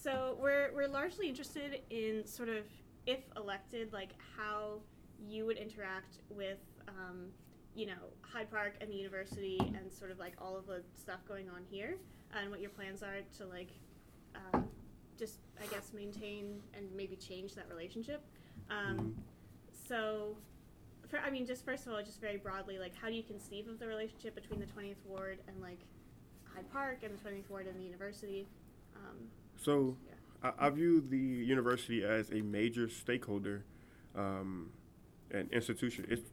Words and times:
So 0.00 0.36
we're 0.40 0.70
we're 0.74 0.86
largely 0.86 1.28
interested 1.28 1.80
in 1.90 2.24
sort 2.24 2.48
of 2.48 2.64
if 3.06 3.20
elected, 3.36 3.92
like 3.92 4.10
how 4.36 4.78
you 5.18 5.44
would 5.46 5.56
interact 5.56 6.18
with, 6.30 6.58
um, 6.86 7.26
you 7.74 7.86
know, 7.86 8.12
Hyde 8.20 8.50
Park 8.50 8.74
and 8.80 8.88
the 8.90 8.94
university 8.94 9.58
and 9.58 9.92
sort 9.92 10.12
of 10.12 10.18
like 10.20 10.34
all 10.40 10.56
of 10.56 10.66
the 10.66 10.82
stuff 10.96 11.18
going 11.26 11.48
on 11.48 11.62
here, 11.68 11.96
and 12.32 12.48
what 12.50 12.60
your 12.60 12.70
plans 12.70 13.02
are 13.02 13.22
to 13.38 13.46
like, 13.46 13.70
um, 14.36 14.68
just 15.18 15.38
I 15.60 15.66
guess 15.66 15.92
maintain 15.92 16.60
and 16.74 16.86
maybe 16.94 17.16
change 17.16 17.54
that 17.54 17.68
relationship. 17.68 18.22
Um, 18.70 19.16
so, 19.88 20.36
for 21.08 21.18
I 21.18 21.30
mean, 21.30 21.44
just 21.44 21.64
first 21.64 21.88
of 21.88 21.92
all, 21.92 22.00
just 22.02 22.20
very 22.20 22.36
broadly, 22.36 22.78
like 22.78 22.94
how 22.94 23.08
do 23.08 23.14
you 23.14 23.24
conceive 23.24 23.66
of 23.66 23.80
the 23.80 23.88
relationship 23.88 24.36
between 24.36 24.60
the 24.60 24.66
20th 24.66 25.04
Ward 25.06 25.40
and 25.48 25.60
like 25.60 25.80
Hyde 26.54 26.70
Park 26.72 26.98
and 27.02 27.18
the 27.18 27.28
20th 27.28 27.50
Ward 27.50 27.66
and 27.66 27.80
the 27.80 27.84
university? 27.84 28.46
Um, 28.94 29.16
So 29.62 29.96
yeah. 30.06 30.52
I, 30.58 30.66
I 30.66 30.70
view 30.70 31.00
the 31.00 31.18
university 31.18 32.04
as 32.04 32.30
a 32.30 32.40
major 32.42 32.88
stakeholder 32.88 33.64
um, 34.16 34.70
and 35.30 35.50
institution. 35.52 36.06
It's 36.08 36.30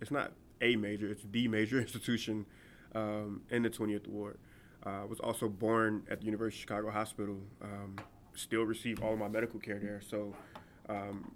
it's 0.00 0.10
not 0.10 0.32
a 0.60 0.76
major; 0.76 1.08
it's 1.10 1.24
the 1.30 1.48
major 1.48 1.80
institution 1.86 2.46
um, 2.94 3.42
in 3.50 3.62
the 3.62 3.70
20th 3.70 4.06
ward. 4.08 4.38
Uh, 4.84 5.02
I 5.02 5.04
was 5.04 5.20
also 5.20 5.48
born 5.48 6.04
at 6.10 6.20
the 6.20 6.26
University 6.26 6.58
of 6.58 6.60
Chicago 6.62 6.90
Hospital. 6.90 7.38
Um, 7.62 7.96
still 8.34 8.62
receive 8.62 9.02
all 9.02 9.12
of 9.12 9.18
my 9.18 9.28
medical 9.28 9.60
care 9.60 9.78
there. 9.78 10.00
So, 10.08 10.34
um, 10.88 11.32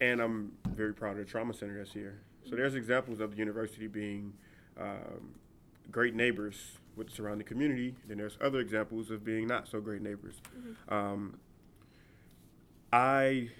and 0.00 0.20
I'm 0.20 0.52
very 0.68 0.92
proud 0.92 1.12
of 1.12 1.18
the 1.18 1.24
trauma 1.24 1.54
center 1.54 1.78
that's 1.78 1.92
here. 1.92 2.20
So 2.48 2.56
there's 2.56 2.74
examples 2.74 3.20
of 3.20 3.30
the 3.30 3.36
university 3.36 3.86
being 3.86 4.34
um, 4.78 5.34
great 5.90 6.14
neighbors 6.14 6.78
with 6.96 7.08
the 7.08 7.14
surrounding 7.14 7.46
community. 7.46 7.94
Then 8.06 8.18
there's 8.18 8.36
other 8.40 8.60
examples 8.60 9.10
of 9.10 9.24
being 9.24 9.46
not 9.46 9.68
so 9.68 9.80
great 9.80 10.02
neighbors. 10.02 10.40
Um, 10.88 11.38
I 12.92 13.50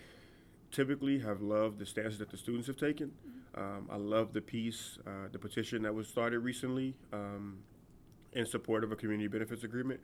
typically 0.70 1.18
have 1.20 1.40
loved 1.40 1.79
the 1.79 1.87
stances 1.87 2.18
that 2.18 2.30
the 2.30 2.37
students 2.37 2.66
have 2.66 2.76
taken. 2.76 3.12
Um, 3.54 3.88
I 3.90 3.96
love 3.96 4.32
the 4.32 4.40
piece, 4.40 4.98
uh, 5.06 5.29
the 5.30 5.38
petition 5.38 5.82
that 5.82 5.95
was 5.95 6.09
started 6.09 6.40
recently 6.40 6.95
um, 7.12 7.59
in 8.32 8.46
support 8.46 8.82
of 8.82 8.92
a 8.92 8.96
community 8.96 9.29
benefits 9.29 9.64
agreement. 9.64 10.01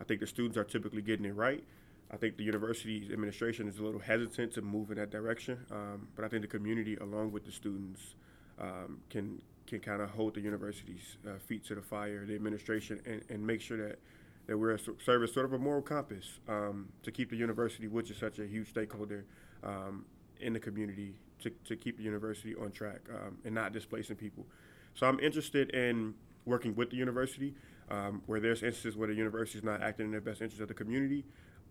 I 0.00 0.04
think 0.04 0.20
the 0.20 0.26
students 0.26 0.56
are 0.58 0.64
typically 0.64 1.02
getting 1.02 1.24
it 1.26 1.34
right. 1.34 1.62
I 2.10 2.16
think 2.16 2.36
the 2.36 2.44
university's 2.44 3.10
administration 3.10 3.68
is 3.68 3.78
a 3.78 3.82
little 3.82 4.00
hesitant 4.00 4.52
to 4.54 4.62
move 4.62 4.90
in 4.90 4.96
that 4.98 5.10
direction, 5.10 5.58
um, 5.72 6.08
but 6.14 6.24
I 6.24 6.28
think 6.28 6.42
the 6.42 6.48
community, 6.48 6.96
along 6.96 7.32
with 7.32 7.44
the 7.44 7.52
students, 7.52 8.14
um, 8.60 8.98
can 9.10 9.40
can 9.66 9.80
kind 9.80 10.00
of 10.00 10.10
hold 10.10 10.34
the 10.34 10.40
university's 10.40 11.16
uh, 11.26 11.38
feet 11.38 11.64
to 11.66 11.74
the 11.74 11.82
fire, 11.82 12.24
the 12.26 12.34
administration, 12.34 13.00
and, 13.06 13.22
and 13.28 13.46
make 13.46 13.60
sure 13.60 13.88
that 13.88 13.98
that 14.46 14.56
we're 14.56 14.78
serve 14.78 15.22
as 15.24 15.32
sort 15.32 15.44
of 15.44 15.52
a 15.52 15.58
moral 15.58 15.82
compass 15.82 16.38
um, 16.48 16.88
to 17.02 17.10
keep 17.10 17.30
the 17.30 17.36
university, 17.36 17.88
which 17.88 18.10
is 18.10 18.16
such 18.16 18.38
a 18.38 18.46
huge 18.46 18.68
stakeholder 18.68 19.24
um, 19.64 20.04
in 20.40 20.52
the 20.52 20.60
community, 20.60 21.14
to, 21.40 21.50
to 21.64 21.76
keep 21.76 21.96
the 21.96 22.02
university 22.02 22.54
on 22.54 22.70
track 22.70 23.00
um, 23.12 23.38
and 23.44 23.54
not 23.54 23.72
displacing 23.72 24.16
people. 24.16 24.46
So 24.94 25.06
I'm 25.06 25.18
interested 25.20 25.70
in 25.70 26.14
working 26.44 26.74
with 26.76 26.90
the 26.90 26.96
university 26.96 27.54
um, 27.90 28.22
where 28.26 28.40
there's 28.40 28.62
instances 28.62 28.96
where 28.96 29.08
the 29.08 29.14
university 29.14 29.58
is 29.58 29.64
not 29.64 29.82
acting 29.82 30.06
in 30.06 30.12
the 30.12 30.20
best 30.20 30.40
interest 30.40 30.60
of 30.60 30.68
the 30.68 30.74
community 30.74 31.24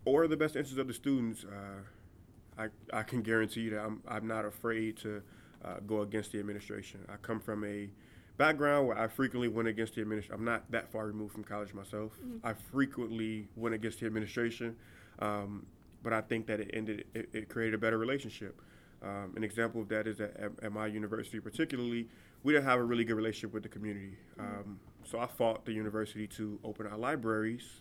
or 0.04 0.28
the 0.28 0.36
best 0.36 0.54
interest 0.54 0.78
of 0.78 0.86
the 0.86 0.94
students. 0.94 1.44
Uh, 1.44 2.62
I, 2.62 2.68
I 2.92 3.02
can 3.02 3.22
guarantee 3.22 3.68
that 3.70 3.80
I'm, 3.80 4.02
I'm 4.06 4.26
not 4.26 4.44
afraid 4.44 4.96
to 4.98 5.22
uh, 5.66 5.80
go 5.86 6.02
against 6.02 6.32
the 6.32 6.38
administration. 6.38 7.00
I 7.08 7.16
come 7.16 7.40
from 7.40 7.64
a 7.64 7.88
background 8.36 8.86
where 8.86 8.98
I 8.98 9.08
frequently 9.08 9.48
went 9.48 9.68
against 9.68 9.94
the 9.94 10.02
administration. 10.02 10.34
I'm 10.38 10.44
not 10.44 10.70
that 10.70 10.90
far 10.92 11.06
removed 11.06 11.32
from 11.32 11.44
college 11.44 11.74
myself. 11.74 12.12
I 12.44 12.52
frequently 12.52 13.48
went 13.56 13.74
against 13.74 14.00
the 14.00 14.06
administration, 14.06 14.76
um, 15.18 15.66
but 16.02 16.12
I 16.12 16.20
think 16.20 16.46
that 16.46 16.60
it 16.60 16.70
ended. 16.72 17.04
It, 17.14 17.28
it 17.32 17.48
created 17.48 17.74
a 17.74 17.78
better 17.78 17.98
relationship. 17.98 18.60
Um, 19.02 19.34
an 19.36 19.44
example 19.44 19.80
of 19.80 19.88
that 19.88 20.06
is 20.06 20.18
that 20.18 20.36
at, 20.36 20.52
at 20.62 20.72
my 20.72 20.86
university, 20.86 21.38
particularly, 21.40 22.08
we 22.42 22.52
didn't 22.52 22.64
have 22.64 22.78
a 22.78 22.84
really 22.84 23.04
good 23.04 23.16
relationship 23.16 23.52
with 23.52 23.62
the 23.62 23.68
community. 23.68 24.16
Um, 24.38 24.80
so 25.04 25.18
I 25.18 25.26
fought 25.26 25.64
the 25.64 25.72
university 25.72 26.26
to 26.28 26.58
open 26.64 26.86
our 26.86 26.96
libraries 26.96 27.80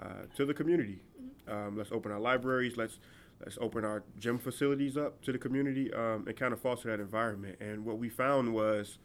uh, 0.00 0.26
to 0.36 0.44
the 0.44 0.54
community. 0.54 1.00
Um, 1.46 1.76
let's 1.76 1.92
open 1.92 2.10
our 2.10 2.18
libraries. 2.18 2.76
Let's 2.76 2.98
let's 3.40 3.58
open 3.60 3.84
our 3.84 4.02
gym 4.18 4.38
facilities 4.38 4.96
up 4.96 5.22
to 5.22 5.32
the 5.32 5.38
community 5.38 5.92
um, 5.92 6.24
and 6.26 6.36
kind 6.36 6.52
of 6.52 6.60
foster 6.60 6.90
that 6.90 7.00
environment. 7.00 7.56
And 7.60 7.84
what 7.84 7.98
we 7.98 8.08
found 8.08 8.54
was 8.54 8.98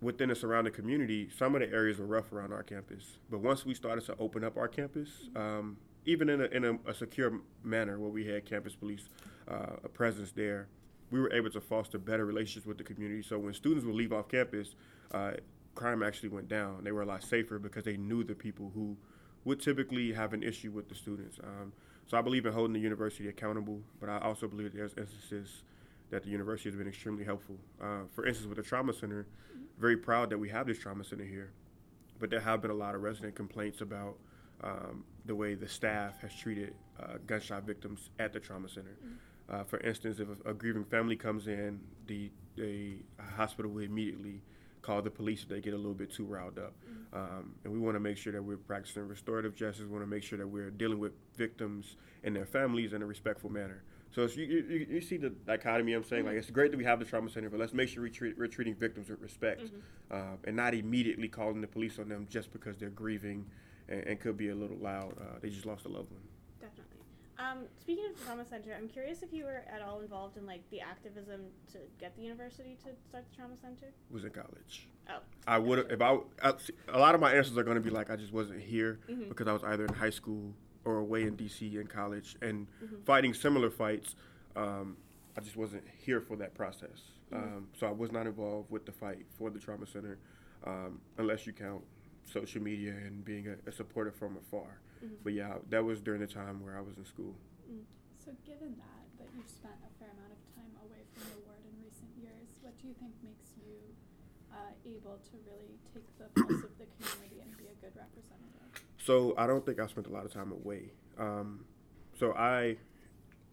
within 0.00 0.28
the 0.28 0.34
surrounding 0.34 0.72
community, 0.72 1.28
some 1.36 1.54
of 1.54 1.60
the 1.60 1.70
areas 1.70 1.98
were 1.98 2.06
rough 2.06 2.32
around 2.32 2.52
our 2.52 2.62
campus. 2.62 3.18
But 3.30 3.40
once 3.40 3.64
we 3.64 3.74
started 3.74 4.04
to 4.06 4.16
open 4.18 4.44
up 4.44 4.56
our 4.56 4.68
campus, 4.68 5.08
um, 5.34 5.78
even 6.04 6.28
in, 6.28 6.40
a, 6.40 6.44
in 6.44 6.64
a, 6.64 6.90
a 6.90 6.94
secure 6.94 7.40
manner 7.64 7.98
where 7.98 8.10
we 8.10 8.26
had 8.26 8.44
campus 8.44 8.74
police, 8.74 9.08
uh, 9.48 9.76
a 9.84 9.88
presence 9.88 10.32
there, 10.32 10.68
we 11.10 11.20
were 11.20 11.32
able 11.32 11.50
to 11.50 11.60
foster 11.60 11.98
better 11.98 12.24
relationships 12.24 12.66
with 12.66 12.78
the 12.78 12.84
community. 12.84 13.22
So 13.22 13.38
when 13.38 13.54
students 13.54 13.86
would 13.86 13.94
leave 13.94 14.12
off 14.12 14.28
campus, 14.28 14.74
uh, 15.12 15.32
crime 15.74 16.02
actually 16.02 16.30
went 16.30 16.48
down. 16.48 16.82
They 16.82 16.92
were 16.92 17.02
a 17.02 17.06
lot 17.06 17.22
safer 17.22 17.58
because 17.58 17.84
they 17.84 17.96
knew 17.96 18.24
the 18.24 18.34
people 18.34 18.72
who 18.74 18.96
would 19.46 19.60
typically 19.60 20.12
have 20.12 20.32
an 20.32 20.42
issue 20.42 20.72
with 20.72 20.88
the 20.88 20.94
students. 20.94 21.38
Um, 21.42 21.72
so 22.08 22.18
I 22.18 22.20
believe 22.20 22.46
in 22.46 22.52
holding 22.52 22.74
the 22.74 22.80
university 22.80 23.28
accountable, 23.28 23.80
but 24.00 24.08
I 24.08 24.18
also 24.18 24.48
believe 24.48 24.72
there's 24.74 24.94
instances 24.98 25.62
that 26.10 26.24
the 26.24 26.30
university 26.30 26.68
has 26.68 26.76
been 26.76 26.88
extremely 26.88 27.24
helpful. 27.24 27.56
Uh, 27.80 28.00
for 28.12 28.26
instance, 28.26 28.48
with 28.48 28.58
the 28.58 28.64
trauma 28.64 28.92
center, 28.92 29.26
very 29.78 29.96
proud 29.96 30.30
that 30.30 30.38
we 30.38 30.48
have 30.48 30.66
this 30.66 30.78
trauma 30.78 31.04
center 31.04 31.24
here, 31.24 31.52
but 32.18 32.28
there 32.28 32.40
have 32.40 32.60
been 32.60 32.72
a 32.72 32.74
lot 32.74 32.96
of 32.96 33.02
resident 33.02 33.36
complaints 33.36 33.80
about 33.80 34.16
um, 34.64 35.04
the 35.26 35.34
way 35.34 35.54
the 35.54 35.68
staff 35.68 36.20
has 36.20 36.34
treated 36.34 36.74
uh, 37.00 37.18
gunshot 37.26 37.62
victims 37.62 38.10
at 38.18 38.32
the 38.32 38.40
trauma 38.40 38.68
center. 38.68 38.96
Uh, 39.48 39.62
for 39.62 39.78
instance, 39.80 40.18
if 40.18 40.26
a, 40.28 40.50
a 40.50 40.54
grieving 40.54 40.84
family 40.84 41.14
comes 41.14 41.46
in, 41.46 41.80
the 42.08 42.30
the 42.56 42.96
hospital 43.36 43.70
will 43.70 43.82
immediately 43.82 44.40
call 44.86 45.02
the 45.02 45.10
police 45.10 45.42
if 45.42 45.48
they 45.48 45.60
get 45.60 45.74
a 45.74 45.76
little 45.76 45.94
bit 45.94 46.12
too 46.12 46.24
riled 46.24 46.58
up. 46.58 46.74
Um, 47.12 47.54
and 47.64 47.72
we 47.72 47.78
want 47.78 47.96
to 47.96 48.00
make 48.00 48.16
sure 48.16 48.32
that 48.32 48.42
we're 48.42 48.56
practicing 48.56 49.08
restorative 49.08 49.54
justice. 49.54 49.84
We 49.84 49.90
want 49.90 50.04
to 50.04 50.06
make 50.06 50.22
sure 50.22 50.38
that 50.38 50.46
we're 50.46 50.70
dealing 50.70 50.98
with 50.98 51.12
victims 51.36 51.96
and 52.22 52.34
their 52.36 52.46
families 52.46 52.92
in 52.92 53.02
a 53.02 53.06
respectful 53.06 53.50
manner. 53.50 53.82
So 54.14 54.22
it's, 54.22 54.36
you, 54.36 54.44
you, 54.46 54.86
you 54.88 55.00
see 55.00 55.16
the 55.16 55.30
dichotomy 55.30 55.92
I'm 55.92 56.04
saying? 56.04 56.24
Like, 56.24 56.36
it's 56.36 56.50
great 56.50 56.70
that 56.70 56.76
we 56.76 56.84
have 56.84 56.98
the 56.98 57.04
trauma 57.04 57.28
center, 57.28 57.50
but 57.50 57.58
let's 57.58 57.74
make 57.74 57.88
sure 57.88 58.02
we 58.02 58.10
treat, 58.10 58.38
we're 58.38 58.46
treating 58.46 58.74
victims 58.74 59.08
with 59.08 59.20
respect 59.20 59.62
uh, 60.10 60.36
and 60.44 60.54
not 60.56 60.72
immediately 60.74 61.28
calling 61.28 61.60
the 61.60 61.66
police 61.66 61.98
on 61.98 62.08
them 62.08 62.26
just 62.30 62.52
because 62.52 62.76
they're 62.78 62.88
grieving 62.90 63.44
and, 63.88 64.04
and 64.06 64.20
could 64.20 64.36
be 64.36 64.50
a 64.50 64.54
little 64.54 64.78
loud. 64.78 65.14
Uh, 65.20 65.38
they 65.42 65.50
just 65.50 65.66
lost 65.66 65.84
a 65.86 65.88
loved 65.88 66.10
one. 66.12 66.22
Um, 67.38 67.64
speaking 67.80 68.04
of 68.10 68.18
the 68.18 68.24
trauma 68.24 68.44
center, 68.48 68.74
I'm 68.76 68.88
curious 68.88 69.22
if 69.22 69.32
you 69.32 69.44
were 69.44 69.62
at 69.70 69.82
all 69.82 70.00
involved 70.00 70.36
in 70.38 70.46
like 70.46 70.62
the 70.70 70.80
activism 70.80 71.42
to 71.72 71.78
get 72.00 72.16
the 72.16 72.22
university 72.22 72.76
to 72.84 72.90
start 73.08 73.24
the 73.30 73.36
trauma 73.36 73.56
center. 73.60 73.92
Was 74.10 74.24
in 74.24 74.30
college. 74.30 74.88
Oh, 75.10 75.18
I 75.46 75.58
would 75.58 75.78
have 75.78 75.90
if 75.90 76.00
I, 76.00 76.18
I. 76.42 76.52
A 76.88 76.98
lot 76.98 77.14
of 77.14 77.20
my 77.20 77.34
answers 77.34 77.56
are 77.58 77.62
going 77.62 77.76
to 77.76 77.82
be 77.82 77.90
like 77.90 78.10
I 78.10 78.16
just 78.16 78.32
wasn't 78.32 78.60
here 78.62 79.00
Mhm. 79.08 79.28
because 79.28 79.46
I 79.48 79.52
was 79.52 79.62
either 79.64 79.84
in 79.84 79.92
high 79.94 80.10
school 80.10 80.54
or 80.84 80.96
away 80.98 81.24
in 81.24 81.36
DC 81.36 81.78
in 81.78 81.86
college 81.86 82.36
and 82.40 82.66
Mhm. 82.82 83.04
fighting 83.04 83.34
similar 83.34 83.70
fights. 83.70 84.14
Um, 84.54 84.96
I 85.36 85.40
just 85.42 85.56
wasn't 85.56 85.84
here 85.98 86.20
for 86.22 86.36
that 86.36 86.54
process. 86.54 87.02
Mhm. 87.30 87.36
Um, 87.36 87.68
so 87.76 87.86
I 87.86 87.90
was 87.90 88.12
not 88.12 88.26
involved 88.26 88.70
with 88.70 88.86
the 88.86 88.92
fight 88.92 89.26
for 89.36 89.50
the 89.50 89.58
trauma 89.58 89.86
center, 89.86 90.18
um, 90.64 91.00
unless 91.18 91.46
you 91.46 91.52
count 91.52 91.84
social 92.24 92.62
media 92.62 92.92
and 92.92 93.24
being 93.24 93.46
a, 93.48 93.56
a 93.66 93.72
supporter 93.72 94.10
from 94.10 94.36
afar. 94.38 94.80
Mhm. 95.02 95.16
But 95.22 95.32
yeah, 95.32 95.58
that 95.70 95.84
was 95.84 96.00
during 96.00 96.20
the 96.20 96.26
time 96.26 96.62
where 96.62 96.76
I 96.76 96.80
was 96.80 96.96
in 96.96 97.04
school. 97.04 97.34
So 98.24 98.32
given 98.44 98.74
that, 98.76 99.06
that 99.18 99.28
you've 99.36 99.48
spent 99.48 99.76
a 99.86 99.90
fair 100.02 100.10
amount 100.10 100.32
of 100.32 100.40
time 100.54 100.72
away 100.82 101.06
from 101.14 101.30
the 101.30 101.38
ward 101.46 101.62
in 101.62 101.74
recent 101.84 102.10
years, 102.18 102.58
what 102.60 102.76
do 102.82 102.88
you 102.88 102.94
think 102.94 103.12
makes 103.22 103.54
you 103.56 103.78
uh, 104.52 104.74
able 104.84 105.18
to 105.30 105.34
really 105.46 105.78
take 105.94 106.06
the 106.18 106.24
pulse 106.42 106.64
of 106.64 106.74
the 106.78 106.86
community 106.98 107.40
and 107.40 107.56
be 107.56 107.66
a 107.70 107.74
good 107.80 107.94
representative? 107.94 108.82
So 108.98 109.34
I 109.38 109.46
don't 109.46 109.64
think 109.64 109.78
I 109.78 109.86
spent 109.86 110.08
a 110.08 110.10
lot 110.10 110.24
of 110.24 110.32
time 110.32 110.50
away. 110.50 110.90
Um, 111.18 111.66
so 112.18 112.32
I 112.34 112.78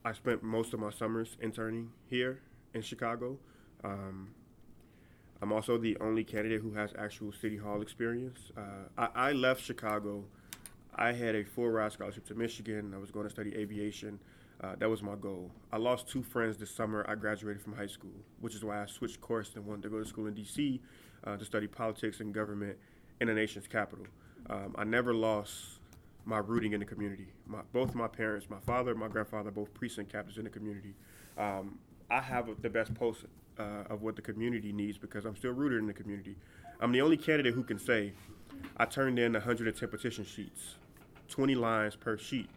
I 0.04 0.13
spent 0.13 0.42
most 0.44 0.74
of 0.74 0.80
my 0.80 0.89
summers 0.89 1.38
interning 1.39 1.92
here 2.10 2.39
in 2.74 2.81
Chicago. 2.81 3.38
Um, 3.84 4.34
I'm 5.42 5.51
also 5.51 5.78
the 5.78 5.98
only 6.00 6.24
candidate 6.24 6.62
who 6.62 6.74
has 6.74 6.94
actual 6.98 7.31
city 7.31 7.57
hall 7.57 7.81
experience. 7.81 8.51
Uh, 8.57 8.88
I, 8.98 9.30
I 9.30 9.31
left 9.34 9.62
Chicago. 9.62 10.25
I 10.95 11.12
had 11.12 11.36
a 11.36 11.44
full 11.44 11.69
ride 11.69 11.92
scholarship 11.92 12.25
to 12.28 12.36
Michigan. 12.36 12.94
I 12.95 12.98
was 12.98 13.12
going 13.12 13.25
to 13.25 13.30
study 13.30 13.56
aviation. 13.56 14.19
Uh, 14.62 14.75
that 14.78 14.90
was 14.90 15.01
my 15.01 15.16
goal. 15.16 15.51
I 15.72 15.78
lost 15.78 16.07
two 16.07 16.24
friends 16.24 16.57
this 16.57 16.72
summer. 16.72 17.06
I 17.07 17.16
graduated 17.16 17.62
from 17.62 17.74
high 17.74 17.88
school, 17.88 18.13
which 18.40 18.56
is 18.56 18.63
why 18.63 18.81
I 18.81 18.86
switched 18.86 19.19
course 19.19 19.51
and 19.56 19.66
wanted 19.66 19.84
to 19.84 19.90
go 19.90 20.00
to 20.00 20.06
school 20.06 20.28
in 20.28 20.34
D.C. 20.34 20.81
Uh, 21.24 21.38
to 21.38 21.44
study 21.45 21.68
politics 21.68 22.19
and 22.19 22.34
government 22.34 22.78
in 23.19 23.28
the 23.28 23.34
nation's 23.34 23.68
capital. 23.68 24.06
Um, 24.50 24.75
I 24.78 24.84
never 24.84 25.13
lost 25.13 25.80
my 26.25 26.38
rooting 26.38 26.74
in 26.74 26.80
the 26.80 26.86
community. 26.86 27.28
My, 27.48 27.60
both 27.74 27.96
my 27.96 28.07
parents, 28.07 28.50
my 28.50 28.60
father, 28.60 28.92
and 28.92 29.00
my 29.00 29.07
grandfather, 29.07 29.51
both 29.51 29.74
precinct 29.74 30.12
captains 30.12 30.38
in 30.38 30.44
the 30.46 30.50
community. 30.50 30.94
Um, 31.38 31.80
I 32.10 32.22
have 32.22 32.50
the 32.62 32.69
best 32.69 32.94
pulse 32.94 33.25
uh, 33.57 33.84
of 33.89 34.01
what 34.01 34.16
the 34.16 34.22
community 34.22 34.72
needs 34.72 34.98
because 34.98 35.25
I'm 35.25 35.36
still 35.36 35.51
rooted 35.51 35.80
in 35.80 35.88
the 35.88 35.94
community. 35.94 36.36
I'm 36.80 36.92
the 36.92 37.01
only 37.01 37.18
candidate 37.18 37.54
who 37.54 37.63
can 37.63 37.80
say 37.80 38.13
I 38.77 38.85
turned 38.85 39.19
in 39.19 39.33
110 39.33 39.89
petition 39.89 40.25
sheets, 40.25 40.75
20 41.29 41.55
lines 41.55 41.95
per 41.95 42.17
sheet. 42.17 42.50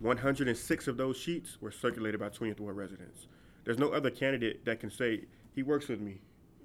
106 0.00 0.88
of 0.88 0.96
those 0.96 1.16
sheets 1.16 1.56
were 1.60 1.70
circulated 1.70 2.20
by 2.20 2.28
20th 2.28 2.60
Ward 2.60 2.76
residents. 2.76 3.26
There's 3.64 3.78
no 3.78 3.90
other 3.90 4.10
candidate 4.10 4.64
that 4.66 4.80
can 4.80 4.90
say 4.90 5.22
he 5.54 5.62
works 5.62 5.88
with 5.88 6.00
me. 6.00 6.20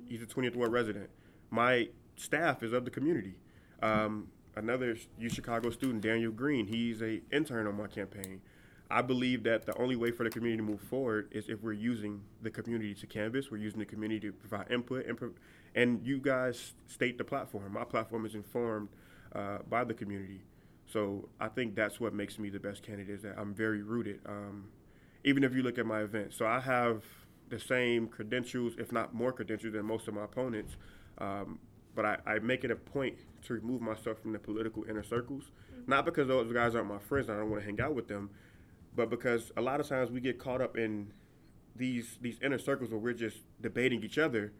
He's 0.07 0.21
a 0.21 0.25
20th 0.25 0.55
Ward 0.55 0.71
resident. 0.71 1.09
My 1.49 1.87
staff 2.17 2.63
is 2.63 2.73
of 2.73 2.85
the 2.85 2.91
community. 2.91 3.35
Um, 3.81 4.27
another 4.55 4.97
U 5.17 5.29
Chicago 5.29 5.69
student, 5.69 6.01
Daniel 6.01 6.31
Green, 6.31 6.67
he's 6.67 7.01
a 7.01 7.21
intern 7.31 7.67
on 7.67 7.77
my 7.77 7.87
campaign. 7.87 8.41
I 8.89 9.01
believe 9.01 9.43
that 9.43 9.65
the 9.65 9.75
only 9.77 9.95
way 9.95 10.11
for 10.11 10.25
the 10.25 10.29
community 10.29 10.57
to 10.57 10.69
move 10.69 10.81
forward 10.81 11.29
is 11.31 11.47
if 11.47 11.63
we're 11.63 11.71
using 11.71 12.21
the 12.41 12.51
community 12.51 12.93
to 12.95 13.07
canvass, 13.07 13.49
we're 13.49 13.57
using 13.57 13.79
the 13.79 13.85
community 13.85 14.27
to 14.27 14.33
provide 14.33 14.69
input, 14.69 15.05
and, 15.05 15.17
pro- 15.17 15.31
and 15.75 16.05
you 16.05 16.19
guys 16.19 16.73
state 16.87 17.17
the 17.17 17.23
platform. 17.23 17.73
My 17.73 17.83
platform 17.83 18.25
is 18.25 18.35
informed 18.35 18.89
uh, 19.33 19.59
by 19.69 19.83
the 19.83 19.93
community. 19.93 20.41
So 20.91 21.29
I 21.39 21.47
think 21.47 21.75
that's 21.75 21.99
what 21.99 22.13
makes 22.13 22.37
me 22.37 22.49
the 22.49 22.59
best 22.59 22.83
candidate 22.83 23.15
is 23.15 23.21
that 23.21 23.35
I'm 23.37 23.53
very 23.53 23.81
rooted. 23.81 24.19
Um, 24.25 24.65
even 25.23 25.43
if 25.43 25.53
you 25.53 25.63
look 25.63 25.77
at 25.77 25.85
my 25.85 26.01
event, 26.01 26.33
so 26.33 26.45
I 26.45 26.59
have 26.59 27.03
the 27.49 27.59
same 27.59 28.07
credentials, 28.07 28.73
if 28.77 28.91
not 28.91 29.13
more 29.13 29.31
credentials, 29.31 29.73
than 29.73 29.85
most 29.85 30.07
of 30.07 30.13
my 30.13 30.23
opponents. 30.23 30.75
Um, 31.17 31.59
but 31.95 32.05
I, 32.05 32.17
I, 32.25 32.39
make 32.39 32.63
it 32.63 32.71
a 32.71 32.75
point 32.75 33.17
to 33.43 33.53
remove 33.53 33.81
myself 33.81 34.19
from 34.21 34.31
the 34.31 34.39
political 34.39 34.85
inner 34.89 35.03
circles, 35.03 35.43
mm-hmm. 35.43 35.89
not 35.89 36.05
because 36.05 36.27
those 36.27 36.51
guys 36.51 36.73
aren't 36.73 36.87
my 36.87 36.99
friends 36.99 37.27
and 37.27 37.37
I 37.37 37.41
don't 37.41 37.49
want 37.49 37.61
to 37.61 37.65
hang 37.65 37.81
out 37.81 37.93
with 37.93 38.07
them, 38.07 38.29
but 38.95 39.09
because 39.09 39.51
a 39.57 39.61
lot 39.61 39.79
of 39.81 39.87
times 39.87 40.09
we 40.09 40.21
get 40.21 40.39
caught 40.39 40.61
up 40.61 40.77
in 40.77 41.11
these 41.75 42.17
these 42.21 42.37
inner 42.41 42.57
circles 42.57 42.91
where 42.91 42.99
we're 42.99 43.13
just 43.13 43.37
debating 43.61 44.03
each 44.03 44.17
other, 44.17 44.53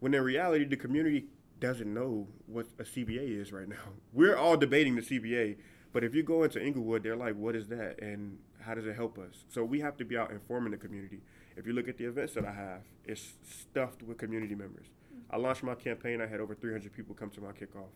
when 0.00 0.14
in 0.14 0.22
reality 0.22 0.64
the 0.64 0.76
community 0.76 1.26
doesn't 1.60 1.92
know 1.92 2.28
what 2.46 2.66
a 2.78 2.84
CBA 2.84 3.40
is 3.40 3.52
right 3.52 3.68
now. 3.68 3.76
We're 4.12 4.36
all 4.36 4.56
debating 4.56 4.94
the 4.96 5.02
CBA, 5.02 5.56
but 5.92 6.04
if 6.04 6.14
you 6.14 6.22
go 6.22 6.44
into 6.44 6.60
Englewood, 6.60 7.02
they're 7.02 7.16
like, 7.16 7.36
"What 7.36 7.56
is 7.56 7.68
that?" 7.68 8.00
and 8.00 8.38
how 8.60 8.74
does 8.74 8.86
it 8.86 8.96
help 8.96 9.18
us? 9.18 9.44
So 9.48 9.64
we 9.64 9.80
have 9.80 9.96
to 9.96 10.04
be 10.04 10.16
out 10.16 10.30
informing 10.30 10.72
the 10.72 10.76
community. 10.76 11.20
If 11.56 11.66
you 11.66 11.72
look 11.72 11.88
at 11.88 11.96
the 11.96 12.04
events 12.04 12.34
that 12.34 12.44
I 12.44 12.52
have, 12.52 12.82
it's 13.04 13.32
stuffed 13.42 14.02
with 14.02 14.18
community 14.18 14.54
members. 14.54 14.86
I 15.30 15.36
launched 15.36 15.62
my 15.62 15.74
campaign. 15.74 16.20
I 16.20 16.26
had 16.26 16.40
over 16.40 16.54
300 16.54 16.92
people 16.92 17.14
come 17.14 17.30
to 17.30 17.40
my 17.40 17.52
kickoff. 17.52 17.90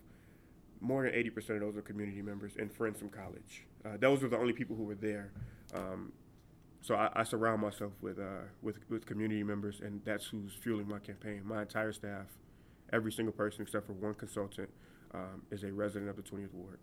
More 0.81 1.05
than 1.05 1.12
80% 1.12 1.50
of 1.50 1.60
those 1.60 1.76
are 1.76 1.82
community 1.82 2.22
members 2.22 2.52
and 2.58 2.72
friends 2.72 2.98
from 2.98 3.08
college. 3.10 3.64
Uh, 3.84 3.96
those 3.98 4.22
were 4.22 4.28
the 4.28 4.38
only 4.38 4.52
people 4.52 4.75
who 4.75 4.84
were 4.84 4.96
there. 4.96 5.31
Um, 5.75 6.12
so 6.82 6.96
I, 6.96 7.11
I, 7.14 7.23
surround 7.23 7.62
myself 7.62 7.93
with, 8.00 8.19
uh, 8.19 8.49
with 8.61 8.79
with 8.90 9.06
community 9.06 9.43
members, 9.44 9.81
and 9.81 10.00
that's 10.05 10.26
who's 10.26 10.52
fueling 10.52 10.88
my 10.88 10.99
campaign. 10.99 11.43
My 11.44 11.62
entire 11.62 11.93
staff, 11.93 12.26
every 12.93 13.12
single 13.12 13.32
person 13.32 13.62
except 13.62 13.87
for 13.87 13.93
one 13.93 14.14
consultant, 14.14 14.69
um, 15.14 15.43
is 15.50 15.62
a 15.62 15.73
resident 15.73 16.11
of 16.11 16.17
the 16.17 16.23
20th 16.23 16.52
ward. 16.52 16.79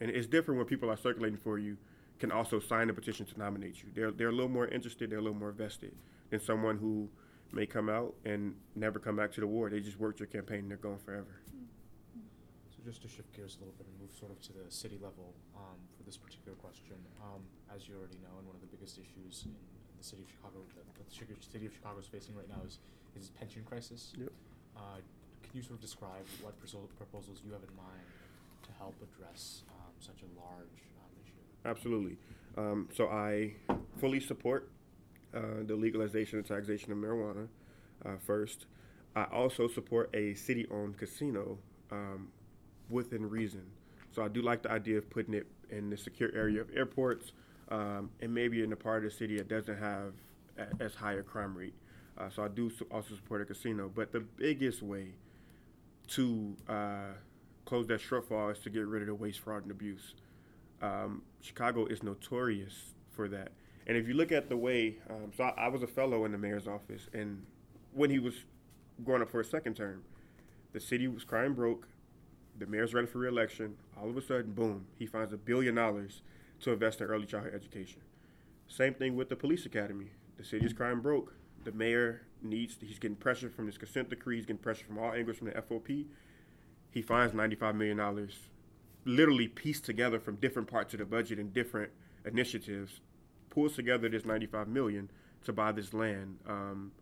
And 0.00 0.10
it's 0.10 0.26
different 0.26 0.58
when 0.58 0.66
people 0.66 0.90
are 0.90 0.96
circulating 0.96 1.38
for 1.38 1.58
you 1.58 1.76
can 2.18 2.32
also 2.32 2.58
sign 2.58 2.90
a 2.90 2.92
petition 2.92 3.24
to 3.26 3.38
nominate 3.38 3.82
you. 3.82 3.90
They're 3.94 4.10
they're 4.10 4.28
a 4.28 4.32
little 4.32 4.48
more 4.48 4.66
interested. 4.66 5.10
They're 5.10 5.18
a 5.18 5.22
little 5.22 5.38
more 5.38 5.52
vested 5.52 5.94
than 6.30 6.40
someone 6.40 6.76
who 6.76 7.08
may 7.52 7.66
come 7.66 7.88
out 7.88 8.14
and 8.24 8.54
never 8.74 8.98
come 8.98 9.16
back 9.16 9.32
to 9.32 9.40
the 9.40 9.46
ward. 9.46 9.72
They 9.72 9.80
just 9.80 9.98
worked 9.98 10.20
your 10.20 10.26
campaign 10.26 10.60
and 10.60 10.70
they're 10.70 10.78
gone 10.78 10.98
forever. 11.04 11.40
So 12.80 12.88
just 12.88 13.02
to 13.02 13.08
shift 13.12 13.36
gears 13.36 13.56
a 13.56 13.58
little 13.60 13.76
bit 13.76 13.84
and 13.92 14.00
move 14.00 14.08
sort 14.16 14.32
of 14.32 14.40
to 14.40 14.56
the 14.56 14.64
city 14.72 14.96
level 14.96 15.36
um, 15.52 15.76
for 15.92 16.02
this 16.02 16.16
particular 16.16 16.56
question, 16.56 16.96
um, 17.20 17.44
as 17.68 17.84
you 17.84 17.92
already 17.92 18.16
know, 18.24 18.32
and 18.40 18.46
one 18.48 18.56
of 18.56 18.64
the 18.64 18.72
biggest 18.72 18.96
issues 18.96 19.44
in, 19.44 19.52
in 19.52 19.94
the 20.00 20.04
city 20.04 20.24
of 20.24 20.30
Chicago 20.32 20.64
that 20.96 20.96
the 20.96 21.12
city 21.12 21.68
of 21.68 21.72
Chicago 21.76 22.00
is 22.00 22.06
facing 22.08 22.32
right 22.34 22.48
now 22.48 22.56
is 22.64 22.78
is 23.20 23.28
pension 23.36 23.64
crisis. 23.68 24.16
Yep. 24.16 24.32
Uh, 24.76 25.04
can 25.44 25.52
you 25.52 25.60
sort 25.60 25.76
of 25.76 25.82
describe 25.82 26.24
what 26.40 26.56
proposals 26.96 27.42
you 27.44 27.52
have 27.52 27.60
in 27.60 27.74
mind 27.76 28.08
to 28.64 28.70
help 28.78 28.96
address 29.04 29.62
um, 29.68 29.92
such 30.00 30.24
a 30.24 30.30
large 30.40 30.80
um, 31.04 31.12
issue? 31.20 31.44
Absolutely. 31.66 32.16
Um, 32.56 32.88
so 32.96 33.08
I 33.08 33.60
fully 33.98 34.20
support 34.20 34.70
uh, 35.34 35.66
the 35.66 35.76
legalization 35.76 36.38
and 36.38 36.48
taxation 36.48 36.92
of 36.92 36.98
marijuana 36.98 37.48
uh, 38.06 38.16
first. 38.24 38.66
I 39.14 39.24
also 39.24 39.68
support 39.68 40.08
a 40.14 40.32
city 40.32 40.66
owned 40.70 40.96
casino 40.96 41.58
um, 41.90 42.28
within 42.90 43.28
reason. 43.28 43.62
So 44.12 44.22
I 44.22 44.28
do 44.28 44.42
like 44.42 44.62
the 44.62 44.70
idea 44.70 44.98
of 44.98 45.08
putting 45.08 45.34
it 45.34 45.46
in 45.70 45.90
the 45.90 45.96
secure 45.96 46.30
area 46.34 46.60
of 46.60 46.68
airports 46.74 47.32
um, 47.70 48.10
and 48.20 48.34
maybe 48.34 48.62
in 48.62 48.72
a 48.72 48.76
part 48.76 49.04
of 49.04 49.12
the 49.12 49.16
city 49.16 49.36
that 49.36 49.48
doesn't 49.48 49.78
have 49.78 50.12
a, 50.58 50.82
as 50.82 50.94
high 50.94 51.14
a 51.14 51.22
crime 51.22 51.56
rate. 51.56 51.74
Uh, 52.18 52.28
so 52.28 52.42
I 52.42 52.48
do 52.48 52.70
also 52.90 53.14
support 53.14 53.40
a 53.40 53.44
casino. 53.44 53.90
But 53.94 54.12
the 54.12 54.20
biggest 54.20 54.82
way 54.82 55.14
to 56.08 56.56
uh, 56.68 57.12
close 57.64 57.86
that 57.86 58.00
shortfall 58.00 58.52
is 58.52 58.58
to 58.60 58.70
get 58.70 58.86
rid 58.86 59.02
of 59.02 59.08
the 59.08 59.14
waste, 59.14 59.40
fraud, 59.40 59.62
and 59.62 59.70
abuse. 59.70 60.14
Um, 60.82 61.22
Chicago 61.40 61.86
is 61.86 62.02
notorious 62.02 62.74
for 63.10 63.28
that. 63.28 63.52
And 63.86 63.96
if 63.96 64.06
you 64.08 64.14
look 64.14 64.32
at 64.32 64.48
the 64.48 64.56
way, 64.56 64.96
um, 65.08 65.32
so 65.36 65.44
I, 65.44 65.64
I, 65.64 65.68
was 65.68 65.82
a 65.82 65.86
fellow 65.86 66.24
in 66.24 66.32
the 66.32 66.38
mayor's 66.38 66.66
office, 66.66 67.08
and 67.12 67.44
when 67.92 68.10
he 68.10 68.18
was 68.18 68.34
going 69.04 69.22
up 69.22 69.30
for 69.30 69.40
a 69.40 69.44
second 69.44 69.74
term, 69.74 70.02
the 70.72 70.80
city 70.80 71.08
was 71.08 71.24
crying 71.24 71.54
broke. 71.54 71.88
The 72.60 72.66
mayor's 72.66 72.92
running 72.92 73.10
for 73.10 73.18
reelection. 73.18 73.76
All 74.00 74.10
of 74.10 74.16
a 74.16 74.22
sudden, 74.22 74.52
boom, 74.52 74.86
he 74.98 75.06
finds 75.06 75.32
a 75.32 75.38
billion 75.38 75.74
dollars 75.74 76.20
to 76.60 76.72
invest 76.72 77.00
in 77.00 77.06
early 77.06 77.24
childhood 77.24 77.54
education. 77.54 78.02
Same 78.68 78.92
thing 78.92 79.16
with 79.16 79.30
the 79.30 79.36
police 79.36 79.64
academy. 79.64 80.10
The 80.36 80.44
city 80.44 80.66
is 80.66 80.74
crying 80.74 81.00
broke. 81.00 81.34
The 81.64 81.72
mayor 81.72 82.22
needs, 82.42 82.76
he's 82.80 82.98
getting 82.98 83.16
pressure 83.16 83.48
from 83.48 83.64
this 83.66 83.78
consent 83.78 84.10
decree, 84.10 84.36
he's 84.36 84.46
getting 84.46 84.62
pressure 84.62 84.84
from 84.84 84.98
all 84.98 85.12
angles 85.12 85.38
from 85.38 85.48
the 85.48 85.54
FOP. 85.54 86.06
He 86.90 87.02
finds 87.02 87.34
$95 87.34 87.74
million, 87.74 88.28
literally 89.06 89.48
pieced 89.48 89.84
together 89.84 90.20
from 90.20 90.36
different 90.36 90.68
parts 90.68 90.92
of 90.92 91.00
the 91.00 91.06
budget 91.06 91.38
and 91.38 91.52
different 91.54 91.90
initiatives 92.26 93.00
pulls 93.48 93.74
together 93.74 94.08
this 94.08 94.24
95 94.24 94.68
million 94.68 95.10
to 95.44 95.52
buy 95.52 95.72
this 95.72 95.94
land 95.94 96.38
um, 96.46 96.92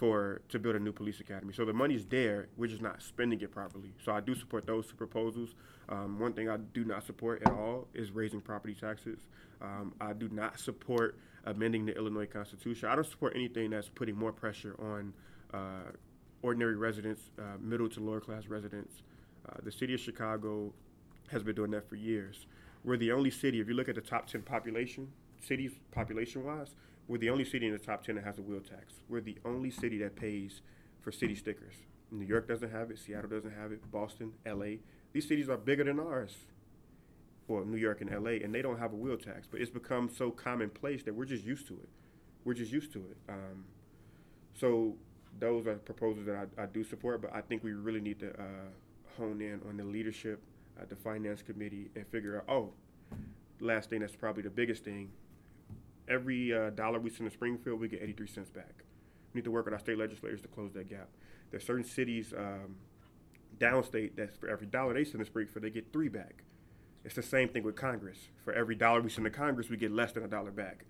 for 0.00 0.40
to 0.48 0.58
build 0.58 0.76
a 0.76 0.80
new 0.80 0.92
police 0.92 1.20
academy. 1.20 1.52
So 1.52 1.66
the 1.66 1.74
money's 1.74 2.06
there. 2.06 2.48
We're 2.56 2.68
just 2.68 2.80
not 2.80 3.02
spending 3.02 3.38
it 3.42 3.50
properly. 3.52 3.92
So 4.02 4.12
I 4.12 4.20
do 4.20 4.34
support 4.34 4.66
those 4.66 4.86
two 4.86 4.94
proposals. 4.94 5.54
Um, 5.90 6.18
one 6.18 6.32
thing 6.32 6.48
I 6.48 6.56
do 6.56 6.86
not 6.86 7.04
support 7.04 7.42
at 7.42 7.52
all 7.52 7.86
is 7.92 8.10
raising 8.10 8.40
property 8.40 8.74
taxes. 8.74 9.18
Um, 9.60 9.92
I 10.00 10.14
do 10.14 10.30
not 10.30 10.58
support 10.58 11.18
amending 11.44 11.84
the 11.84 11.94
Illinois 11.94 12.24
Constitution. 12.24 12.88
I 12.88 12.94
don't 12.94 13.06
support 13.06 13.34
anything 13.36 13.68
that's 13.68 13.90
putting 13.90 14.16
more 14.16 14.32
pressure 14.32 14.74
on 14.78 15.12
uh, 15.52 15.90
ordinary 16.40 16.76
residents, 16.76 17.20
uh, 17.38 17.58
middle 17.60 17.90
to 17.90 18.00
lower 18.00 18.20
class 18.20 18.46
residents. 18.46 19.02
Uh, 19.46 19.58
the 19.62 19.70
city 19.70 19.92
of 19.92 20.00
Chicago 20.00 20.72
has 21.30 21.42
been 21.42 21.54
doing 21.54 21.72
that 21.72 21.86
for 21.86 21.96
years. 21.96 22.46
We're 22.84 22.96
the 22.96 23.12
only 23.12 23.30
city, 23.30 23.60
if 23.60 23.68
you 23.68 23.74
look 23.74 23.90
at 23.90 23.96
the 23.96 24.00
top 24.00 24.28
10 24.28 24.40
population, 24.42 25.08
cities 25.42 25.72
population 25.90 26.42
wise, 26.42 26.74
we're 27.10 27.18
the 27.18 27.28
only 27.28 27.44
city 27.44 27.66
in 27.66 27.72
the 27.72 27.78
top 27.78 28.04
10 28.04 28.14
that 28.14 28.24
has 28.24 28.38
a 28.38 28.42
wheel 28.42 28.60
tax. 28.60 28.94
We're 29.08 29.20
the 29.20 29.36
only 29.44 29.72
city 29.72 29.98
that 29.98 30.14
pays 30.14 30.62
for 31.00 31.10
city 31.10 31.34
stickers. 31.34 31.74
New 32.12 32.24
York 32.24 32.46
doesn't 32.46 32.70
have 32.70 32.92
it, 32.92 33.00
Seattle 33.00 33.28
doesn't 33.28 33.50
have 33.50 33.72
it, 33.72 33.90
Boston, 33.90 34.30
LA. 34.46 34.76
These 35.12 35.26
cities 35.26 35.48
are 35.48 35.56
bigger 35.56 35.82
than 35.82 35.98
ours. 35.98 36.36
Well, 37.48 37.64
New 37.64 37.78
York 37.78 38.00
and 38.00 38.10
LA, 38.10 38.38
and 38.44 38.54
they 38.54 38.62
don't 38.62 38.78
have 38.78 38.92
a 38.92 38.96
wheel 38.96 39.16
tax, 39.16 39.48
but 39.50 39.60
it's 39.60 39.72
become 39.72 40.08
so 40.08 40.30
commonplace 40.30 41.02
that 41.02 41.12
we're 41.12 41.24
just 41.24 41.42
used 41.42 41.66
to 41.66 41.74
it. 41.74 41.88
We're 42.44 42.54
just 42.54 42.70
used 42.70 42.92
to 42.92 43.00
it. 43.00 43.16
Um, 43.28 43.64
so 44.54 44.94
those 45.36 45.66
are 45.66 45.74
proposals 45.74 46.26
that 46.26 46.48
I, 46.56 46.62
I, 46.62 46.66
do 46.66 46.84
support, 46.84 47.22
but 47.22 47.34
I 47.34 47.40
think 47.40 47.64
we 47.64 47.72
really 47.72 48.00
need 48.00 48.20
to 48.20 48.30
uh, 48.34 48.68
hone 49.16 49.40
in 49.40 49.60
on 49.68 49.78
the 49.78 49.84
leadership, 49.84 50.40
uh, 50.80 50.84
the 50.88 50.94
finance 50.94 51.42
committee, 51.42 51.90
and 51.96 52.06
figure 52.06 52.36
out, 52.36 52.44
oh, 52.48 52.72
last 53.58 53.90
thing 53.90 53.98
that's 53.98 54.14
probably 54.14 54.44
the 54.44 54.50
biggest 54.50 54.84
thing 54.84 55.10
every 56.10 56.52
uh, 56.52 56.70
dollar 56.70 56.98
we 56.98 57.10
send 57.10 57.30
to 57.30 57.34
Springfield, 57.34 57.80
we 57.80 57.88
get 57.88 58.02
83 58.02 58.26
cents 58.26 58.50
back. 58.50 58.84
We 59.32 59.38
need 59.38 59.44
to 59.44 59.50
work 59.50 59.64
with 59.64 59.74
our 59.74 59.80
state 59.80 59.96
legislators 59.96 60.40
to 60.42 60.48
close 60.48 60.72
that 60.74 60.88
gap. 60.90 61.08
There's 61.50 61.64
certain 61.64 61.84
cities 61.84 62.34
um, 62.36 62.76
downstate 63.58 64.16
that 64.16 64.36
for 64.38 64.48
every 64.48 64.66
dollar 64.66 64.94
they 64.94 65.04
send 65.04 65.20
to 65.20 65.24
Springfield, 65.24 65.64
they 65.64 65.70
get 65.70 65.92
three 65.92 66.08
back. 66.08 66.42
It's 67.04 67.14
the 67.14 67.22
same 67.22 67.48
thing 67.48 67.62
with 67.62 67.76
Congress. 67.76 68.18
For 68.44 68.52
every 68.52 68.74
dollar 68.74 69.00
we 69.00 69.08
send 69.08 69.24
to 69.24 69.30
Congress, 69.30 69.70
we 69.70 69.76
get 69.76 69.92
less 69.92 70.12
than 70.12 70.22
a 70.22 70.28
dollar 70.28 70.50
back. 70.50 70.84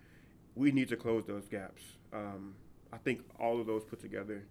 We 0.55 0.71
need 0.71 0.89
to 0.89 0.97
close 0.97 1.25
those 1.25 1.47
gaps. 1.47 1.81
Um, 2.11 2.55
I 2.91 2.97
think 2.97 3.21
all 3.39 3.61
of 3.61 3.67
those 3.67 3.85
put 3.85 4.01
together, 4.01 4.43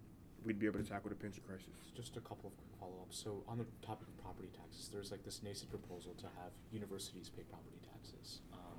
we'd 0.43 0.57
be 0.57 0.65
able 0.65 0.79
to 0.79 0.89
tackle 0.89 1.09
the 1.09 1.15
pension 1.15 1.43
crisis. 1.45 1.93
Just 1.95 2.17
a 2.17 2.21
couple 2.21 2.49
of 2.49 2.57
quick 2.57 2.73
follow-ups. 2.79 3.21
So 3.23 3.43
on 3.47 3.59
the 3.59 3.65
topic 3.85 4.07
of 4.07 4.17
property 4.23 4.49
taxes, 4.57 4.89
there's 4.91 5.11
like 5.11 5.23
this 5.23 5.41
nascent 5.43 5.69
proposal 5.69 6.15
to 6.17 6.25
have 6.41 6.51
universities 6.71 7.29
pay 7.29 7.43
property 7.43 7.77
taxes. 7.85 8.41
Um, 8.53 8.70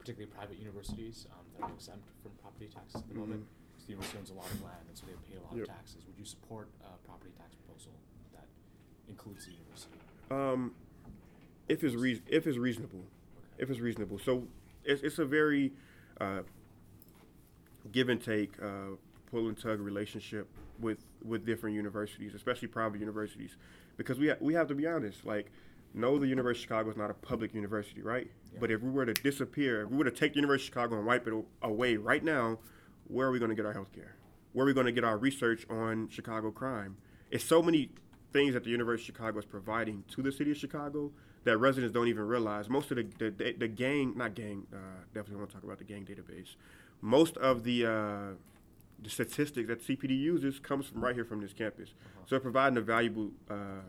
particularly 0.00 0.32
private 0.32 0.58
universities 0.58 1.26
um, 1.30 1.44
that 1.54 1.68
are 1.68 1.74
exempt 1.74 2.08
from 2.22 2.32
property 2.40 2.68
taxes 2.72 2.96
at 2.96 3.06
the 3.06 3.14
mm-hmm. 3.14 3.20
moment. 3.20 3.44
Because 3.70 3.84
the 3.86 3.92
university 3.92 4.18
owns 4.18 4.30
a 4.30 4.34
lot 4.34 4.50
of 4.50 4.62
land, 4.64 4.84
and 4.88 4.96
so 4.96 5.04
they 5.06 5.12
pay 5.28 5.38
a 5.38 5.44
lot 5.44 5.52
yep. 5.54 5.68
of 5.68 5.76
taxes. 5.76 6.02
Would 6.08 6.18
you 6.18 6.24
support 6.24 6.68
a 6.80 6.96
property 7.06 7.30
tax 7.36 7.54
proposal 7.54 7.92
that 8.32 8.48
includes 9.08 9.44
the 9.44 9.52
university? 9.52 10.00
Um, 10.30 10.72
if 11.68 11.84
it's 11.84 11.94
re- 11.94 12.22
if 12.26 12.46
it's 12.46 12.58
reasonable, 12.58 13.04
okay. 13.04 13.62
if 13.62 13.70
it's 13.70 13.80
reasonable. 13.80 14.18
So 14.18 14.48
it's, 14.84 15.02
it's 15.02 15.18
a 15.18 15.24
very 15.24 15.72
uh, 16.20 16.42
give 17.92 18.08
and 18.08 18.22
take, 18.22 18.52
uh, 18.62 18.96
pull 19.30 19.48
and 19.48 19.58
tug 19.60 19.80
relationship 19.80 20.48
with 20.80 20.98
with 21.22 21.44
different 21.44 21.76
universities, 21.76 22.34
especially 22.34 22.68
private 22.68 23.00
universities, 23.00 23.56
because 23.96 24.18
we 24.18 24.28
ha- 24.28 24.40
we 24.40 24.54
have 24.54 24.66
to 24.68 24.74
be 24.74 24.86
honest. 24.86 25.24
Like 25.24 25.52
no, 25.94 26.18
the 26.18 26.26
University 26.26 26.60
of 26.60 26.68
Chicago 26.68 26.90
is 26.90 26.96
not 26.96 27.10
a 27.10 27.14
public 27.14 27.54
university, 27.54 28.02
right? 28.02 28.30
Yeah. 28.52 28.58
But 28.60 28.70
if 28.70 28.82
we 28.82 28.90
were 28.90 29.06
to 29.06 29.14
disappear, 29.14 29.82
if 29.82 29.90
we 29.90 29.96
were 29.98 30.04
to 30.04 30.10
take 30.10 30.32
the 30.32 30.36
University 30.36 30.68
of 30.68 30.74
Chicago 30.74 30.96
and 30.96 31.06
wipe 31.06 31.26
it 31.26 31.34
away 31.62 31.96
right 31.96 32.22
now, 32.22 32.58
where 33.08 33.26
are 33.28 33.30
we 33.30 33.38
going 33.38 33.50
to 33.50 33.54
get 33.54 33.66
our 33.66 33.72
health 33.72 33.92
care? 33.92 34.16
Where 34.52 34.64
are 34.64 34.66
we 34.66 34.74
going 34.74 34.86
to 34.86 34.92
get 34.92 35.04
our 35.04 35.18
research 35.18 35.66
on 35.68 36.08
Chicago 36.08 36.50
crime? 36.50 36.96
It's 37.30 37.44
so 37.44 37.62
many 37.62 37.90
things 38.32 38.54
that 38.54 38.64
the 38.64 38.70
University 38.70 39.10
of 39.10 39.16
Chicago 39.16 39.38
is 39.38 39.44
providing 39.44 40.04
to 40.14 40.22
the 40.22 40.32
city 40.32 40.52
of 40.52 40.56
Chicago 40.56 41.10
that 41.44 41.58
residents 41.58 41.92
don't 41.92 42.08
even 42.08 42.24
realize. 42.24 42.68
Most 42.68 42.90
of 42.90 42.96
the 42.96 43.06
the, 43.18 43.30
the, 43.30 43.52
the 43.52 43.68
gang, 43.68 44.16
not 44.16 44.34
gang, 44.34 44.66
uh, 44.72 44.76
definitely 45.14 45.36
want 45.36 45.50
to 45.50 45.54
talk 45.56 45.64
about 45.64 45.78
the 45.78 45.84
gang 45.84 46.04
database. 46.04 46.56
Most 47.00 47.36
of 47.38 47.64
the 47.64 47.86
uh, 47.86 48.34
the 49.02 49.10
statistics 49.10 49.68
that 49.68 49.82
CPD 49.86 50.18
uses 50.18 50.58
comes 50.58 50.86
from 50.86 51.02
right 51.02 51.14
here 51.14 51.24
from 51.24 51.40
this 51.40 51.52
campus. 51.52 51.90
Uh-huh. 51.90 52.20
So 52.26 52.30
they're 52.30 52.40
providing 52.40 52.76
a 52.76 52.82
valuable, 52.82 53.30
uh, 53.50 53.82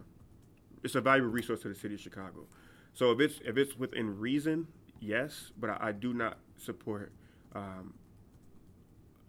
it's 0.84 0.96
a 0.96 1.02
valuable 1.02 1.30
resource 1.30 1.62
to 1.62 1.70
the 1.70 1.76
city 1.76 1.96
of 1.96 2.02
Chicago. 2.02 2.46
So 2.94 3.12
if 3.12 3.20
it's 3.20 3.40
if 3.46 3.58
it's 3.58 3.78
within 3.78 4.20
reason, 4.20 4.68
yes, 5.00 5.52
but 5.58 5.70
I, 5.70 5.78
I 5.82 5.92
do 5.92 6.14
not 6.14 6.38
support. 6.58 7.12
Um, 7.54 7.94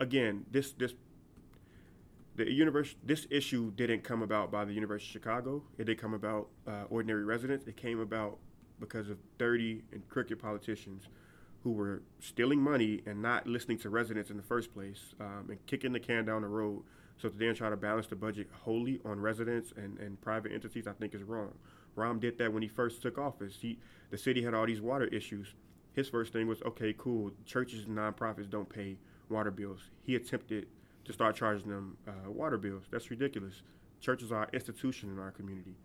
again, 0.01 0.47
this 0.51 0.73
this 0.73 0.95
the 2.37 2.51
universe 2.51 2.95
this 3.05 3.27
issue 3.31 3.71
didn't 3.73 4.03
come 4.03 4.23
about 4.23 4.51
by 4.51 4.65
the 4.65 4.73
University 4.73 5.09
of 5.11 5.13
Chicago. 5.13 5.63
It 5.79 5.85
did 5.85 5.99
come 5.99 6.15
about 6.15 6.49
uh, 6.67 6.85
ordinary 6.91 7.25
residents. 7.25 7.67
It 7.67 7.77
came 7.77 8.01
about 8.01 8.39
because 8.81 9.09
of 9.09 9.19
30 9.39 9.83
and 9.93 10.09
crooked 10.09 10.39
politicians 10.41 11.05
who 11.63 11.71
were 11.71 12.03
stealing 12.19 12.61
money 12.61 13.01
and 13.07 13.23
not 13.23 13.47
listening 13.47 13.79
to 13.79 13.89
residents 13.89 14.31
in 14.31 14.37
the 14.37 14.43
first 14.43 14.75
place 14.75 15.15
um, 15.21 15.47
and 15.49 15.65
kicking 15.67 15.93
the 15.93 16.01
can 16.01 16.25
down 16.25 16.43
the 16.43 16.49
road 16.49 16.83
so 17.23 17.29
to 17.29 17.39
then 17.39 17.55
try 17.55 17.71
to 17.71 17.77
balance 17.77 18.09
the 18.09 18.17
budget 18.17 18.49
wholly 18.65 19.01
on 19.05 19.21
residents 19.21 19.73
and, 19.77 19.97
and 19.99 20.21
private 20.21 20.51
entities, 20.51 20.89
I 20.89 20.93
think 20.93 21.15
is 21.15 21.23
wrong. 21.23 21.53
Rahm 21.97 22.19
did 22.19 22.37
that 22.39 22.53
when 22.53 22.63
he 22.63 22.69
first 22.69 23.01
took 23.01 23.17
office. 23.17 23.59
He, 23.61 23.79
the 24.11 24.19
city 24.19 24.43
had 24.43 24.55
all 24.55 24.67
these 24.67 24.81
water 24.81 25.07
issues. 25.07 25.55
His 25.95 26.09
first 26.09 26.33
thing 26.33 26.49
was, 26.49 26.61
okay, 26.63 26.93
cool, 26.99 27.31
churches 27.47 27.85
and 27.85 27.97
nonprofits 27.97 28.51
don't 28.51 28.69
pay 28.69 28.97
water 29.29 29.53
bills. 29.53 29.79
He 30.03 30.17
attempted 30.17 30.67
to 31.05 31.13
start 31.13 31.37
charging 31.37 31.71
them 31.71 31.97
uh, 32.09 32.29
water 32.29 32.59
bills. 32.59 32.85
That's 32.91 33.09
ridiculous. 33.09 33.63
Churches 34.01 34.33
are 34.33 34.45
an 34.45 34.51
institution 34.53 35.11
in 35.11 35.21
our 35.21 35.31
community. 35.31 35.77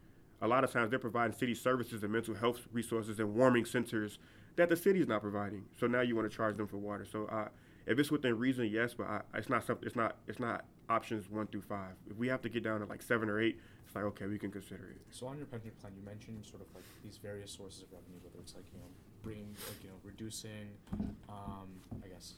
A 0.42 0.48
lot 0.48 0.64
of 0.64 0.72
times 0.72 0.90
they're 0.90 0.98
providing 0.98 1.38
city 1.38 1.54
services 1.54 2.02
and 2.02 2.12
mental 2.12 2.34
health 2.34 2.62
resources 2.72 3.20
and 3.20 3.36
warming 3.36 3.66
centers 3.66 4.18
that 4.56 4.70
the 4.70 4.76
city 4.76 5.02
is 5.02 5.08
not 5.08 5.22
providing. 5.22 5.66
So 5.80 5.86
now 5.86 6.02
you 6.02 6.16
want 6.16 6.30
to 6.30 6.36
charge 6.36 6.58
them 6.58 6.68
for 6.68 6.78
water. 6.78 7.06
So 7.06 7.26
uh, 7.26 7.50
if 7.86 8.00
it's 8.00 8.10
within 8.10 8.40
reason, 8.40 8.66
yes, 8.66 8.96
but 8.96 9.08
I, 9.08 9.22
it's 9.36 9.50
not 9.50 9.66
something. 9.66 9.86
It's 9.86 9.96
not. 9.96 10.16
It's 10.28 10.40
not 10.40 10.66
options 10.90 11.30
one 11.30 11.48
through 11.48 11.62
five. 11.62 11.94
If 12.10 12.18
we 12.18 12.28
have 12.28 12.42
to 12.42 12.50
get 12.50 12.64
down 12.64 12.80
to 12.82 12.86
like 12.86 13.02
seven 13.02 13.30
or 13.30 13.40
eight, 13.40 13.60
it's 13.86 13.96
like 13.96 14.06
okay, 14.06 14.26
we 14.28 14.38
can 14.40 14.52
consider 14.52 14.90
it. 14.92 15.02
So 15.12 15.28
on 15.28 15.38
your 15.38 15.46
pension 15.48 15.72
plan, 15.80 15.94
you 15.96 16.04
mentioned 16.06 16.46
sort 16.46 16.62
of 16.62 16.68
like 16.76 16.84
these 17.04 17.18
various 17.18 17.52
sources 17.52 17.84
of 17.84 17.92
revenue, 17.92 18.20
whether 18.24 18.40
it's 18.40 18.56
like 18.56 18.66
you 18.74 18.80
know 18.80 18.88
bringing, 19.24 19.56
like 19.68 19.84
you 19.84 19.90
know, 19.90 20.00
reducing, 20.04 20.70
um, 21.28 21.68
I 22.04 22.08
guess, 22.08 22.36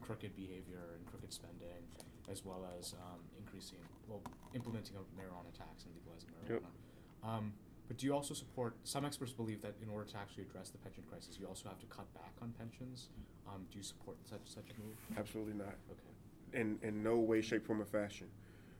crooked 0.00 0.34
behavior 0.36 0.96
and 0.96 1.04
crooked 1.06 1.32
spending, 1.32 1.82
as 2.30 2.44
well 2.44 2.64
as 2.78 2.94
um, 2.94 3.20
increasing, 3.38 3.78
well, 4.08 4.22
implementing 4.54 4.96
a 4.96 5.00
marijuana 5.20 5.52
tax 5.56 5.84
and 5.84 5.92
legalizing 5.94 6.30
Yep. 6.48 6.62
marijuana. 6.62 7.28
Um, 7.28 7.52
but 7.88 7.98
do 7.98 8.06
you 8.06 8.14
also 8.14 8.32
support? 8.32 8.74
Some 8.84 9.04
experts 9.04 9.32
believe 9.32 9.60
that 9.62 9.74
in 9.82 9.88
order 9.90 10.08
to 10.10 10.16
actually 10.16 10.44
address 10.44 10.70
the 10.70 10.78
pension 10.78 11.04
crisis, 11.10 11.36
you 11.38 11.46
also 11.46 11.68
have 11.68 11.78
to 11.80 11.86
cut 11.86 12.06
back 12.14 12.32
on 12.40 12.52
pensions. 12.56 13.08
Um, 13.46 13.66
do 13.70 13.76
you 13.78 13.84
support 13.84 14.16
such 14.24 14.40
such 14.44 14.70
a 14.70 14.80
move? 14.80 14.96
Absolutely 15.18 15.54
not. 15.54 15.74
Okay. 15.90 16.11
In 16.52 16.78
in 16.82 17.02
no 17.02 17.16
way, 17.16 17.40
shape, 17.40 17.66
form, 17.66 17.80
or 17.80 17.86
fashion. 17.86 18.28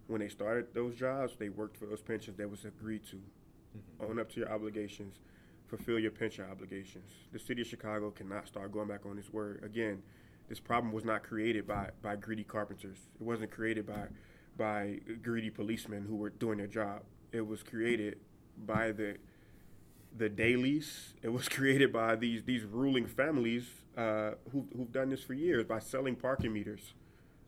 When 0.08 0.20
they 0.20 0.28
started 0.28 0.74
those 0.74 0.94
jobs, 0.94 1.36
they 1.38 1.48
worked 1.48 1.76
for 1.76 1.86
those 1.86 2.02
pensions 2.02 2.36
that 2.38 2.50
was 2.50 2.64
agreed 2.64 3.04
to. 3.06 3.16
Mhm. 3.16 4.10
Own 4.10 4.18
up 4.18 4.28
to 4.32 4.40
your 4.40 4.50
obligations. 4.50 5.20
Fulfill 5.68 5.98
your 5.98 6.10
pension 6.10 6.44
obligations. 6.50 7.10
The 7.32 7.38
city 7.38 7.62
of 7.62 7.66
Chicago 7.66 8.10
cannot 8.10 8.46
start 8.46 8.72
going 8.72 8.88
back 8.88 9.06
on 9.06 9.16
this 9.16 9.32
word 9.32 9.62
again. 9.64 10.02
This 10.48 10.60
problem 10.60 10.92
was 10.92 11.04
not 11.04 11.22
created 11.22 11.66
by, 11.66 11.92
by 12.02 12.16
greedy 12.16 12.44
carpenters. 12.44 12.98
It 13.18 13.22
wasn't 13.22 13.50
created 13.50 13.86
by 13.86 14.08
by 14.54 15.00
greedy 15.22 15.48
policemen 15.48 16.04
who 16.04 16.16
were 16.16 16.28
doing 16.28 16.58
their 16.58 16.66
job. 16.66 17.04
It 17.32 17.46
was 17.46 17.62
created 17.62 18.18
by 18.66 18.92
the 18.92 19.16
the 20.14 20.28
Daleys. 20.28 21.14
It 21.22 21.30
was 21.30 21.48
created 21.58 21.90
by 21.90 22.16
these 22.16 22.42
these 22.44 22.64
ruling 22.64 23.06
families 23.06 23.64
uh, 23.96 24.32
who 24.50 24.66
who've 24.76 24.92
done 24.92 25.08
this 25.08 25.22
for 25.22 25.32
years 25.32 25.64
by 25.64 25.78
selling 25.78 26.16
parking 26.16 26.52
meters. 26.52 26.92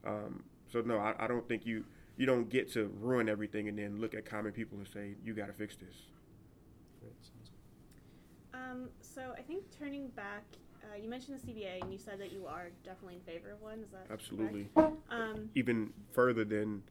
Um, 0.06 0.42
so 0.72 0.80
no, 0.80 0.98
I, 0.98 1.14
I 1.18 1.26
don't 1.26 1.46
think 1.48 1.66
you 1.66 1.84
you 2.16 2.26
don't 2.26 2.48
get 2.48 2.72
to 2.72 2.92
ruin 3.00 3.28
everything 3.28 3.68
and 3.68 3.78
then 3.78 4.00
look 4.00 4.14
at 4.14 4.24
common 4.24 4.52
people 4.52 4.78
and 4.78 4.86
say 4.86 5.14
you 5.24 5.34
got 5.34 5.46
to 5.46 5.52
fix 5.52 5.76
this. 5.76 5.94
Great. 7.00 7.14
Sounds 7.22 7.50
good. 7.50 8.58
Um, 8.58 8.88
so 9.00 9.34
I 9.36 9.42
think 9.42 9.64
turning 9.76 10.08
back, 10.08 10.44
uh, 10.82 10.96
you 11.00 11.08
mentioned 11.08 11.40
the 11.40 11.52
CBA 11.52 11.82
and 11.82 11.92
you 11.92 11.98
said 11.98 12.20
that 12.20 12.32
you 12.32 12.46
are 12.46 12.68
definitely 12.84 13.16
in 13.16 13.20
favor 13.20 13.50
of 13.50 13.62
one. 13.62 13.80
Is 13.80 13.90
that 13.90 14.06
Absolutely. 14.12 14.68
Um, 14.76 15.50
even 15.54 15.92
further 16.12 16.44
than 16.44 16.82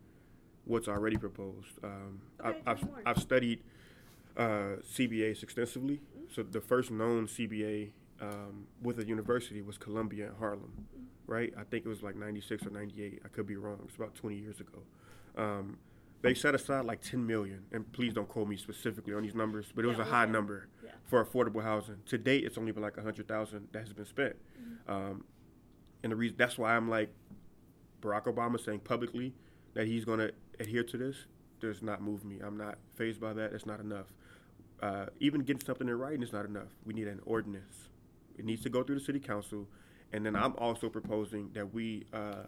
what's 0.66 0.88
already 0.88 1.18
proposed. 1.18 1.80
Um, 1.84 2.22
Okay, 2.44 2.60
I, 2.66 2.72
I've 2.72 2.84
more. 2.84 3.02
I've 3.06 3.20
studied 3.20 3.62
uh, 4.38 4.78
CBAs 4.94 5.44
extensively. 5.44 5.96
Mm-hmm. 5.96 6.34
So 6.34 6.44
the 6.44 6.62
first 6.62 6.92
known 6.92 7.28
CBA 7.28 7.92
um, 8.22 8.68
with 8.82 9.00
a 9.00 9.06
university 9.06 9.62
was 9.62 9.78
Columbia 9.78 10.28
in 10.28 10.36
Harlem, 10.36 10.86
right? 11.28 11.54
I 11.58 11.64
think 11.64 11.86
it 11.86 11.90
was 11.90 12.04
like 12.04 12.16
96 12.16 12.66
or 12.66 12.70
98. 12.70 13.22
I 13.24 13.28
could 13.30 13.46
be 13.48 13.56
wrong. 13.56 13.80
It's 13.86 13.96
about 13.96 14.16
20 14.16 14.36
years 14.38 14.60
ago. 14.60 14.80
Um, 15.38 15.78
they 16.22 16.34
set 16.34 16.56
aside 16.56 16.86
like 16.86 17.02
10 17.02 17.26
million, 17.26 17.66
and 17.74 17.92
please 17.92 18.14
don't 18.14 18.30
quote 18.30 18.48
me 18.48 18.56
specifically 18.56 19.14
on 19.14 19.24
these 19.24 19.36
numbers, 19.36 19.66
but 19.76 19.84
it 19.84 19.90
was 19.90 19.98
Yeah, 19.98 20.04
a 20.04 20.08
high 20.08 20.26
get- 20.26 20.32
number 20.32 20.68
yeah. 20.84 20.92
for 21.04 21.24
affordable 21.26 21.62
housing. 21.64 21.98
To 22.06 22.18
date, 22.18 22.46
it's 22.46 22.58
only 22.58 22.72
been 22.72 22.84
like 22.84 22.96
100,000 22.96 23.68
that 23.74 23.80
has 23.80 23.92
been 23.94 24.06
spent. 24.06 24.36
Mm-hmm. 24.62 24.92
Um, 24.92 25.26
and 26.02 26.12
the 26.12 26.16
reason 26.16 26.38
that's 26.38 26.58
why 26.58 26.76
I'm 26.76 26.90
like 26.90 27.10
Barack 28.02 28.26
Obama 28.26 28.60
saying 28.64 28.80
publicly 28.82 29.34
that 29.74 29.88
he's 29.88 30.06
going 30.06 30.20
to 30.20 30.32
adhere 30.60 30.84
to 30.84 30.98
this 30.98 31.26
does 31.60 31.82
not 31.82 32.02
move 32.02 32.24
me. 32.24 32.40
I'm 32.40 32.58
not 32.58 32.78
fazed 32.96 33.20
by 33.20 33.34
that. 33.34 33.54
It's 33.54 33.66
not 33.66 33.80
enough. 33.80 34.08
Uh, 34.82 35.06
even 35.20 35.42
getting 35.42 35.62
something 35.66 35.88
in 35.88 35.98
writing 35.98 36.22
is 36.22 36.34
not 36.34 36.46
enough. 36.46 36.68
We 36.86 36.94
need 36.94 37.08
an 37.08 37.22
ordinance. 37.26 37.90
It 38.38 38.46
needs 38.46 38.64
to 38.64 38.70
go 38.70 38.84
through 38.84 39.00
the 39.00 39.06
city 39.06 39.20
council, 39.20 39.68
and 40.12 40.26
then 40.26 40.36
I'm 40.36 40.56
also 40.58 40.90
proposing 40.90 41.50
that 41.54 41.74
we 41.74 42.06
uh, 42.14 42.44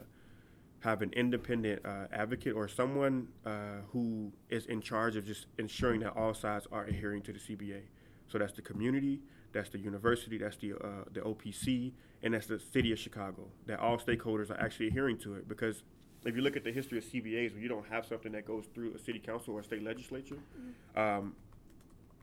have 0.82 1.02
an 1.02 1.12
independent 1.14 1.86
uh, 1.86 2.08
advocate 2.12 2.54
or 2.56 2.68
someone 2.68 3.28
uh, 3.46 3.82
who 3.92 4.32
is 4.50 4.66
in 4.68 4.82
charge 4.82 5.16
of 5.16 5.26
just 5.26 5.48
ensuring 5.58 6.02
that 6.02 6.16
all 6.16 6.34
sides 6.34 6.68
are 6.72 6.86
adhering 6.86 7.22
to 7.24 7.34
the 7.34 7.40
CBA. 7.40 7.82
So 8.28 8.38
that's 8.38 8.54
the 8.54 8.62
community, 8.62 9.22
that's 9.52 9.70
the 9.70 9.80
university, 9.80 10.38
that's 10.38 10.58
the 10.58 10.74
uh, 10.74 11.06
the 11.12 11.22
OPC, 11.22 11.92
and 12.24 12.34
that's 12.34 12.48
the 12.48 12.60
city 12.60 12.92
of 12.92 13.00
Chicago. 13.00 13.48
That 13.68 13.80
all 13.80 13.98
stakeholders 13.98 14.50
are 14.52 14.60
actually 14.60 14.88
adhering 14.88 15.18
to 15.20 15.36
it 15.36 15.48
because 15.48 15.84
if 16.26 16.36
you 16.36 16.42
look 16.42 16.58
at 16.58 16.64
the 16.64 16.72
history 16.72 16.98
of 16.98 17.04
CBAs, 17.04 17.54
when 17.54 17.62
you 17.62 17.70
don't 17.70 17.88
have 17.88 18.06
something 18.06 18.32
that 18.32 18.46
goes 18.46 18.66
through 18.74 18.94
a 18.96 19.00
city 19.00 19.20
council 19.20 19.54
or 19.54 19.60
a 19.60 19.64
state 19.64 19.84
legislature, 19.84 20.40
um, 20.96 21.36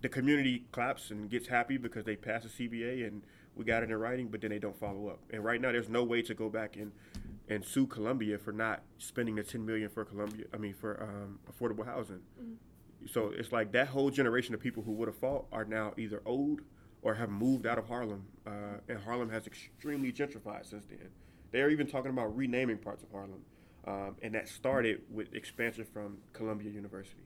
the 0.03 0.09
community 0.09 0.65
claps 0.73 1.11
and 1.11 1.31
gets 1.31 1.47
happy 1.47 1.77
because 1.79 2.05
they 2.05 2.17
pass 2.17 2.45
a 2.45 2.49
CBA 2.49 3.07
and 3.07 3.23
we 3.57 3.65
got 3.65 3.83
it 3.83 3.91
in 3.91 3.97
writing, 3.97 4.29
but 4.29 4.41
then 4.41 4.51
they 4.51 4.59
don't 4.59 4.79
follow 4.79 5.09
up. 5.09 5.21
And 5.31 5.45
right 5.45 5.61
now, 5.61 5.73
there's 5.73 5.89
no 5.89 6.05
way 6.05 6.23
to 6.23 6.35
go 6.35 6.49
back 6.49 6.77
and 6.77 6.93
and 7.49 7.65
sue 7.65 7.87
Columbia 7.87 8.39
for 8.39 8.53
not 8.53 8.83
spending 8.99 9.35
the 9.35 9.43
10 9.43 9.67
million 9.67 9.89
for 9.89 10.05
Columbia. 10.05 10.47
I 10.55 10.57
mean, 10.57 10.73
for 10.73 11.03
um, 11.03 11.39
affordable 11.51 11.85
housing. 11.85 12.21
So 13.11 13.33
it's 13.37 13.53
like 13.53 13.73
that 13.73 13.89
whole 13.89 14.11
generation 14.11 14.55
of 14.55 14.61
people 14.61 14.83
who 14.83 14.93
would 14.93 15.09
have 15.09 15.17
fought 15.17 15.47
are 15.53 15.65
now 15.65 15.93
either 15.99 16.23
old 16.25 16.61
or 17.03 17.15
have 17.15 17.31
moved 17.31 17.67
out 17.67 17.79
of 17.79 17.89
Harlem, 17.89 18.25
uh, 18.47 18.79
and 18.89 18.99
Harlem 18.99 19.29
has 19.31 19.47
extremely 19.47 20.13
gentrified 20.13 20.65
since 20.65 20.85
then. 20.85 21.09
They 21.51 21.61
are 21.61 21.69
even 21.69 21.87
talking 21.87 22.11
about 22.11 22.37
renaming 22.37 22.79
parts 22.79 23.03
of 23.03 23.11
Harlem, 23.11 23.43
um, 23.87 24.17
and 24.23 24.35
that 24.35 24.49
started 24.49 25.03
with 25.11 25.35
expansion 25.35 25.85
from 25.85 26.19
Columbia 26.33 26.71
University. 26.71 27.25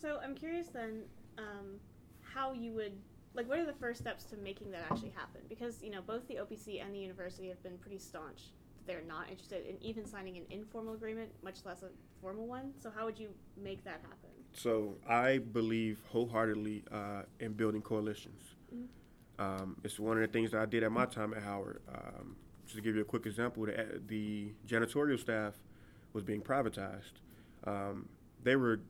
So 0.00 0.18
I'm 0.22 0.34
curious 0.34 0.66
then, 0.66 1.02
um, 1.38 1.78
how 2.22 2.52
you 2.52 2.72
would 2.72 2.94
like. 3.34 3.48
What 3.48 3.58
are 3.58 3.66
the 3.66 3.72
first 3.72 4.00
steps 4.00 4.24
to 4.24 4.36
making 4.36 4.70
that 4.72 4.82
actually 4.90 5.12
happen? 5.16 5.40
Because 5.48 5.82
you 5.82 5.90
know 5.90 6.00
both 6.00 6.26
the 6.28 6.36
OPC 6.36 6.84
and 6.84 6.94
the 6.94 6.98
university 6.98 7.48
have 7.48 7.62
been 7.62 7.78
pretty 7.78 7.98
staunch 7.98 8.52
that 8.76 8.86
they're 8.86 9.02
not 9.06 9.28
interested 9.30 9.66
in 9.68 9.82
even 9.82 10.06
signing 10.06 10.36
an 10.36 10.44
informal 10.50 10.94
agreement, 10.94 11.30
much 11.42 11.58
less 11.64 11.82
a 11.82 11.88
formal 12.20 12.46
one. 12.46 12.72
So 12.80 12.90
how 12.94 13.04
would 13.04 13.18
you 13.18 13.28
make 13.56 13.84
that 13.84 14.00
happen? 14.02 14.30
So 14.52 14.96
I 15.08 15.38
believe 15.38 16.00
wholeheartedly 16.10 16.84
uh, 16.92 17.22
in 17.40 17.52
building 17.52 17.82
coalitions. 17.82 18.54
Um, 19.38 19.76
it's 19.82 19.98
one 19.98 20.16
of 20.16 20.22
the 20.22 20.28
things 20.28 20.50
that 20.52 20.60
I 20.60 20.66
did 20.66 20.82
at 20.82 20.92
my 20.92 21.06
time 21.06 21.34
at 21.34 21.42
Howard. 21.42 21.80
Um, 21.88 22.36
just 22.64 22.76
to 22.76 22.82
give 22.82 22.94
you 22.94 23.02
a 23.02 23.04
quick 23.04 23.26
example, 23.26 23.66
the, 23.66 24.00
the 24.06 24.52
janitorial 24.66 25.18
staff 25.18 25.54
was 26.12 26.22
being 26.22 26.42
privatized. 26.42 27.12
Um, 27.64 28.08
they 28.42 28.56
were 28.56 28.80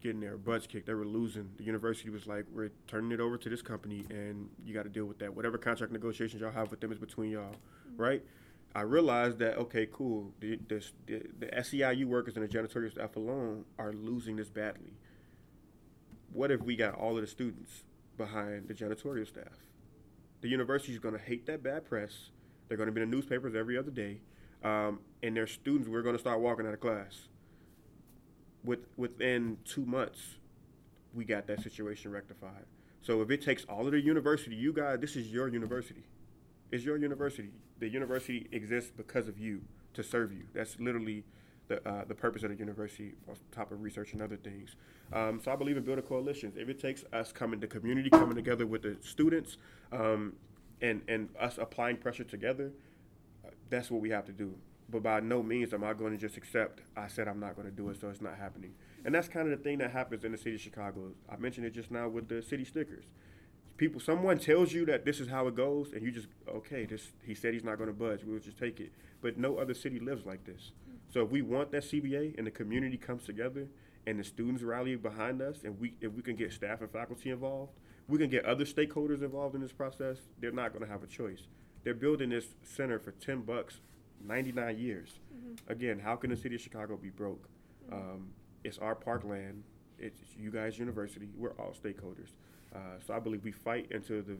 getting 0.00 0.20
their 0.20 0.36
butts 0.36 0.66
kicked. 0.66 0.86
They 0.86 0.94
were 0.94 1.06
losing. 1.06 1.50
The 1.56 1.64
university 1.64 2.10
was 2.10 2.26
like, 2.26 2.46
"We're 2.52 2.70
turning 2.86 3.12
it 3.12 3.20
over 3.20 3.36
to 3.36 3.48
this 3.48 3.62
company, 3.62 4.04
and 4.10 4.48
you 4.64 4.74
got 4.74 4.84
to 4.84 4.88
deal 4.88 5.06
with 5.06 5.18
that. 5.18 5.34
Whatever 5.34 5.58
contract 5.58 5.92
negotiations 5.92 6.40
y'all 6.40 6.52
have 6.52 6.70
with 6.70 6.80
them 6.80 6.92
is 6.92 6.98
between 6.98 7.30
y'all, 7.30 7.56
right?" 7.96 8.24
I 8.74 8.82
realized 8.82 9.38
that 9.38 9.56
okay, 9.56 9.88
cool. 9.90 10.32
The, 10.40 10.58
the, 10.68 10.84
the, 11.06 11.22
the 11.38 11.46
SEIU 11.46 12.04
workers 12.04 12.36
and 12.36 12.46
the 12.46 12.48
janitorial 12.48 12.92
staff 12.92 13.16
alone 13.16 13.64
are 13.78 13.92
losing 13.92 14.36
this 14.36 14.50
badly 14.50 14.92
what 16.32 16.50
if 16.50 16.62
we 16.62 16.76
got 16.76 16.94
all 16.94 17.16
of 17.16 17.20
the 17.20 17.26
students 17.26 17.84
behind 18.16 18.68
the 18.68 18.74
janitorial 18.74 19.26
staff? 19.26 19.64
The 20.40 20.48
university 20.48 20.92
is 20.92 20.98
going 20.98 21.14
to 21.14 21.20
hate 21.20 21.46
that 21.46 21.62
bad 21.62 21.84
press. 21.84 22.30
They're 22.68 22.76
going 22.76 22.88
to 22.88 22.92
be 22.92 23.02
in 23.02 23.10
the 23.10 23.16
newspapers 23.16 23.54
every 23.54 23.76
other 23.76 23.90
day, 23.90 24.20
um, 24.62 25.00
and 25.22 25.36
their 25.36 25.46
students 25.46 25.88
we're 25.88 26.02
going 26.02 26.14
to 26.14 26.20
start 26.20 26.40
walking 26.40 26.66
out 26.66 26.74
of 26.74 26.80
class. 26.80 27.28
With 28.68 28.80
within 28.98 29.56
two 29.64 29.86
months, 29.86 30.36
we 31.14 31.24
got 31.24 31.46
that 31.46 31.62
situation 31.62 32.12
rectified. 32.12 32.66
So 33.00 33.22
if 33.22 33.30
it 33.30 33.40
takes 33.40 33.64
all 33.64 33.86
of 33.86 33.92
the 33.92 34.00
university, 34.14 34.56
you 34.56 34.74
guys, 34.74 34.98
this 35.00 35.16
is 35.16 35.32
your 35.32 35.48
university. 35.48 36.04
It's 36.70 36.84
your 36.84 36.98
university. 36.98 37.48
The 37.78 37.88
university 37.88 38.46
exists 38.52 38.92
because 38.94 39.26
of 39.26 39.38
you 39.38 39.62
to 39.94 40.02
serve 40.02 40.34
you. 40.34 40.42
That's 40.52 40.78
literally 40.78 41.24
the 41.68 41.76
uh, 41.88 42.04
the 42.04 42.14
purpose 42.14 42.42
of 42.42 42.50
the 42.50 42.56
university, 42.56 43.14
on 43.26 43.36
top 43.52 43.72
of 43.72 43.80
research 43.80 44.12
and 44.12 44.20
other 44.20 44.36
things. 44.36 44.76
Um, 45.14 45.40
so 45.42 45.50
I 45.50 45.56
believe 45.56 45.78
in 45.78 45.82
building 45.82 46.04
coalitions. 46.04 46.58
If 46.58 46.68
it 46.68 46.78
takes 46.78 47.04
us 47.10 47.32
coming, 47.32 47.60
the 47.60 47.68
community 47.68 48.10
coming 48.10 48.36
together 48.36 48.66
with 48.66 48.82
the 48.82 48.98
students, 49.00 49.56
um, 49.92 50.34
and 50.82 51.00
and 51.08 51.30
us 51.40 51.56
applying 51.56 51.96
pressure 51.96 52.24
together, 52.24 52.70
uh, 53.46 53.48
that's 53.70 53.90
what 53.90 54.02
we 54.02 54.10
have 54.10 54.26
to 54.26 54.32
do. 54.32 54.52
But 54.90 55.02
by 55.02 55.20
no 55.20 55.42
means 55.42 55.74
am 55.74 55.84
I 55.84 55.92
going 55.92 56.12
to 56.12 56.18
just 56.18 56.36
accept. 56.36 56.80
I 56.96 57.08
said 57.08 57.28
I'm 57.28 57.40
not 57.40 57.56
going 57.56 57.68
to 57.68 57.74
do 57.74 57.90
it, 57.90 58.00
so 58.00 58.08
it's 58.08 58.22
not 58.22 58.38
happening. 58.38 58.72
And 59.04 59.14
that's 59.14 59.28
kind 59.28 59.50
of 59.50 59.58
the 59.58 59.62
thing 59.62 59.78
that 59.78 59.90
happens 59.90 60.24
in 60.24 60.32
the 60.32 60.38
city 60.38 60.54
of 60.54 60.60
Chicago. 60.60 61.12
I 61.30 61.36
mentioned 61.36 61.66
it 61.66 61.74
just 61.74 61.90
now 61.90 62.08
with 62.08 62.28
the 62.28 62.42
city 62.42 62.64
stickers. 62.64 63.04
People, 63.76 64.00
someone 64.00 64.38
tells 64.38 64.72
you 64.72 64.86
that 64.86 65.04
this 65.04 65.20
is 65.20 65.28
how 65.28 65.46
it 65.46 65.54
goes, 65.54 65.92
and 65.92 66.02
you 66.02 66.10
just 66.10 66.26
okay. 66.48 66.84
This 66.84 67.12
he 67.24 67.34
said 67.34 67.54
he's 67.54 67.62
not 67.62 67.78
going 67.78 67.88
to 67.88 67.94
budge. 67.94 68.24
We'll 68.24 68.40
just 68.40 68.58
take 68.58 68.80
it. 68.80 68.92
But 69.20 69.38
no 69.38 69.56
other 69.58 69.74
city 69.74 70.00
lives 70.00 70.26
like 70.26 70.44
this. 70.44 70.72
So 71.12 71.22
if 71.22 71.30
we 71.30 71.42
want 71.42 71.70
that 71.72 71.84
CBA 71.84 72.36
and 72.36 72.46
the 72.46 72.50
community 72.50 72.96
comes 72.96 73.24
together 73.24 73.68
and 74.06 74.18
the 74.18 74.24
students 74.24 74.62
rally 74.62 74.96
behind 74.96 75.40
us, 75.40 75.62
and 75.64 75.78
we 75.78 75.94
if 76.00 76.12
we 76.12 76.22
can 76.22 76.34
get 76.34 76.52
staff 76.52 76.80
and 76.80 76.90
faculty 76.90 77.30
involved, 77.30 77.72
we 78.08 78.18
can 78.18 78.30
get 78.30 78.44
other 78.44 78.64
stakeholders 78.64 79.22
involved 79.22 79.54
in 79.54 79.60
this 79.60 79.72
process. 79.72 80.18
They're 80.40 80.50
not 80.50 80.72
going 80.72 80.84
to 80.84 80.90
have 80.90 81.04
a 81.04 81.06
choice. 81.06 81.42
They're 81.84 81.94
building 81.94 82.30
this 82.30 82.46
center 82.64 82.98
for 82.98 83.12
ten 83.12 83.42
bucks, 83.42 83.80
ninety 84.26 84.52
nine 84.52 84.78
years. 84.78 85.18
Mm-hmm. 85.34 85.72
Again, 85.72 85.98
how 85.98 86.16
can 86.16 86.30
the 86.30 86.36
city 86.36 86.54
of 86.54 86.60
Chicago 86.60 86.96
be 86.96 87.10
broke? 87.10 87.48
Um, 87.92 88.30
it's 88.64 88.78
our 88.78 88.94
parkland. 88.94 89.64
It's 89.98 90.20
you 90.36 90.50
guys' 90.50 90.78
university. 90.78 91.28
We're 91.36 91.52
all 91.52 91.72
stakeholders. 91.72 92.32
Uh, 92.74 92.98
so 93.06 93.14
I 93.14 93.18
believe 93.18 93.44
we 93.44 93.52
fight 93.52 93.90
until 93.90 94.22
the 94.22 94.36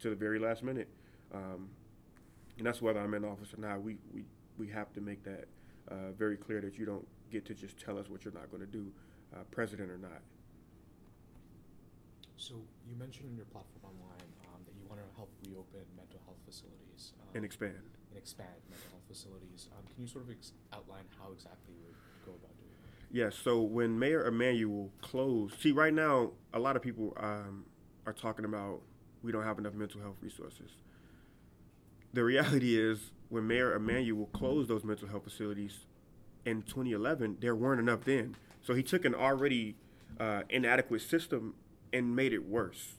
to 0.00 0.10
the 0.10 0.16
very 0.16 0.38
last 0.38 0.62
minute. 0.62 0.88
Um, 1.34 1.68
and 2.58 2.66
that's 2.66 2.80
whether 2.80 3.00
I'm 3.00 3.14
in 3.14 3.24
office 3.24 3.52
or 3.52 3.60
not. 3.60 3.82
We 3.82 3.96
we, 4.12 4.24
we 4.58 4.68
have 4.68 4.92
to 4.94 5.00
make 5.00 5.24
that 5.24 5.46
uh, 5.90 6.12
very 6.16 6.36
clear 6.36 6.60
that 6.60 6.78
you 6.78 6.86
don't 6.86 7.06
get 7.30 7.44
to 7.46 7.54
just 7.54 7.78
tell 7.78 7.98
us 7.98 8.08
what 8.08 8.24
you're 8.24 8.34
not 8.34 8.50
going 8.50 8.60
to 8.60 8.70
do, 8.70 8.92
uh, 9.34 9.38
president 9.50 9.90
or 9.90 9.98
not. 9.98 10.22
So 12.36 12.54
you 12.88 12.94
mentioned 12.96 13.30
in 13.30 13.36
your 13.36 13.46
platform 13.46 13.82
online 13.84 14.28
um, 14.46 14.60
that 14.66 14.74
you 14.76 14.86
want 14.88 15.00
to 15.00 15.16
help 15.16 15.30
reopen 15.46 15.80
mental 15.96 16.20
health 16.26 16.38
facilities 16.46 17.12
um, 17.20 17.28
And 17.34 17.44
expand. 17.44 17.74
And 18.14 18.22
expand 18.22 18.48
mental 18.70 18.88
health 18.90 19.02
facilities. 19.08 19.68
Um, 19.76 19.84
can 19.92 20.02
you 20.02 20.08
sort 20.08 20.24
of 20.24 20.30
ex- 20.30 20.52
outline 20.72 21.04
how 21.18 21.32
exactly 21.32 21.74
you 21.74 21.82
would 21.86 21.94
go 22.24 22.32
about 22.32 22.56
doing 22.56 22.70
that? 22.82 23.16
Yes. 23.16 23.34
So 23.36 23.60
when 23.60 23.98
Mayor 23.98 24.26
Emanuel 24.26 24.90
closed, 25.02 25.60
see, 25.60 25.72
right 25.72 25.92
now 25.92 26.30
a 26.52 26.58
lot 26.58 26.76
of 26.76 26.82
people 26.82 27.16
um, 27.20 27.64
are 28.06 28.12
talking 28.12 28.44
about 28.44 28.80
we 29.22 29.32
don't 29.32 29.42
have 29.42 29.58
enough 29.58 29.74
mental 29.74 30.00
health 30.00 30.16
resources. 30.20 30.70
The 32.12 32.22
reality 32.22 32.78
is, 32.78 33.10
when 33.28 33.46
Mayor 33.46 33.74
Emanuel 33.74 34.26
closed 34.26 34.68
those 34.68 34.84
mental 34.84 35.08
health 35.08 35.24
facilities 35.24 35.86
in 36.44 36.62
2011, 36.62 37.38
there 37.40 37.56
weren't 37.56 37.80
enough 37.80 38.04
then. 38.04 38.36
So 38.62 38.74
he 38.74 38.82
took 38.82 39.04
an 39.04 39.14
already 39.14 39.74
uh, 40.20 40.42
inadequate 40.48 41.00
system 41.00 41.54
and 41.92 42.14
made 42.14 42.32
it 42.32 42.46
worse. 42.46 42.94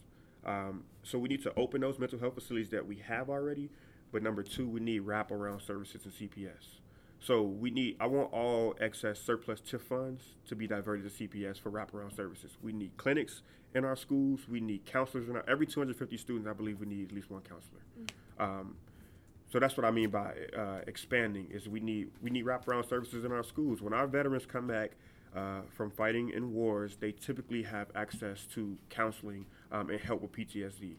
Um, 0.46 0.84
so 1.04 1.18
we 1.18 1.30
need 1.30 1.44
to 1.44 1.54
open 1.56 1.82
those 1.82 1.98
mental 2.00 2.20
health 2.20 2.36
facilities 2.36 2.70
that 2.72 2.86
we 2.86 2.98
have 2.98 3.30
already. 3.30 3.70
But 4.16 4.24
number 4.24 4.44
two, 4.44 4.66
we 4.66 4.80
need 4.80 5.06
wraparound 5.06 5.62
services 5.68 6.06
and 6.06 6.14
CPS. 6.14 6.80
So 7.20 7.42
we 7.42 7.70
need. 7.70 7.98
I 8.00 8.08
want 8.08 8.32
all 8.32 8.74
excess 8.80 9.20
surplus 9.20 9.60
TIF 9.60 9.82
funds 9.82 10.24
to 10.48 10.56
be 10.56 10.68
diverted 10.68 11.04
to 11.04 11.28
CPS 11.28 11.60
for 11.60 11.70
wraparound 11.70 12.16
services. 12.16 12.52
We 12.64 12.72
need 12.72 12.96
clinics 12.96 13.42
in 13.74 13.84
our 13.84 13.98
schools. 13.98 14.48
We 14.48 14.62
need 14.62 14.86
counselors 14.86 15.28
in 15.28 15.36
our. 15.36 15.44
Every 15.50 15.68
250 15.68 16.16
students, 16.16 16.48
I 16.48 16.54
believe 16.54 16.80
we 16.80 16.86
need 16.86 17.10
at 17.10 17.12
least 17.12 17.30
one 17.30 17.42
counselor. 17.42 17.82
Um, 18.40 18.78
so 19.52 19.60
that's 19.60 19.76
what 19.76 19.86
I 19.86 19.92
mean 19.92 20.12
by 20.12 20.34
uh, 20.58 20.80
expanding. 20.88 21.50
Is 21.52 21.68
we 21.68 21.82
need 21.82 22.10
we 22.22 22.30
need 22.30 22.46
wraparound 22.46 22.88
services 22.88 23.26
in 23.26 23.34
our 23.34 23.44
schools. 23.44 23.82
When 23.82 23.92
our 23.92 24.08
veterans 24.08 24.46
come 24.46 24.68
back 24.68 24.92
uh, 25.36 25.64
from 25.76 25.92
fighting 25.92 26.30
in 26.30 26.54
wars, 26.54 26.96
they 26.96 27.12
typically 27.12 27.64
have 27.64 27.88
access 27.96 28.46
to 28.54 28.78
counseling 28.90 29.46
um, 29.74 29.90
and 29.90 30.00
help 30.00 30.22
with 30.22 30.32
PTSD. 30.32 30.96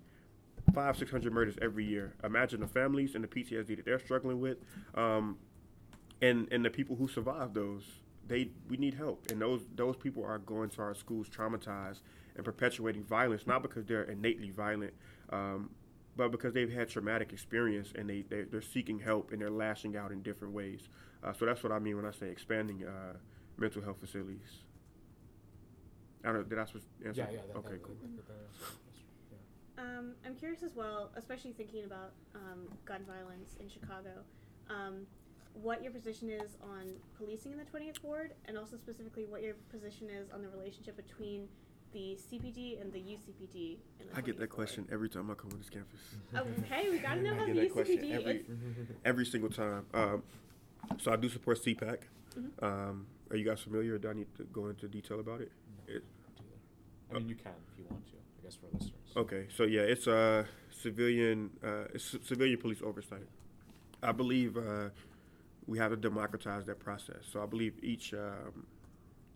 Five 0.76 0.98
six 0.98 1.10
hundred 1.10 1.32
murders 1.32 1.54
every 1.62 1.86
year. 1.86 2.12
Imagine 2.22 2.60
the 2.60 2.66
families 2.66 3.14
and 3.14 3.24
the 3.24 3.28
PTSD 3.28 3.76
that 3.76 3.86
they're 3.86 3.98
struggling 3.98 4.40
with. 4.40 4.58
Um, 4.94 5.38
and 6.20 6.46
and 6.52 6.62
the 6.62 6.68
people 6.68 6.96
who 6.96 7.08
survive 7.08 7.54
those 7.54 7.82
they 8.28 8.50
we 8.68 8.76
need 8.76 8.92
help 8.92 9.30
and 9.30 9.40
those 9.40 9.62
those 9.74 9.96
people 9.96 10.22
are 10.22 10.36
going 10.38 10.68
to 10.68 10.82
our 10.82 10.94
schools 10.94 11.28
traumatized 11.30 12.00
and 12.34 12.44
perpetuating 12.44 13.04
violence 13.04 13.46
not 13.46 13.62
because 13.62 13.86
they're 13.86 14.02
innately 14.04 14.50
violent 14.50 14.92
um, 15.30 15.70
but 16.16 16.30
because 16.30 16.52
they've 16.52 16.72
had 16.72 16.88
traumatic 16.90 17.32
experience 17.32 17.92
and 17.96 18.08
they 18.10 18.22
they're, 18.28 18.44
they're 18.46 18.60
seeking 18.62 18.98
help 18.98 19.30
and 19.32 19.40
they're 19.40 19.50
lashing 19.50 19.96
out 19.96 20.10
in 20.10 20.22
different 20.22 20.52
ways 20.52 20.88
uh, 21.22 21.32
so 21.32 21.44
that's 21.46 21.62
what 21.62 21.70
i 21.70 21.78
mean 21.78 21.96
when 21.96 22.04
i 22.06 22.10
say 22.10 22.28
expanding 22.28 22.84
uh, 22.84 23.12
mental 23.58 23.80
health 23.82 23.98
facilities 24.00 24.62
i 26.24 26.28
don't 26.28 26.36
know 26.36 26.42
did 26.44 26.58
i 26.58 26.62
answer 26.62 26.82
Yeah, 27.14 27.26
yeah. 27.30 27.40
That, 27.46 27.56
okay 27.58 27.72
that, 27.72 27.82
cool 27.82 27.94
that- 28.02 28.16
that- 28.16 28.26
that- 28.26 28.38
that's- 28.38 28.70
yeah. 29.30 29.38
Um, 29.78 30.12
I'm 30.24 30.34
curious 30.34 30.62
as 30.62 30.74
well, 30.74 31.10
especially 31.16 31.52
thinking 31.52 31.84
about 31.84 32.12
um, 32.34 32.68
gun 32.86 33.04
violence 33.06 33.56
in 33.60 33.68
Chicago, 33.68 34.10
um, 34.70 35.06
what 35.62 35.82
your 35.82 35.92
position 35.92 36.30
is 36.30 36.56
on 36.62 36.92
policing 37.18 37.52
in 37.52 37.58
the 37.58 37.64
20th 37.64 38.02
Ward, 38.02 38.32
and 38.46 38.56
also 38.56 38.76
specifically 38.76 39.24
what 39.26 39.42
your 39.42 39.54
position 39.70 40.08
is 40.08 40.30
on 40.30 40.42
the 40.42 40.48
relationship 40.48 40.96
between 40.96 41.46
the 41.92 42.16
CPD 42.30 42.80
and 42.80 42.92
the 42.92 42.98
UCPD. 42.98 43.76
In 44.00 44.06
the 44.10 44.16
i 44.16 44.20
get 44.20 44.36
20th 44.36 44.40
that 44.40 44.50
question 44.50 44.84
Ward. 44.84 44.92
every 44.94 45.08
time 45.08 45.30
i 45.30 45.34
come 45.34 45.50
on 45.52 45.58
this 45.58 45.70
campus 45.70 46.00
Okay, 46.34 46.90
we 46.90 46.98
gotta 46.98 47.22
know 47.22 47.32
I 47.34 47.36
how 47.36 47.46
the 47.46 47.66
question 47.68 47.98
UCPD. 47.98 48.12
every- 48.12 48.30
it's- 48.36 48.56
every 49.04 49.26
single 49.26 49.50
time. 49.50 49.86
Um, 49.94 50.22
so 50.98 51.12
I 51.12 51.16
do 51.16 51.28
support 51.28 51.62
CPAC. 51.62 51.98
Mhm. 52.38 52.62
Um, 52.62 53.06
are 53.30 53.36
you 53.36 53.44
guys 53.44 53.60
familiar, 53.60 53.94
or 53.94 53.98
do 53.98 54.08
I 54.08 54.12
need 54.12 54.28
to 54.36 54.44
go 54.44 54.66
into 54.68 54.88
detail 54.88 55.20
about 55.20 55.40
it? 55.42 55.52
It- 55.86 56.04
I 57.10 57.14
mean, 57.18 57.28
you 57.28 57.34
can 57.36 57.52
if 57.72 57.78
you 57.78 57.84
want 57.90 58.04
to. 58.06 58.12
Guess 58.46 58.54
for 58.54 58.68
listeners. 58.72 58.92
Okay, 59.16 59.46
so 59.56 59.64
yeah, 59.64 59.80
it's 59.80 60.06
uh, 60.06 60.44
civilian, 60.70 61.50
uh, 61.64 61.86
it's 61.92 62.12
c- 62.12 62.20
civilian 62.22 62.60
police 62.60 62.80
oversight. 62.80 63.26
I 64.04 64.12
believe 64.12 64.56
uh, 64.56 64.90
we 65.66 65.78
have 65.78 65.90
to 65.90 65.96
democratize 65.96 66.64
that 66.66 66.78
process. 66.78 67.24
So 67.32 67.42
I 67.42 67.46
believe 67.46 67.74
each 67.82 68.14
um, 68.14 68.66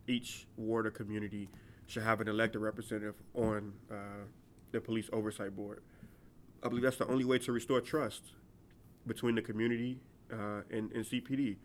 each 0.07 0.47
ward 0.57 0.87
or 0.87 0.93
community 0.93 1.49
should 1.89 2.05
have 2.05 2.21
an 2.21 2.29
elected 2.29 2.61
representative 2.61 3.17
on 3.35 3.73
uh, 3.91 3.95
the 4.71 4.81
police 4.81 5.11
oversight 5.13 5.57
board. 5.57 5.83
I 6.63 6.69
believe 6.69 6.85
that's 6.85 6.99
the 6.99 7.09
only 7.09 7.25
way 7.25 7.39
to 7.41 7.51
restore 7.51 7.81
trust 7.81 8.23
between 9.09 9.35
the 9.35 9.43
community 9.43 9.99
uh, 10.33 10.63
and, 10.71 10.93
and 10.93 11.05
CPD. 11.05 11.57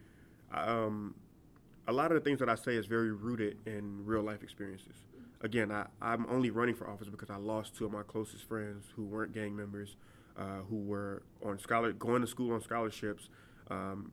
Um, 0.51 1.13
a 1.87 1.93
lot 1.93 2.11
of 2.11 2.15
the 2.15 2.21
things 2.27 2.39
that 2.39 2.49
I 2.49 2.55
say 2.55 2.75
is 2.75 2.87
very 2.87 3.11
rooted 3.11 3.57
in 3.67 4.03
real 4.03 4.23
life 4.23 4.41
experiences. 4.41 4.95
Again, 5.41 5.71
I, 5.71 5.85
I'm 6.01 6.25
only 6.29 6.49
running 6.49 6.75
for 6.75 6.89
office 6.89 7.09
because 7.09 7.29
I 7.29 7.37
lost 7.37 7.75
two 7.75 7.85
of 7.85 7.91
my 7.91 8.03
closest 8.03 8.43
friends 8.45 8.85
who 8.95 9.03
weren't 9.03 9.33
gang 9.33 9.55
members, 9.55 9.95
uh, 10.37 10.61
who 10.69 10.77
were 10.77 11.23
on 11.45 11.59
scholar 11.59 11.91
going 11.93 12.21
to 12.21 12.27
school 12.27 12.53
on 12.53 12.61
scholarships. 12.61 13.29
Um, 13.69 14.11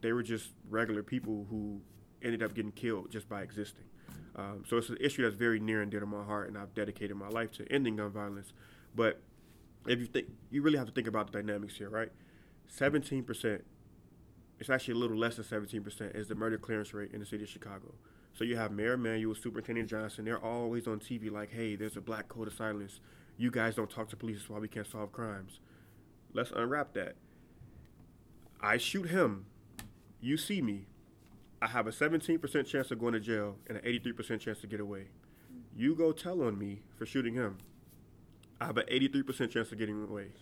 they 0.00 0.12
were 0.12 0.22
just 0.22 0.50
regular 0.68 1.02
people 1.02 1.46
who 1.50 1.80
ended 2.22 2.42
up 2.42 2.54
getting 2.54 2.72
killed 2.72 3.10
just 3.10 3.28
by 3.28 3.42
existing. 3.42 3.84
Um, 4.36 4.64
so 4.68 4.76
it's 4.76 4.88
an 4.88 4.98
issue 5.00 5.22
that's 5.22 5.34
very 5.34 5.58
near 5.58 5.82
and 5.82 5.90
dear 5.90 6.00
to 6.00 6.06
my 6.06 6.22
heart, 6.22 6.48
and 6.48 6.56
I've 6.56 6.74
dedicated 6.74 7.16
my 7.16 7.28
life 7.28 7.50
to 7.52 7.70
ending 7.72 7.96
gun 7.96 8.10
violence. 8.10 8.52
But 8.94 9.20
if 9.86 9.98
you 9.98 10.06
think, 10.06 10.26
you 10.50 10.62
really 10.62 10.78
have 10.78 10.86
to 10.86 10.92
think 10.92 11.06
about 11.06 11.32
the 11.32 11.42
dynamics 11.42 11.76
here, 11.76 11.88
right? 11.88 12.12
Seventeen 12.66 13.24
percent. 13.24 13.64
It's 14.58 14.70
actually 14.70 14.94
a 14.94 14.98
little 14.98 15.16
less 15.16 15.36
than 15.36 15.44
seventeen 15.44 15.82
percent 15.82 16.14
is 16.14 16.28
the 16.28 16.34
murder 16.34 16.58
clearance 16.58 16.92
rate 16.92 17.12
in 17.12 17.20
the 17.20 17.26
city 17.26 17.44
of 17.44 17.50
Chicago. 17.50 17.94
So 18.36 18.44
you 18.44 18.56
have 18.56 18.70
Mayor 18.70 18.92
Emanuel, 18.92 19.34
Superintendent 19.34 19.88
Johnson. 19.88 20.26
They're 20.26 20.44
always 20.44 20.86
on 20.86 21.00
TV 21.00 21.30
like, 21.30 21.50
"Hey, 21.50 21.74
there's 21.74 21.96
a 21.96 22.02
black 22.02 22.28
code 22.28 22.48
of 22.48 22.52
silence. 22.52 23.00
You 23.38 23.50
guys 23.50 23.74
don't 23.74 23.90
talk 23.90 24.10
to 24.10 24.16
police, 24.16 24.38
that's 24.38 24.50
why 24.50 24.58
we 24.58 24.68
can't 24.68 24.86
solve 24.86 25.10
crimes." 25.10 25.58
Let's 26.34 26.50
unwrap 26.50 26.92
that. 26.92 27.16
I 28.60 28.76
shoot 28.76 29.08
him. 29.08 29.46
You 30.20 30.36
see 30.36 30.60
me. 30.60 30.86
I 31.62 31.68
have 31.68 31.86
a 31.86 31.92
17% 31.92 32.66
chance 32.66 32.90
of 32.90 32.98
going 32.98 33.14
to 33.14 33.20
jail 33.20 33.56
and 33.66 33.78
an 33.78 33.84
83% 33.86 34.42
chance 34.42 34.60
to 34.60 34.66
get 34.66 34.80
away. 34.80 35.06
You 35.74 35.94
go 35.94 36.12
tell 36.12 36.42
on 36.42 36.58
me 36.58 36.82
for 36.96 37.06
shooting 37.06 37.32
him. 37.32 37.56
I 38.60 38.66
have 38.66 38.76
an 38.76 38.84
83% 38.90 39.50
chance 39.50 39.72
of 39.72 39.78
getting 39.78 40.02
away. 40.02 40.32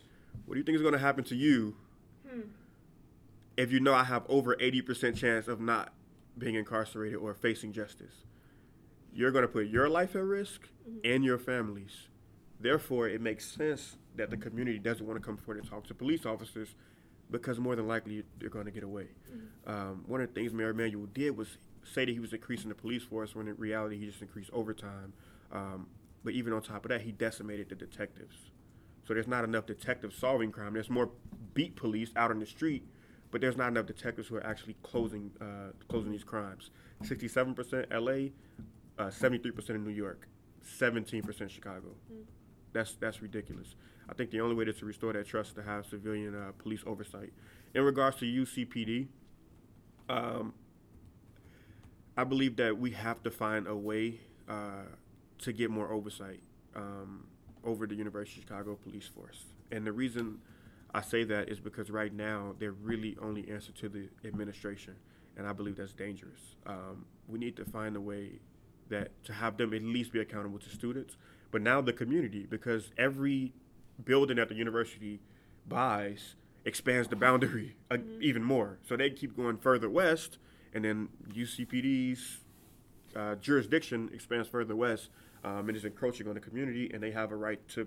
What 0.47 0.55
do 0.55 0.59
you 0.59 0.65
think 0.65 0.75
is 0.75 0.83
going 0.83 0.95
to 0.95 0.99
happen 0.99 1.23
to 1.25 1.37
you 1.37 1.77
Hmm. 2.29 2.41
if 3.57 3.71
you 3.71 3.79
know 3.79 3.95
I 3.95 4.03
have 4.03 4.25
over 4.29 4.57
80% 4.57 5.17
chance 5.17 5.47
of 5.47 5.61
not 5.61 5.93
being 6.37 6.55
incarcerated 6.55 7.17
or 7.19 7.35
facing 7.35 7.73
justice? 7.73 8.25
you're 9.17 9.31
going 9.31 9.43
to 9.43 9.49
put 9.49 9.69
your 9.69 9.89
life 9.89 10.17
at 10.17 10.25
risk 10.25 10.69
Mhm. 10.89 11.01
and 11.05 11.25
your 11.25 11.39
families. 11.39 12.09
Therefore, 12.59 13.09
it 13.09 13.21
makes 13.21 13.45
sense 13.47 13.97
that 14.17 14.29
the 14.29 14.37
community 14.37 14.77
doesn't 14.81 15.07
want 15.07 15.17
to 15.21 15.25
come 15.25 15.37
forward 15.37 15.61
and 15.63 15.71
talk 15.71 15.87
to 15.87 15.95
police 15.95 16.27
officers 16.27 16.75
because 17.31 17.61
more 17.61 17.77
than 17.77 17.87
likely 17.87 18.25
they're 18.41 18.49
going 18.51 18.65
to 18.65 18.73
get 18.73 18.83
away. 18.83 19.11
Mhm. 19.33 19.71
Um, 19.71 20.05
one 20.09 20.21
of 20.21 20.27
the 20.27 20.35
things 20.35 20.53
Mayor 20.53 20.71
Emanuel 20.71 21.07
did 21.07 21.37
was 21.37 21.59
say 21.85 22.05
that 22.05 22.11
he 22.11 22.19
was 22.19 22.33
increasing 22.33 22.71
the 22.71 22.75
police 22.75 23.05
force 23.05 23.37
when 23.37 23.47
in 23.47 23.55
reality 23.55 23.99
he 23.99 24.07
just 24.07 24.21
increased 24.21 24.51
overtime. 24.53 25.13
Um, 25.53 25.87
but 26.25 26.33
even 26.35 26.53
on 26.53 26.61
top 26.63 26.85
of 26.85 26.89
that, 26.89 27.03
he 27.03 27.13
decimated 27.13 27.69
the 27.69 27.77
detectives. 27.77 28.51
So 29.05 29.15
there's 29.15 29.29
not 29.29 29.45
enough 29.45 29.65
detectives 29.67 30.17
solving 30.17 30.51
crime. 30.51 30.73
There's 30.73 30.91
more 30.91 31.13
beat 31.55 31.77
police 31.77 32.11
out 32.17 32.33
on 32.33 32.41
the 32.41 32.47
street, 32.47 32.83
but 33.35 33.41
there's 33.41 33.57
not 33.57 33.67
enough 33.67 33.87
detectives 33.87 34.29
who 34.29 34.37
are 34.37 34.47
actually 34.47 34.77
closing 34.85 35.29
uh, 35.41 35.73
closing 35.89 36.13
these 36.13 36.23
crimes. 36.23 36.71
67% 37.03 37.91
LA, 37.91 38.31
uh, 39.05 39.11
73% 39.11 39.71
in 39.71 39.83
New 39.83 39.91
York, 39.91 40.29
17% 40.65 41.51
Chicago. 41.51 41.89
Mm. 42.13 42.23
That's 42.73 42.95
that's 42.95 43.21
ridiculous. 43.21 43.75
I 44.09 44.15
think 44.15 44.31
the 44.31 44.41
only 44.41 44.55
way 44.55 44.65
to, 44.67 44.73
to 44.73 44.87
restore 44.87 45.13
that 45.15 45.27
trust 45.27 45.49
is 45.49 45.55
to 45.57 45.63
have 45.65 45.85
civilian 45.85 46.37
uh, 46.37 46.53
police 46.59 46.85
oversight. 46.87 47.33
In 47.75 47.83
regards 47.83 48.19
to 48.19 48.25
UCPD, 48.25 49.09
um, 50.09 50.55
I 52.17 52.23
believe 52.23 52.55
that 52.59 52.79
we 52.79 52.93
have 52.93 53.21
to 53.25 53.33
find 53.33 53.67
a 53.67 53.75
way 53.75 54.21
uh, 54.49 54.85
to 55.39 55.53
get 55.53 55.71
more 55.71 55.91
oversight 55.91 56.39
um, 56.77 57.27
over 57.65 57.89
the 57.89 57.97
University 57.97 58.43
of 58.43 58.45
Chicago 58.45 58.79
Police 58.81 59.09
Force. 59.09 59.47
And 59.73 59.85
the 59.85 59.93
reason 59.93 60.39
I 60.95 61.01
say 61.01 61.25
that 61.25 61.49
is 61.49 61.59
because 61.59 61.91
right 61.91 62.13
now 62.15 62.55
they're 62.59 62.71
really 62.73 63.17
only 63.21 63.51
answer 63.51 63.73
to 63.73 63.89
the 63.89 64.09
administration, 64.25 64.95
and 65.37 65.47
I 65.47 65.53
believe 65.53 65.77
that's 65.77 65.93
dangerous. 65.93 66.55
Um, 66.67 67.05
we 67.29 67.39
need 67.39 67.57
to 67.57 67.65
find 67.65 67.97
a 67.97 68.01
way 68.01 68.39
that 68.91 69.11
to 69.25 69.33
have 69.33 69.57
them 69.57 69.75
at 69.75 69.83
least 69.83 70.13
be 70.13 70.21
accountable 70.21 70.61
to 70.61 70.69
students, 70.69 71.17
but 71.51 71.63
now 71.63 71.81
the 71.81 71.93
community, 71.93 72.47
because 72.49 72.93
every 72.97 73.53
building 74.05 74.37
that 74.37 74.49
the 74.49 74.55
university 74.55 75.21
buys 75.69 76.37
expands 76.65 77.09
the 77.09 77.17
boundary 77.17 77.77
uh, 77.91 77.97
Mhm. 77.97 78.21
even 78.23 78.45
more. 78.45 78.79
So 78.83 78.97
they 78.97 79.11
keep 79.11 79.37
going 79.37 79.57
further 79.59 79.91
west, 79.91 80.39
and 80.73 80.85
then 80.85 81.09
UCPD's 81.33 82.41
uh, 83.17 83.37
jurisdiction 83.37 84.11
expands 84.13 84.49
further 84.49 84.75
west 84.75 85.09
um, 85.45 85.69
and 85.69 85.77
is 85.77 85.85
encroaching 85.85 86.27
on 86.29 86.35
the 86.35 86.41
community, 86.41 86.91
and 86.93 87.03
they 87.03 87.11
have 87.13 87.31
a 87.33 87.37
right 87.37 87.67
to 87.69 87.87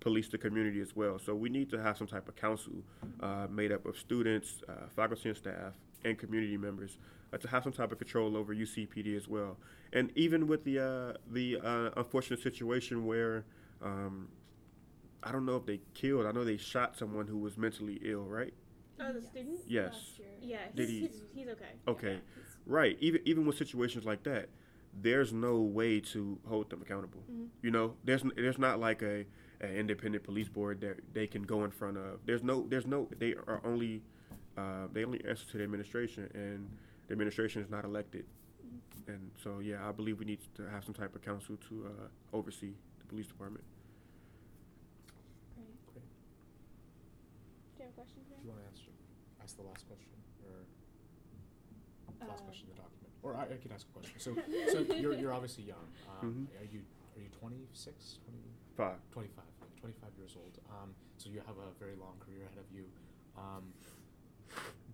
police 0.00 0.28
the 0.28 0.38
community 0.38 0.80
as 0.80 0.96
well. 0.96 1.18
So 1.18 1.34
we 1.34 1.48
need 1.48 1.70
to 1.70 1.80
have 1.82 1.96
some 1.98 2.06
type 2.06 2.28
of 2.28 2.36
council 2.36 2.72
uh, 3.20 3.46
made 3.50 3.70
up 3.72 3.86
of 3.86 3.96
students, 3.98 4.62
uh, 4.68 4.88
faculty 4.94 5.28
and 5.28 5.38
staff, 5.38 5.74
and 6.04 6.18
community 6.18 6.56
members 6.56 6.98
uh, 7.32 7.36
to 7.38 7.48
have 7.48 7.62
some 7.62 7.72
type 7.72 7.92
of 7.92 7.98
control 7.98 8.36
over 8.36 8.54
UCPD 8.54 9.16
as 9.16 9.28
well. 9.28 9.58
And 9.92 10.10
even 10.16 10.46
with 10.46 10.64
the 10.64 10.78
uh, 10.78 11.12
the 11.30 11.58
uh, 11.62 11.90
unfortunate 11.96 12.40
situation 12.42 13.04
where 13.06 13.44
um, 13.82 14.28
I 15.22 15.32
don't 15.32 15.44
know 15.44 15.56
if 15.56 15.66
they 15.66 15.80
killed, 15.94 16.26
I 16.26 16.32
know 16.32 16.44
they 16.44 16.56
shot 16.56 16.96
someone 16.96 17.26
who 17.26 17.38
was 17.38 17.58
mentally 17.58 18.00
ill, 18.02 18.24
right? 18.24 18.54
Oh, 19.02 19.12
the 19.12 19.20
Yes, 19.20 19.28
student? 19.30 19.58
Yes. 19.66 19.92
last 19.94 20.18
year. 20.18 20.28
Yeah, 20.42 20.58
Did 20.74 20.88
he's, 20.88 21.00
he- 21.00 21.06
he's, 21.06 21.22
he's 21.34 21.48
okay. 21.48 21.72
Okay. 21.88 22.12
Yeah, 22.14 22.42
Right. 22.66 22.96
Even 23.00 23.20
even 23.26 23.46
with 23.46 23.56
situations 23.58 24.04
like 24.04 24.22
that, 24.24 24.48
there's 25.02 25.32
no 25.32 25.60
way 25.60 26.00
to 26.00 26.38
hold 26.48 26.70
them 26.70 26.80
accountable. 26.82 27.22
Mhm. 27.30 27.48
You 27.62 27.70
know, 27.70 27.94
there's 28.04 28.22
there's 28.36 28.58
not 28.58 28.78
like 28.80 29.02
a 29.02 29.24
an 29.60 29.74
independent 29.76 30.24
police 30.24 30.48
board 30.48 30.80
that 30.80 30.96
they 31.12 31.26
can 31.26 31.42
go 31.42 31.64
in 31.64 31.70
front 31.70 31.96
of. 31.96 32.20
There's 32.26 32.42
no 32.42 32.66
there's 32.68 32.86
no 32.86 33.08
they 33.18 33.34
are 33.46 33.60
only 33.64 34.02
uh, 34.56 34.86
they 34.92 35.04
only 35.04 35.22
answer 35.28 35.44
to 35.52 35.58
the 35.58 35.64
administration, 35.64 36.28
and 36.34 36.68
the 37.06 37.12
administration 37.12 37.62
is 37.62 37.70
not 37.70 37.84
elected. 37.84 38.24
And 39.06 39.30
so 39.42 39.58
yeah, 39.60 39.86
I 39.88 39.92
believe 39.92 40.18
we 40.18 40.24
need 40.24 40.40
to 40.56 40.62
have 40.70 40.84
some 40.84 40.94
type 40.94 41.14
of 41.14 41.22
council 41.22 41.56
to 41.68 41.86
uh, 41.86 42.36
oversee 42.36 42.72
the 43.00 43.06
police 43.06 43.26
department. 43.26 43.64
Great. 45.56 45.66
Great. 45.92 46.04
Do 47.76 47.82
you 47.82 47.84
have 47.84 47.92
a 47.92 47.96
question 47.96 48.20
Do 48.28 48.34
you 48.44 48.48
want 48.50 48.60
to 48.62 48.66
answer, 48.70 48.90
ask 49.42 49.56
the 49.56 49.62
last 49.64 49.86
question, 49.88 50.14
or 50.46 52.26
last 52.28 52.40
Uh, 52.40 52.44
question 52.44 52.68
in 52.70 52.76
the 52.76 52.80
document? 52.82 53.12
Or 53.22 53.36
I, 53.36 53.42
I 53.54 53.58
can 53.60 53.72
ask 53.72 53.86
a 53.88 53.92
question. 53.98 54.16
So, 54.20 54.30
so 54.72 54.94
you're, 54.96 55.14
you're 55.14 55.32
obviously 55.32 55.64
young. 55.64 55.86
Um, 56.22 56.48
Mhm. 56.52 56.60
Are 56.60 56.68
you 56.70 56.80
are 57.16 57.22
you 57.22 57.28
26, 57.40 58.18
20, 58.24 58.38
Five. 58.76 58.96
25, 59.12 59.44
okay, 59.44 59.49
25 59.80 60.10
years 60.16 60.36
old. 60.36 60.58
Um, 60.70 60.90
so 61.16 61.30
you 61.30 61.40
have 61.46 61.56
a 61.56 61.72
very 61.78 61.96
long 61.96 62.14
career 62.20 62.44
ahead 62.44 62.58
of 62.58 62.68
you. 62.74 62.84
Um, 63.36 63.72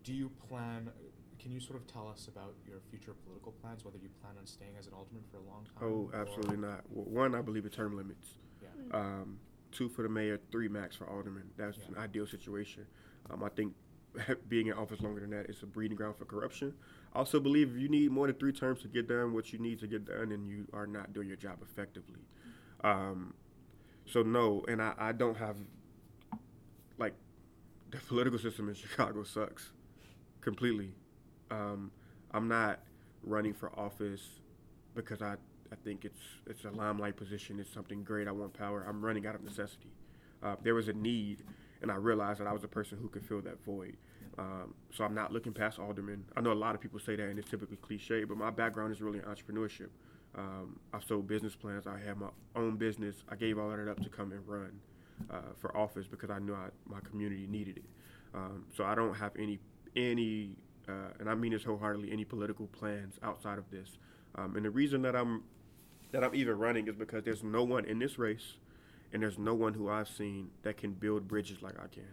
do 0.04 0.12
you 0.12 0.30
plan? 0.48 0.90
Can 1.38 1.50
you 1.50 1.60
sort 1.60 1.78
of 1.78 1.86
tell 1.86 2.08
us 2.08 2.28
about 2.28 2.54
your 2.66 2.78
future 2.90 3.12
political 3.24 3.52
plans? 3.52 3.84
Whether 3.84 3.98
you 3.98 4.08
plan 4.22 4.34
on 4.38 4.46
staying 4.46 4.76
as 4.78 4.86
an 4.86 4.94
alderman 4.94 5.24
for 5.30 5.38
a 5.38 5.46
long 5.46 5.64
time? 5.64 5.82
Oh, 5.82 6.10
or- 6.12 6.20
absolutely 6.20 6.58
not. 6.58 6.82
Well, 6.90 7.06
one, 7.06 7.34
I 7.34 7.42
believe 7.42 7.64
in 7.64 7.70
term 7.70 7.96
limits. 7.96 8.38
Yeah. 8.62 8.68
Mm. 8.90 8.94
um, 8.94 9.38
two 9.72 9.88
for 9.88 10.02
the 10.02 10.08
mayor, 10.08 10.40
three 10.50 10.68
max 10.68 10.96
for 10.96 11.08
alderman. 11.08 11.50
That's 11.56 11.78
an 11.88 11.96
ideal 11.98 12.26
situation. 12.26 12.86
Um, 13.30 13.42
I 13.42 13.48
think 13.50 13.74
being 14.48 14.68
in 14.68 14.72
office 14.72 15.00
longer 15.00 15.20
than 15.20 15.30
that 15.30 15.50
is 15.50 15.62
a 15.62 15.66
breeding 15.66 15.96
ground 15.96 16.16
for 16.16 16.24
corruption. 16.24 16.72
I 17.14 17.18
also 17.18 17.40
believe 17.40 17.74
if 17.74 17.80
you 17.80 17.88
need 17.88 18.10
more 18.10 18.26
than 18.26 18.36
three 18.36 18.52
terms 18.52 18.82
to 18.82 18.88
get 18.88 19.08
done 19.08 19.34
what 19.34 19.52
you 19.52 19.58
need 19.58 19.78
to 19.80 19.86
get 19.86 20.06
done, 20.06 20.32
and 20.32 20.48
you 20.48 20.66
are 20.72 20.86
not 20.86 21.12
doing 21.12 21.28
your 21.28 21.36
job 21.36 21.58
effectively. 21.62 22.20
Um, 22.82 23.34
so 24.06 24.22
no, 24.22 24.64
and 24.68 24.80
I, 24.80 24.94
I 24.98 25.12
don't 25.12 25.36
have 25.36 25.56
like 26.98 27.14
the 27.90 27.98
political 27.98 28.38
system 28.38 28.68
in 28.68 28.74
Chicago 28.74 29.24
sucks 29.24 29.70
completely. 30.40 30.92
Um, 31.50 31.90
I'm 32.32 32.48
not 32.48 32.80
running 33.22 33.54
for 33.54 33.70
office 33.78 34.22
because 34.94 35.22
I, 35.22 35.34
I 35.72 35.76
think 35.84 36.04
it's 36.04 36.20
it's 36.46 36.64
a 36.64 36.70
limelight 36.70 37.16
position. 37.16 37.58
It's 37.60 37.72
something 37.72 38.04
great. 38.04 38.28
I 38.28 38.32
want 38.32 38.54
power. 38.54 38.84
I'm 38.88 39.04
running 39.04 39.26
out 39.26 39.34
of 39.34 39.42
necessity. 39.42 39.90
Uh, 40.42 40.56
there 40.62 40.74
was 40.74 40.88
a 40.88 40.92
need, 40.92 41.42
and 41.82 41.90
I 41.90 41.96
realized 41.96 42.40
that 42.40 42.46
I 42.46 42.52
was 42.52 42.64
a 42.64 42.68
person 42.68 42.98
who 43.00 43.08
could 43.08 43.24
fill 43.24 43.40
that 43.42 43.64
void. 43.64 43.96
Um, 44.38 44.74
so 44.92 45.04
I'm 45.04 45.14
not 45.14 45.32
looking 45.32 45.52
past 45.52 45.78
alderman. 45.78 46.24
I 46.36 46.40
know 46.42 46.52
a 46.52 46.54
lot 46.54 46.74
of 46.74 46.80
people 46.80 46.98
say 47.00 47.16
that, 47.16 47.28
and 47.28 47.38
it's 47.38 47.50
typically 47.50 47.76
cliche, 47.78 48.24
but 48.24 48.36
my 48.36 48.50
background 48.50 48.92
is 48.92 49.00
really 49.00 49.20
entrepreneurship. 49.20 49.88
Um, 50.36 50.78
I 50.92 51.00
sold 51.00 51.26
business 51.26 51.54
plans. 51.54 51.86
I 51.86 51.98
had 51.98 52.18
my 52.18 52.28
own 52.54 52.76
business. 52.76 53.16
I 53.28 53.36
gave 53.36 53.58
all 53.58 53.70
of 53.70 53.78
that 53.78 53.90
up 53.90 54.00
to 54.02 54.08
come 54.08 54.32
and 54.32 54.46
run 54.46 54.72
uh, 55.30 55.52
for 55.56 55.74
office 55.76 56.06
because 56.06 56.30
I 56.30 56.38
knew 56.38 56.54
I, 56.54 56.68
my 56.86 57.00
community 57.00 57.46
needed 57.46 57.78
it. 57.78 57.84
Um, 58.34 58.66
so 58.76 58.84
I 58.84 58.94
don't 58.94 59.14
have 59.14 59.32
any 59.38 59.58
any, 59.96 60.56
uh, 60.88 61.12
and 61.18 61.30
I 61.30 61.34
mean 61.34 61.52
this 61.52 61.64
wholeheartedly, 61.64 62.12
any 62.12 62.24
political 62.24 62.66
plans 62.66 63.14
outside 63.22 63.56
of 63.56 63.70
this. 63.70 63.96
Um, 64.34 64.56
and 64.56 64.64
the 64.66 64.70
reason 64.70 65.00
that 65.02 65.16
I'm 65.16 65.44
that 66.12 66.22
I'm 66.22 66.34
even 66.34 66.58
running 66.58 66.86
is 66.86 66.94
because 66.94 67.24
there's 67.24 67.42
no 67.42 67.64
one 67.64 67.86
in 67.86 67.98
this 67.98 68.18
race, 68.18 68.54
and 69.12 69.22
there's 69.22 69.38
no 69.38 69.54
one 69.54 69.72
who 69.72 69.88
I've 69.88 70.08
seen 70.08 70.50
that 70.62 70.76
can 70.76 70.92
build 70.92 71.26
bridges 71.26 71.62
like 71.62 71.74
I 71.78 71.86
can. 71.88 72.04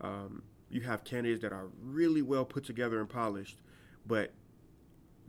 Um, 0.00 0.42
you 0.70 0.82
have 0.82 1.04
candidates 1.04 1.42
that 1.42 1.52
are 1.52 1.68
really 1.82 2.22
well 2.22 2.44
put 2.44 2.64
together 2.64 3.00
and 3.00 3.08
polished, 3.08 3.58
but 4.06 4.32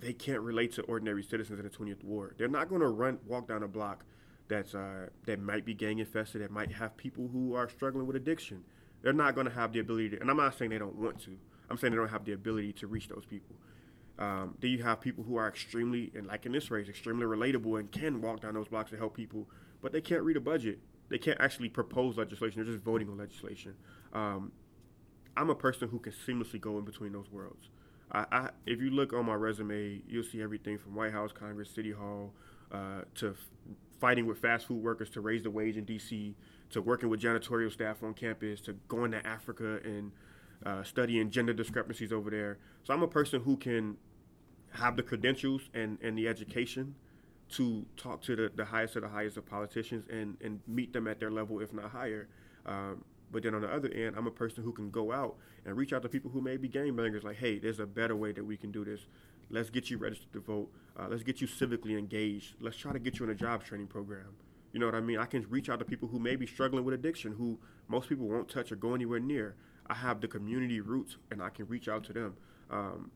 they 0.04 0.13
can't 0.13 0.42
relate 0.42 0.74
to 0.74 0.82
ordinary 0.84 1.24
citizens 1.24 1.60
in 1.60 1.66
the 1.66 1.72
20th 1.72 2.04
ward. 2.04 2.36
They're 2.38 2.48
not 2.48 2.70
going 2.70 2.82
to 2.82 2.89
run 2.89 3.20
walk 3.26 3.48
down 3.48 3.63
a 3.63 3.68
block 3.68 4.04
that's 4.48 4.76
uh, 4.76 5.08
that 5.26 5.39
might 5.39 5.66
be 5.66 5.74
gang 5.74 6.00
infested, 6.00 6.42
that 6.42 6.52
might 6.52 6.72
have 6.72 6.96
people 6.98 7.30
who 7.32 7.56
are 7.56 7.70
struggling 7.70 8.06
with 8.06 8.16
addiction. 8.16 8.63
They're 9.02 9.13
not 9.13 9.36
going 9.36 9.48
to 9.48 9.54
have 9.54 9.74
the 9.74 9.80
ability 9.80 10.10
to, 10.12 10.22
and 10.22 10.30
I'm 10.30 10.38
not 10.38 10.58
saying 10.58 10.72
they 10.72 10.78
don't 10.78 10.96
want 10.96 11.20
to. 11.22 11.38
I'm 11.70 11.78
saying 11.78 11.92
they 11.92 11.98
don't 11.98 12.10
have 12.10 12.26
the 12.26 12.34
ability 12.34 12.74
to 12.74 12.88
reach 12.88 13.08
those 13.08 13.26
people. 13.26 13.56
Um, 14.20 14.56
then 14.60 14.72
you 14.72 14.84
have 14.84 15.02
people 15.02 15.24
who 15.24 15.38
are 15.38 15.48
extremely, 15.48 16.12
and 16.13 16.28
like 16.28 16.46
in 16.46 16.52
this 16.52 16.70
race, 16.70 16.88
extremely 16.88 17.26
relatable 17.26 17.80
and 17.80 17.92
can 17.92 18.22
walk 18.22 18.42
down 18.42 18.54
those 18.54 18.68
blocks 18.68 18.92
and 18.92 19.00
help 19.00 19.16
people, 19.16 19.50
but 19.82 19.92
they 19.92 20.02
can't 20.02 20.22
read 20.22 20.38
a 20.38 20.42
budget. 20.42 20.80
They 21.10 21.18
can't 21.18 21.39
actually 21.42 21.70
propose 21.70 22.18
legislation. 22.18 22.63
They're 22.63 22.74
just 22.74 22.84
voting 22.84 23.10
on 23.10 23.18
legislation. 23.18 23.76
Um, 24.13 24.52
I'm 25.36 25.50
a 25.50 25.56
person 25.56 25.89
who 25.89 26.00
can 26.00 26.13
seamlessly 26.13 26.62
go 26.62 26.78
in 26.78 26.86
between 26.86 27.12
those 27.12 27.30
worlds. 27.32 27.70
I, 28.12 28.26
I, 28.32 28.50
if 28.66 28.82
you 28.82 28.89
look 28.89 29.13
on 29.13 29.26
my 29.26 29.34
resume, 29.34 30.02
you'll 30.08 30.24
see 30.24 30.42
everything 30.42 30.78
from 30.78 30.96
White 30.96 31.12
House, 31.12 31.32
Congress, 31.32 31.70
City 31.70 31.92
Hall, 31.92 32.34
uh, 32.72 33.02
to 33.16 33.30
f- 33.30 33.38
fighting 34.00 34.26
with 34.26 34.39
fast 34.39 34.68
food 34.68 34.84
workers 34.84 35.10
to 35.12 35.22
raise 35.22 35.44
the 35.44 35.52
wage 35.52 35.78
in 35.78 35.86
D.C., 35.86 36.36
to 36.72 36.82
working 36.82 37.10
with 37.10 37.22
janitorial 37.22 37.72
staff 37.72 38.04
on 38.04 38.13
campus, 38.13 38.60
to 38.62 38.74
going 38.88 39.12
to 39.12 39.26
Africa 39.26 39.80
and 39.84 40.12
uh, 40.66 40.84
studying 40.84 41.30
gender 41.30 41.54
discrepancies 41.54 42.12
over 42.12 42.30
there. 42.30 42.58
So 42.84 42.94
I'm 42.94 43.04
a 43.04 43.08
person 43.08 43.42
who 43.42 43.58
can 43.58 43.98
have 44.72 44.98
the 44.98 45.04
credentials 45.04 45.62
and, 45.74 45.98
and 46.02 46.18
the 46.18 46.28
education 46.28 46.96
to 47.52 47.86
talk 47.98 48.22
to 48.24 48.36
the, 48.36 48.52
the 48.56 48.66
highest 48.66 48.96
of 48.96 49.04
the 49.04 49.08
highest 49.08 49.38
of 49.38 49.46
politicians 49.46 50.06
and, 50.10 50.38
and 50.42 50.60
meet 50.68 50.94
them 50.94 51.08
at 51.08 51.20
their 51.20 51.30
level, 51.30 51.60
if 51.60 51.72
not 51.74 51.92
higher. 51.92 52.28
Um, 52.66 53.04
but 53.34 53.43
then 53.43 53.56
on 53.56 53.62
the 53.62 53.67
other 53.67 53.89
end, 53.89 54.15
I'm 54.15 54.28
a 54.28 54.32
person 54.32 54.63
who 54.63 54.72
can 54.72 54.89
go 54.91 55.12
out 55.12 55.36
and 55.65 55.76
reach 55.76 55.91
out 55.91 56.04
to 56.04 56.10
people 56.10 56.32
who 56.32 56.39
may 56.39 56.56
be 56.56 56.67
game 56.67 56.96
gangbangers, 56.96 57.24
like, 57.24 57.38
hey, 57.38 57.60
there's 57.60 57.80
a 57.80 57.86
better 57.86 58.15
way 58.15 58.32
that 58.32 58.46
we 58.46 58.56
can 58.56 58.72
do 58.72 58.86
this. 58.86 59.02
Let's 59.50 59.69
get 59.69 59.89
you 59.89 59.98
registered 59.98 60.32
to 60.34 60.39
vote. 60.39 60.72
Uh, 60.98 61.08
let's 61.10 61.24
get 61.24 61.41
you 61.41 61.48
civically 61.48 61.98
engaged. 61.98 62.56
Let's 62.62 62.78
try 62.78 62.93
to 62.93 63.00
get 63.00 63.19
you 63.19 63.26
in 63.26 63.32
a 63.32 63.36
job 63.36 63.63
training 63.63 63.88
program. 63.88 64.36
You 64.72 64.80
know 64.80 64.86
what 64.86 64.96
I 64.96 65.02
mean? 65.02 65.19
I 65.19 65.26
can 65.26 65.46
reach 65.50 65.69
out 65.69 65.80
to 65.80 65.86
people 65.86 66.08
who 66.08 66.19
may 66.19 66.36
be 66.36 66.48
struggling 66.48 66.86
with 66.86 66.93
addiction, 66.96 67.34
who 67.34 67.60
most 67.88 68.10
people 68.10 68.28
won't 68.28 68.50
touch 68.50 68.72
or 68.72 68.76
go 68.76 68.96
anywhere 68.96 69.19
near. 69.19 69.56
I 69.88 69.96
have 69.96 70.22
the 70.22 70.28
community 70.28 70.80
roots, 70.80 71.17
and 71.30 71.41
I 71.41 71.50
can 71.50 71.67
reach 71.67 71.88
out 71.88 72.04
to 72.06 72.13
them. 72.13 72.36
Um, 72.72 73.12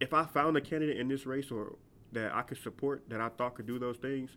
if 0.00 0.12
I 0.12 0.24
found 0.24 0.56
a 0.56 0.60
candidate 0.60 0.98
in 0.98 1.08
this 1.08 1.24
race 1.24 1.50
or 1.50 1.76
that 2.12 2.34
I 2.34 2.42
could 2.42 2.58
support 2.58 3.04
that 3.08 3.20
I 3.20 3.28
thought 3.30 3.54
could 3.54 3.66
do 3.66 3.78
those 3.78 3.96
things, 3.96 4.30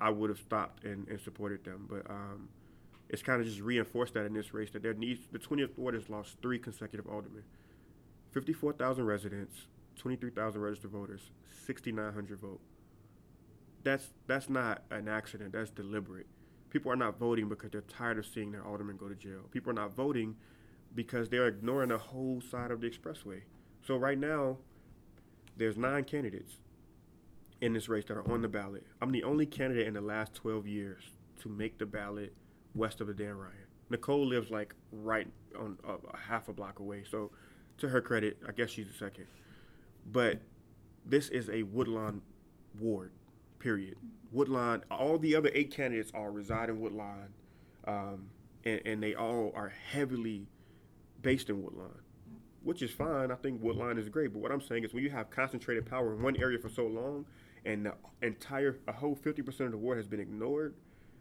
I 0.00 0.10
would 0.10 0.30
have 0.30 0.38
stopped 0.38 0.84
and, 0.84 1.08
and 1.08 1.20
supported 1.20 1.64
them. 1.64 1.86
But 1.88 2.08
um, 2.10 2.48
it's 3.08 3.22
kind 3.22 3.40
of 3.40 3.46
just 3.46 3.60
reinforced 3.60 4.14
that 4.14 4.26
in 4.26 4.34
this 4.34 4.52
race 4.52 4.70
that 4.70 4.82
there 4.82 4.94
needs 4.94 5.20
the 5.32 5.38
20th 5.38 5.76
ward 5.78 5.94
has 5.94 6.10
lost 6.10 6.36
three 6.42 6.58
consecutive 6.58 7.06
aldermen, 7.06 7.44
54,000 8.32 9.04
residents, 9.04 9.66
23,000 9.96 10.60
registered 10.60 10.90
voters, 10.90 11.30
6,900 11.66 12.40
vote. 12.40 12.60
That's 13.84 14.08
that's 14.26 14.50
not 14.50 14.82
an 14.90 15.08
accident. 15.08 15.52
That's 15.52 15.70
deliberate. 15.70 16.26
People 16.70 16.92
are 16.92 16.96
not 16.96 17.18
voting 17.18 17.48
because 17.48 17.70
they're 17.70 17.80
tired 17.82 18.18
of 18.18 18.26
seeing 18.26 18.52
their 18.52 18.64
alderman 18.64 18.96
go 18.96 19.08
to 19.08 19.14
jail. 19.14 19.40
People 19.50 19.70
are 19.70 19.74
not 19.74 19.94
voting 19.94 20.36
because 20.94 21.28
they're 21.28 21.48
ignoring 21.48 21.88
the 21.88 21.98
whole 21.98 22.40
side 22.40 22.70
of 22.70 22.80
the 22.80 22.90
expressway. 22.90 23.42
So 23.86 23.96
right 23.96 24.18
now, 24.18 24.58
there's 25.56 25.78
nine 25.78 26.04
candidates 26.04 26.56
in 27.60 27.72
this 27.72 27.88
race 27.88 28.04
that 28.06 28.14
are 28.14 28.30
on 28.30 28.42
the 28.42 28.48
ballot. 28.48 28.86
I'm 29.00 29.12
the 29.12 29.24
only 29.24 29.46
candidate 29.46 29.86
in 29.86 29.94
the 29.94 30.00
last 30.00 30.34
12 30.34 30.66
years 30.66 31.02
to 31.40 31.48
make 31.48 31.78
the 31.78 31.86
ballot 31.86 32.34
west 32.74 33.00
of 33.00 33.06
the 33.06 33.14
Dan 33.14 33.36
Ryan. 33.36 33.54
Nicole 33.90 34.26
lives 34.26 34.50
like 34.50 34.74
right 34.92 35.28
on 35.58 35.78
a, 35.86 35.92
a 35.92 36.16
half 36.16 36.48
a 36.48 36.52
block 36.52 36.78
away. 36.78 37.04
So, 37.10 37.30
to 37.78 37.88
her 37.88 38.00
credit, 38.00 38.38
I 38.46 38.52
guess 38.52 38.70
she's 38.70 38.86
the 38.86 38.92
second. 38.92 39.26
But 40.10 40.40
this 41.06 41.28
is 41.28 41.48
a 41.48 41.62
Woodlawn 41.62 42.22
ward, 42.78 43.12
period. 43.58 43.96
Woodlawn, 44.32 44.84
all 44.90 45.18
the 45.18 45.34
other 45.34 45.50
eight 45.54 45.70
candidates 45.70 46.10
all 46.14 46.28
reside 46.28 46.68
in 46.68 46.80
Woodlawn, 46.80 47.28
um, 47.86 48.28
and, 48.64 48.80
and 48.84 49.02
they 49.02 49.14
all 49.14 49.52
are 49.54 49.72
heavily 49.90 50.46
based 51.22 51.48
in 51.48 51.62
Woodlawn, 51.62 52.00
which 52.62 52.82
is 52.82 52.90
fine. 52.90 53.30
I 53.30 53.36
think 53.36 53.62
Woodlawn 53.62 53.98
is 53.98 54.08
great. 54.08 54.32
But 54.32 54.40
what 54.40 54.52
I'm 54.52 54.60
saying 54.60 54.84
is 54.84 54.92
when 54.92 55.02
you 55.02 55.10
have 55.10 55.30
concentrated 55.30 55.86
power 55.86 56.14
in 56.14 56.22
one 56.22 56.36
area 56.36 56.58
for 56.58 56.68
so 56.68 56.86
long, 56.86 57.24
and 57.64 57.86
the 57.86 57.94
entire, 58.22 58.78
a 58.86 58.92
whole 58.92 59.16
50% 59.16 59.60
of 59.60 59.72
the 59.72 59.78
ward 59.78 59.98
has 59.98 60.06
been 60.06 60.20
ignored, 60.20 60.74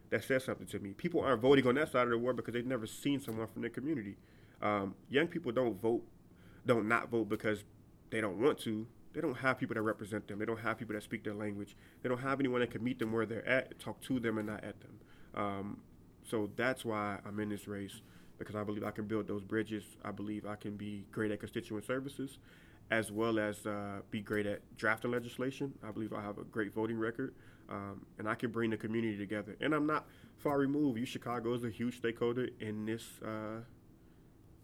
that 0.10 0.24
says 0.24 0.44
something 0.44 0.68
to 0.68 0.80
me. 0.80 0.94
People 0.94 1.22
aren't 1.22 1.42
voting 1.42 1.68
on 1.68 1.76
that 1.76 1.92
side 1.92 2.04
of 2.04 2.10
the 2.10 2.18
ward 2.18 2.36
because 2.36 2.54
they've 2.54 2.66
never 2.66 2.88
seen 2.88 3.20
someone 3.20 3.48
from 3.48 3.62
their 3.62 3.72
community. 3.72 4.16
Um, 4.62 4.96
young 5.10 5.28
people 5.28 5.52
don't 5.52 5.80
vote, 5.82 6.04
don't 6.66 6.88
not 6.88 7.10
vote 7.10 7.30
because 7.30 7.64
they 8.10 8.22
don't 8.22 8.40
want 8.40 8.60
to. 8.60 8.88
They 9.14 9.22
don't 9.22 9.38
have 9.38 9.58
people 9.58 9.74
that 9.74 9.82
represent 9.82 10.28
them. 10.28 10.40
They 10.40 10.46
don't 10.46 10.60
have 10.60 10.78
people 10.78 10.94
that 10.94 11.04
speak 11.04 11.24
their 11.24 11.34
language. 11.34 11.76
They 12.04 12.10
don't 12.10 12.20
have 12.20 12.40
anyone 12.40 12.62
that 12.62 12.72
can 12.72 12.84
meet 12.84 13.00
them 13.00 13.12
where 13.12 13.26
they're 13.26 13.48
at, 13.48 13.80
talk 13.80 14.00
to 14.02 14.20
them, 14.20 14.38
and 14.38 14.48
not 14.48 14.64
at 14.64 14.76
them. 14.80 15.00
Um, 15.34 15.78
so 16.24 16.50
that's 16.56 16.86
why 16.86 17.20
I'm 17.26 17.40
in 17.40 17.50
this 17.50 17.68
race 17.68 18.02
because 18.38 18.56
I 18.56 18.64
believe 18.64 18.84
I 18.84 18.92
can 18.92 19.06
build 19.06 19.28
those 19.28 19.44
bridges. 19.44 19.84
I 20.04 20.12
believe 20.12 20.46
I 20.46 20.56
can 20.56 20.76
be 20.76 21.06
great 21.12 21.32
at 21.32 21.40
constituent 21.40 21.86
services, 21.86 22.38
as 22.92 23.12
well 23.12 23.40
as 23.40 23.66
uh, 23.66 24.02
be 24.12 24.22
great 24.22 24.46
at 24.46 24.62
drafting 24.78 25.12
legislation. 25.12 25.74
I 25.84 25.92
believe 25.92 26.14
I 26.14 26.22
have 26.22 26.38
a 26.38 26.44
great 26.44 26.74
voting 26.74 27.00
record, 27.00 27.34
um, 27.70 28.06
and 28.18 28.28
I 28.28 28.36
can 28.36 28.52
bring 28.52 28.70
the 28.70 28.78
community 28.78 29.18
together. 29.18 29.56
And 29.62 29.74
I'm 29.74 29.86
not 29.86 30.08
far 30.38 30.58
removed. 30.58 31.00
U 31.00 31.06
Chicago 31.06 31.54
is 31.54 31.64
a 31.64 31.70
huge 31.70 31.98
stakeholder 31.98 32.50
in 32.60 32.86
this 32.86 33.04
uh, 33.26 33.62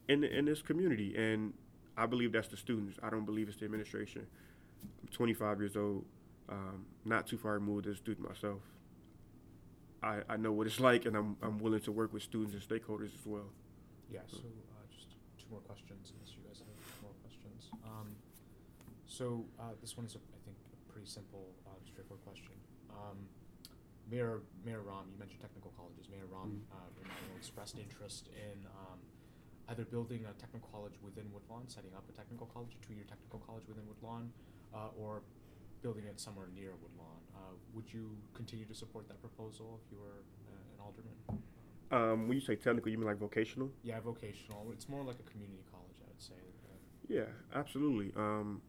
in 0.08 0.24
in 0.24 0.46
this 0.46 0.62
community, 0.62 1.16
and 1.16 1.54
I 1.98 2.06
believe 2.06 2.32
that's 2.32 2.48
the 2.48 2.58
students. 2.58 2.98
I 3.04 3.10
don't 3.10 3.26
believe 3.26 3.48
it's 3.48 3.58
the 3.58 3.66
administration. 3.66 4.26
I'm 5.02 5.08
25 5.10 5.60
years 5.60 5.78
old, 5.78 6.06
um, 6.50 6.86
not 7.06 7.28
too 7.28 7.38
far 7.38 7.54
removed 7.54 7.88
as 7.88 7.96
a 7.96 7.98
student 7.98 8.28
myself. 8.28 8.62
I, 10.02 10.20
I 10.28 10.38
know 10.38 10.52
what 10.52 10.68
it's 10.68 10.80
like, 10.90 11.06
and 11.06 11.16
I'm, 11.16 11.38
I'm 11.42 11.60
willing 11.60 11.82
to 11.82 11.92
work 11.92 12.14
with 12.14 12.24
students 12.24 12.54
and 12.54 12.62
stakeholders 12.62 13.14
as 13.16 13.26
well. 13.26 13.50
Yeah, 14.12 14.20
so 14.28 14.40
uh, 14.40 14.84
just 14.92 15.08
two 15.40 15.46
more 15.50 15.62
questions, 15.62 16.12
unless 16.14 16.36
you 16.36 16.44
guys 16.46 16.60
have 16.60 17.02
more 17.02 17.16
questions. 17.24 17.72
Um, 17.86 18.16
so 19.08 19.46
uh, 19.60 19.74
this 19.82 19.96
one 19.96 20.06
is, 20.06 20.16
a, 20.16 20.18
I 20.18 20.40
think, 20.44 20.58
a 20.74 20.92
pretty 20.92 21.08
simple, 21.08 21.48
uh, 21.66 21.70
straightforward 21.88 22.26
question. 22.26 22.52
Um, 22.94 23.18
Mayor 24.10 24.42
Mayor 24.66 24.82
Rahm, 24.82 25.10
you 25.12 25.18
mentioned 25.18 25.42
technical 25.42 25.72
colleges. 25.78 26.08
Mayor 26.10 26.28
Rahm 26.32 26.52
Mhm. 26.52 26.62
uh, 26.72 27.38
expressed 27.38 27.78
interest 27.80 28.28
in 28.30 28.66
um, 28.68 29.00
either 29.70 29.86
building 29.86 30.26
a 30.26 30.34
technical 30.34 30.70
college 30.70 30.94
within 31.02 31.32
Woodlawn, 31.32 31.68
setting 31.68 31.94
up 31.96 32.08
a 32.10 32.12
technical 32.12 32.48
college, 32.48 32.76
a 32.76 32.86
two-year 32.86 33.06
technical 33.06 33.40
college 33.40 33.66
within 33.68 33.88
Woodlawn, 33.88 34.32
uh, 34.74 34.90
or 34.98 35.24
building 35.82 36.06
it 36.06 36.20
somewhere 36.20 36.48
near 36.54 36.72
Woodlawn. 36.82 37.20
Uh, 37.36 37.40
would 37.74 37.92
you 37.94 38.16
continue 38.34 38.66
to 38.66 38.74
support 38.76 39.08
that 39.08 39.20
proposal 39.22 39.80
if 39.84 39.92
you 39.92 39.98
were 40.00 40.24
uh, 40.52 40.74
an 40.74 40.80
alderman? 40.80 41.16
Um, 41.92 42.28
when 42.28 42.36
you 42.38 42.42
say 42.42 42.56
technical, 42.56 42.92
you 42.92 42.98
mean 42.98 43.08
like 43.08 43.18
vocational? 43.18 43.72
Yeah, 43.84 44.00
vocational. 44.00 44.72
It's 44.72 44.88
more 44.90 45.04
like 45.04 45.20
a 45.20 45.24
community 45.32 45.64
college, 45.72 45.98
I 46.02 46.08
would 46.10 46.22
say. 46.22 46.34
Yeah, 47.10 47.26
absolutely. 47.54 48.14
Um, 48.16 48.62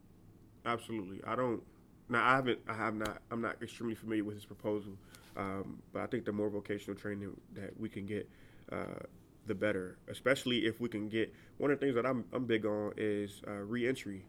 absolutely. 0.67 1.23
I 1.25 1.37
don't. 1.37 1.63
Now 2.09 2.27
I 2.27 2.37
haven't. 2.37 2.59
I 2.69 2.75
have 2.75 2.95
not. 2.95 3.23
I'm 3.31 3.40
not 3.40 3.62
extremely 3.62 3.95
familiar 3.95 4.25
with 4.25 4.35
his 4.35 4.45
proposal, 4.45 4.93
um, 5.37 5.79
but 5.93 6.03
I 6.03 6.07
think 6.07 6.25
the 6.25 6.33
more 6.33 6.51
vocational 6.51 6.99
training 6.99 7.33
that 7.55 7.79
we 7.79 7.88
can 7.88 8.07
get, 8.07 8.29
uh, 8.71 9.01
the 9.47 9.55
better. 9.55 9.97
Especially 10.09 10.67
if 10.67 10.81
we 10.81 10.88
can 10.88 11.09
get. 11.09 11.33
One 11.59 11.71
of 11.71 11.81
the 11.81 11.87
things 11.87 11.95
that 11.97 12.07
I'm 12.07 12.25
I'm 12.33 12.45
big 12.45 12.67
on 12.67 12.93
is 12.97 13.40
uh, 13.49 13.53
reentry. 13.53 14.25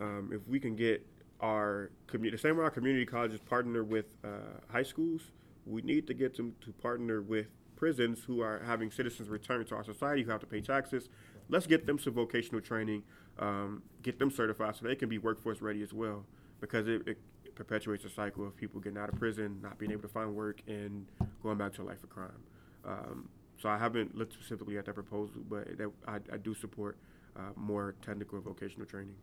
Um, 0.00 0.30
if 0.32 0.46
we 0.48 0.58
can 0.58 0.76
get 0.76 1.06
our 1.40 1.90
community, 2.06 2.36
the 2.36 2.40
same 2.40 2.56
way 2.56 2.64
our 2.64 2.70
community 2.70 3.06
colleges 3.06 3.40
partner 3.40 3.84
with 3.84 4.06
uh, 4.24 4.28
high 4.72 4.82
schools, 4.82 5.22
we 5.66 5.82
need 5.82 6.06
to 6.06 6.14
get 6.14 6.36
them 6.36 6.54
to 6.64 6.72
partner 6.72 7.22
with 7.22 7.46
prisons 7.76 8.22
who 8.26 8.40
are 8.40 8.62
having 8.66 8.90
citizens 8.90 9.28
return 9.28 9.64
to 9.64 9.74
our 9.74 9.84
society 9.84 10.22
who 10.22 10.30
have 10.30 10.40
to 10.40 10.46
pay 10.46 10.60
taxes. 10.60 11.08
Let's 11.48 11.66
get 11.66 11.86
them 11.86 11.98
some 11.98 12.12
vocational 12.12 12.60
training, 12.60 13.02
um, 13.38 13.82
get 14.02 14.18
them 14.18 14.30
certified 14.30 14.76
so 14.76 14.86
they 14.86 14.94
can 14.94 15.08
be 15.08 15.18
workforce 15.18 15.60
ready 15.60 15.82
as 15.82 15.92
well, 15.92 16.24
because 16.60 16.88
it, 16.88 17.02
it 17.06 17.18
perpetuates 17.54 18.04
a 18.04 18.10
cycle 18.10 18.46
of 18.46 18.56
people 18.56 18.80
getting 18.80 18.98
out 18.98 19.08
of 19.08 19.18
prison, 19.18 19.58
not 19.62 19.78
being 19.78 19.92
able 19.92 20.02
to 20.02 20.08
find 20.08 20.34
work, 20.34 20.62
and 20.66 21.06
going 21.42 21.58
back 21.58 21.72
to 21.74 21.82
a 21.82 21.84
life 21.84 22.02
of 22.02 22.10
crime. 22.10 22.42
Um, 22.84 23.28
so 23.60 23.68
I 23.68 23.76
haven't 23.76 24.16
looked 24.16 24.32
specifically 24.32 24.78
at 24.78 24.86
that 24.86 24.94
proposal, 24.94 25.42
but 25.48 25.76
that, 25.76 25.90
I, 26.08 26.16
I 26.32 26.38
do 26.38 26.54
support 26.54 26.96
uh, 27.36 27.52
more 27.56 27.94
technical 28.02 28.40
vocational 28.40 28.86
training. 28.86 29.14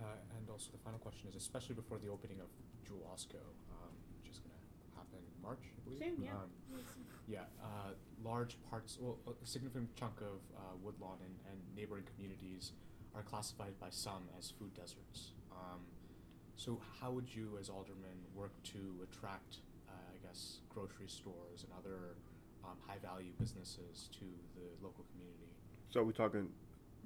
Uh, 0.00 0.06
and 0.36 0.48
also 0.50 0.70
the 0.72 0.78
final 0.78 0.98
question 0.98 1.28
is, 1.28 1.34
especially 1.34 1.74
before 1.74 1.98
the 1.98 2.08
opening 2.08 2.38
of 2.40 2.46
Jewel 2.86 3.02
Osco, 3.12 3.42
um, 3.72 3.92
which 4.20 4.30
is 4.30 4.38
going 4.38 4.52
to 4.52 4.96
happen 4.96 5.18
in 5.18 5.42
March, 5.42 5.58
I 5.64 5.80
believe. 5.84 5.98
Soon, 5.98 6.24
yeah. 6.24 6.30
Um, 6.32 6.84
yeah, 7.26 7.40
uh, 7.60 7.90
large 8.22 8.56
parts, 8.70 8.98
well, 9.00 9.18
a 9.26 9.46
significant 9.46 9.96
chunk 9.96 10.20
of 10.20 10.38
uh, 10.56 10.60
Woodlawn 10.80 11.18
and, 11.24 11.34
and 11.50 11.58
neighboring 11.74 12.04
communities 12.14 12.72
are 13.16 13.22
classified 13.22 13.74
by 13.80 13.88
some 13.90 14.28
as 14.38 14.52
food 14.56 14.72
deserts. 14.74 15.32
Um, 15.50 15.80
so, 16.56 16.80
how 17.00 17.10
would 17.10 17.28
you, 17.34 17.58
as 17.60 17.68
alderman, 17.68 18.16
work 18.34 18.52
to 18.64 18.78
attract, 19.02 19.58
uh, 19.88 19.92
I 19.92 20.26
guess, 20.26 20.58
grocery 20.70 21.08
stores 21.08 21.64
and 21.64 21.72
other 21.78 22.16
um, 22.64 22.76
high-value 22.86 23.32
businesses 23.38 24.08
to 24.18 24.24
the 24.54 24.66
local 24.82 25.04
community? 25.12 25.50
So 25.90 26.02
we're 26.02 26.12
talking 26.12 26.48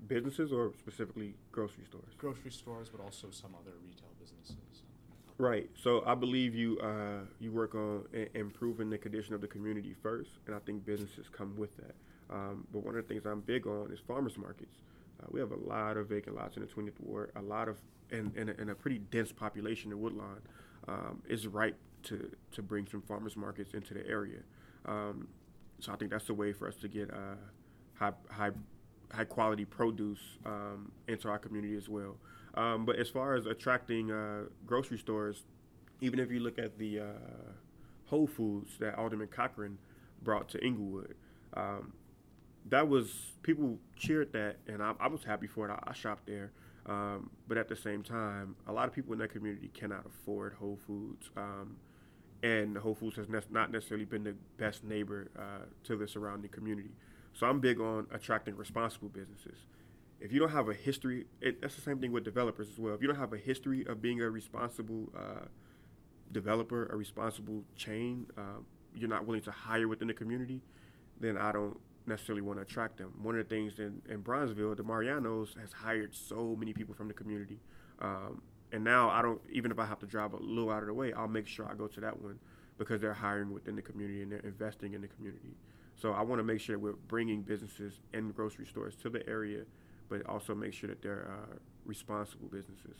businesses 0.06 0.52
or 0.52 0.72
specifically 0.78 1.34
grocery 1.52 1.84
stores? 1.88 2.12
Grocery 2.16 2.50
stores, 2.50 2.88
but 2.88 3.02
also 3.02 3.28
some 3.30 3.50
other 3.54 3.72
retail 3.84 4.08
businesses. 4.20 4.54
something 4.72 5.10
like 5.10 5.36
that. 5.36 5.42
Right. 5.42 5.70
So 5.82 6.02
I 6.06 6.14
believe 6.14 6.54
you 6.54 6.78
uh, 6.78 7.24
you 7.38 7.52
work 7.52 7.74
on 7.74 8.04
I- 8.14 8.28
improving 8.34 8.88
the 8.90 8.98
condition 8.98 9.34
of 9.34 9.40
the 9.40 9.48
community 9.48 9.94
first, 10.02 10.30
and 10.46 10.54
I 10.54 10.58
think 10.60 10.86
businesses 10.86 11.26
come 11.30 11.56
with 11.56 11.76
that. 11.78 11.94
Um, 12.30 12.66
but 12.72 12.84
one 12.84 12.96
of 12.96 13.06
the 13.06 13.08
things 13.12 13.26
I'm 13.26 13.40
big 13.40 13.66
on 13.66 13.90
is 13.92 13.98
farmers 14.06 14.38
markets. 14.38 14.76
Uh, 15.20 15.26
we 15.30 15.40
have 15.40 15.52
a 15.52 15.56
lot 15.56 15.96
of 15.96 16.08
vacant 16.08 16.36
lots 16.36 16.56
in 16.56 16.62
the 16.62 16.68
20th 16.68 16.98
ward, 17.00 17.30
a 17.36 17.42
lot 17.42 17.68
of 17.68 17.78
and, 18.10 18.34
and, 18.36 18.50
a, 18.50 18.60
and 18.60 18.70
a 18.70 18.74
pretty 18.74 18.98
dense 18.98 19.32
population 19.32 19.92
in 19.92 20.00
Woodlawn. 20.00 20.40
Um, 20.88 21.22
is 21.28 21.46
ripe 21.46 21.76
to 22.04 22.30
to 22.52 22.62
bring 22.62 22.86
some 22.86 23.02
farmers 23.02 23.36
markets 23.36 23.74
into 23.74 23.94
the 23.94 24.06
area. 24.06 24.38
Um, 24.86 25.28
so 25.78 25.92
I 25.92 25.96
think 25.96 26.10
that's 26.10 26.26
the 26.26 26.34
way 26.34 26.52
for 26.52 26.66
us 26.66 26.76
to 26.76 26.88
get 26.88 27.10
uh, 27.10 27.36
high 27.94 28.12
high 28.30 28.50
high 29.12 29.24
quality 29.24 29.64
produce 29.64 30.38
um, 30.46 30.92
into 31.08 31.28
our 31.28 31.38
community 31.38 31.76
as 31.76 31.88
well. 31.88 32.16
Um, 32.54 32.84
but 32.84 32.96
as 32.96 33.08
far 33.08 33.34
as 33.34 33.46
attracting 33.46 34.10
uh, 34.10 34.44
grocery 34.66 34.98
stores, 34.98 35.44
even 36.00 36.18
if 36.18 36.30
you 36.30 36.40
look 36.40 36.58
at 36.58 36.78
the 36.78 37.00
uh, 37.00 37.04
Whole 38.06 38.26
Foods 38.26 38.72
that 38.78 38.96
Alderman 38.96 39.28
Cochran 39.28 39.78
brought 40.22 40.48
to 40.50 40.64
Englewood, 40.64 41.14
um, 41.54 41.92
that 42.68 42.88
was 42.88 43.32
people 43.42 43.78
cheered 43.96 44.32
that, 44.32 44.56
and 44.66 44.82
I, 44.82 44.92
I 45.00 45.08
was 45.08 45.24
happy 45.24 45.46
for 45.46 45.68
it. 45.68 45.72
I, 45.72 45.90
I 45.90 45.92
shopped 45.92 46.26
there, 46.26 46.52
um, 46.86 47.30
but 47.48 47.56
at 47.58 47.68
the 47.68 47.76
same 47.76 48.02
time, 48.02 48.56
a 48.66 48.72
lot 48.72 48.86
of 48.88 48.94
people 48.94 49.12
in 49.12 49.18
that 49.20 49.30
community 49.30 49.70
cannot 49.72 50.04
afford 50.06 50.54
Whole 50.54 50.78
Foods, 50.86 51.30
um, 51.36 51.76
and 52.42 52.76
Whole 52.76 52.94
Foods 52.94 53.16
has 53.16 53.28
ne- 53.28 53.40
not 53.50 53.70
necessarily 53.70 54.04
been 54.04 54.24
the 54.24 54.34
best 54.56 54.84
neighbor 54.84 55.30
uh, 55.38 55.64
to 55.84 55.96
the 55.96 56.06
surrounding 56.06 56.50
community. 56.50 56.90
So 57.32 57.46
I'm 57.46 57.60
big 57.60 57.80
on 57.80 58.06
attracting 58.12 58.56
responsible 58.56 59.08
businesses. 59.08 59.58
If 60.20 60.32
you 60.32 60.40
don't 60.40 60.50
have 60.50 60.68
a 60.68 60.74
history, 60.74 61.26
it, 61.40 61.62
that's 61.62 61.76
the 61.76 61.80
same 61.80 61.98
thing 61.98 62.12
with 62.12 62.24
developers 62.24 62.68
as 62.70 62.78
well. 62.78 62.94
If 62.94 63.00
you 63.00 63.08
don't 63.08 63.16
have 63.16 63.32
a 63.32 63.38
history 63.38 63.86
of 63.86 64.02
being 64.02 64.20
a 64.20 64.28
responsible 64.28 65.08
uh, 65.16 65.46
developer, 66.32 66.86
a 66.86 66.96
responsible 66.96 67.64
chain, 67.76 68.26
uh, 68.36 68.60
you're 68.94 69.08
not 69.08 69.26
willing 69.26 69.42
to 69.42 69.50
hire 69.50 69.88
within 69.88 70.08
the 70.08 70.14
community, 70.14 70.60
then 71.20 71.38
I 71.38 71.52
don't 71.52 71.78
necessarily 72.10 72.42
want 72.42 72.58
to 72.58 72.62
attract 72.62 72.98
them. 72.98 73.12
One 73.22 73.38
of 73.38 73.48
the 73.48 73.54
things 73.54 73.78
in, 73.78 74.02
in 74.08 74.22
Bronzeville, 74.22 74.76
the 74.76 74.82
Mariano's 74.82 75.56
has 75.60 75.72
hired 75.72 76.14
so 76.14 76.54
many 76.58 76.72
people 76.72 76.94
from 76.94 77.08
the 77.08 77.14
community. 77.14 77.58
Um, 78.00 78.42
and 78.72 78.84
now 78.84 79.10
I 79.10 79.22
don't 79.22 79.40
even 79.50 79.70
if 79.70 79.78
I 79.78 79.86
have 79.86 79.98
to 80.00 80.06
drive 80.06 80.32
a 80.32 80.36
little 80.36 80.70
out 80.70 80.82
of 80.82 80.88
the 80.88 80.94
way, 80.94 81.12
I'll 81.12 81.28
make 81.28 81.46
sure 81.46 81.66
I 81.66 81.74
go 81.74 81.86
to 81.86 82.00
that 82.00 82.20
one 82.20 82.38
because 82.78 83.00
they're 83.00 83.14
hiring 83.14 83.52
within 83.52 83.76
the 83.76 83.82
community 83.82 84.22
and 84.22 84.30
they're 84.32 84.40
investing 84.40 84.94
in 84.94 85.00
the 85.00 85.08
community. 85.08 85.54
So 86.00 86.12
I 86.12 86.22
want 86.22 86.38
to 86.38 86.44
make 86.44 86.60
sure 86.60 86.78
we're 86.78 86.94
bringing 87.08 87.42
businesses 87.42 88.00
and 88.14 88.34
grocery 88.34 88.66
stores 88.66 88.96
to 89.02 89.10
the 89.10 89.26
area, 89.28 89.64
but 90.08 90.24
also 90.26 90.54
make 90.54 90.72
sure 90.72 90.88
that 90.88 91.02
they're 91.02 91.28
uh, 91.28 91.56
responsible 91.84 92.48
businesses. 92.48 92.96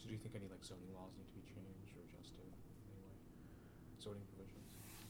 So 0.00 0.06
do 0.06 0.12
you 0.12 0.18
think 0.18 0.34
any 0.34 0.48
like 0.48 0.64
zoning 0.64 0.88
laws 0.94 1.12
need 1.18 1.28
to 1.28 1.34
be 1.36 1.44
changed 1.44 1.92
or 1.92 2.02
adjusted 2.08 2.40
in 2.40 2.54
any 2.88 3.04
way? 3.04 3.12
Zoning 4.00 4.24
provisions? 4.32 4.64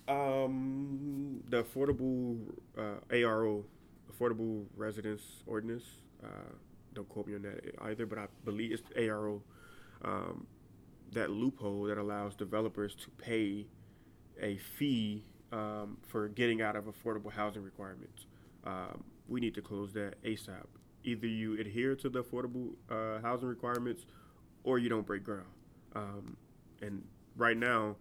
Um, 0.08 1.42
the 1.48 1.62
affordable 1.62 2.38
uh, 2.76 3.00
ARO, 3.10 3.64
Affordable 4.10 4.64
Residence 4.74 5.22
Ordinance. 5.46 5.84
Uh, 6.24 6.52
don't 6.94 7.08
quote 7.08 7.26
me 7.26 7.34
on 7.34 7.42
that 7.42 7.74
either, 7.82 8.06
but 8.06 8.18
I 8.18 8.26
believe 8.44 8.72
it's 8.72 8.82
ARO. 8.96 9.42
Um, 10.02 10.46
that 11.12 11.30
loophole 11.30 11.84
that 11.84 11.98
allows 11.98 12.34
developers 12.34 12.94
to 12.94 13.10
pay 13.10 13.66
a 14.40 14.56
fee 14.56 15.24
um, 15.52 15.98
for 16.06 16.28
getting 16.28 16.60
out 16.62 16.76
of 16.76 16.84
affordable 16.84 17.32
housing 17.32 17.62
requirements. 17.62 18.26
Um, 18.64 19.04
we 19.28 19.40
need 19.40 19.54
to 19.54 19.62
close 19.62 19.92
that 19.94 20.22
ASAP. 20.22 20.66
Either 21.04 21.26
you 21.26 21.58
adhere 21.58 21.94
to 21.96 22.08
the 22.08 22.22
affordable 22.22 22.70
uh, 22.90 23.20
housing 23.22 23.48
requirements 23.48 24.04
or 24.64 24.78
you 24.78 24.88
don't 24.88 25.06
break 25.06 25.24
ground. 25.24 25.46
Um, 25.94 26.36
and 26.82 27.02
right 27.36 27.56
now, 27.56 27.96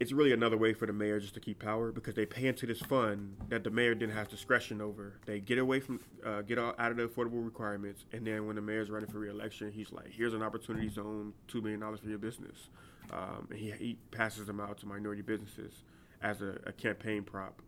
it's 0.00 0.12
really 0.12 0.32
another 0.32 0.56
way 0.56 0.72
for 0.72 0.86
the 0.86 0.94
mayor 0.94 1.20
just 1.20 1.34
to 1.34 1.40
keep 1.40 1.58
power 1.58 1.92
because 1.92 2.14
they 2.14 2.24
pay 2.24 2.46
into 2.46 2.66
this 2.66 2.80
fund 2.80 3.36
that 3.50 3.62
the 3.62 3.70
mayor 3.70 3.94
didn't 3.94 4.14
have 4.14 4.28
discretion 4.28 4.80
over. 4.80 5.20
They 5.26 5.40
get 5.40 5.58
away 5.58 5.80
from, 5.80 6.00
uh, 6.24 6.40
get 6.40 6.58
out 6.58 6.74
of 6.78 6.96
the 6.96 7.06
affordable 7.06 7.44
requirements, 7.44 8.06
and 8.10 8.26
then 8.26 8.46
when 8.46 8.56
the 8.56 8.62
mayor's 8.62 8.88
running 8.88 9.10
for 9.10 9.18
reelection, 9.18 9.70
he's 9.70 9.92
like, 9.92 10.10
"Here's 10.10 10.32
an 10.32 10.42
opportunity 10.42 10.88
zone, 10.88 11.34
two 11.48 11.60
million 11.60 11.80
dollars 11.80 12.00
for 12.00 12.08
your 12.08 12.18
business," 12.18 12.70
um, 13.12 13.46
and 13.50 13.58
he, 13.58 13.70
he 13.72 13.98
passes 14.10 14.46
them 14.46 14.58
out 14.58 14.78
to 14.78 14.86
minority 14.86 15.20
businesses 15.20 15.84
as 16.22 16.40
a, 16.40 16.58
a 16.64 16.72
campaign 16.72 17.22
prop. 17.22 17.60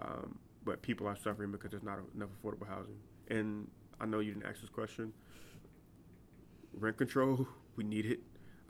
Um, 0.00 0.38
but 0.64 0.82
people 0.82 1.08
are 1.08 1.16
suffering 1.16 1.50
because 1.50 1.72
there's 1.72 1.82
not 1.82 1.98
enough 2.14 2.28
affordable 2.40 2.68
housing. 2.68 2.98
And 3.28 3.68
I 4.00 4.06
know 4.06 4.20
you 4.20 4.32
didn't 4.32 4.46
ask 4.46 4.60
this 4.60 4.70
question. 4.70 5.12
Rent 6.72 6.98
control, 6.98 7.48
we 7.76 7.82
need 7.82 8.06
it. 8.06 8.20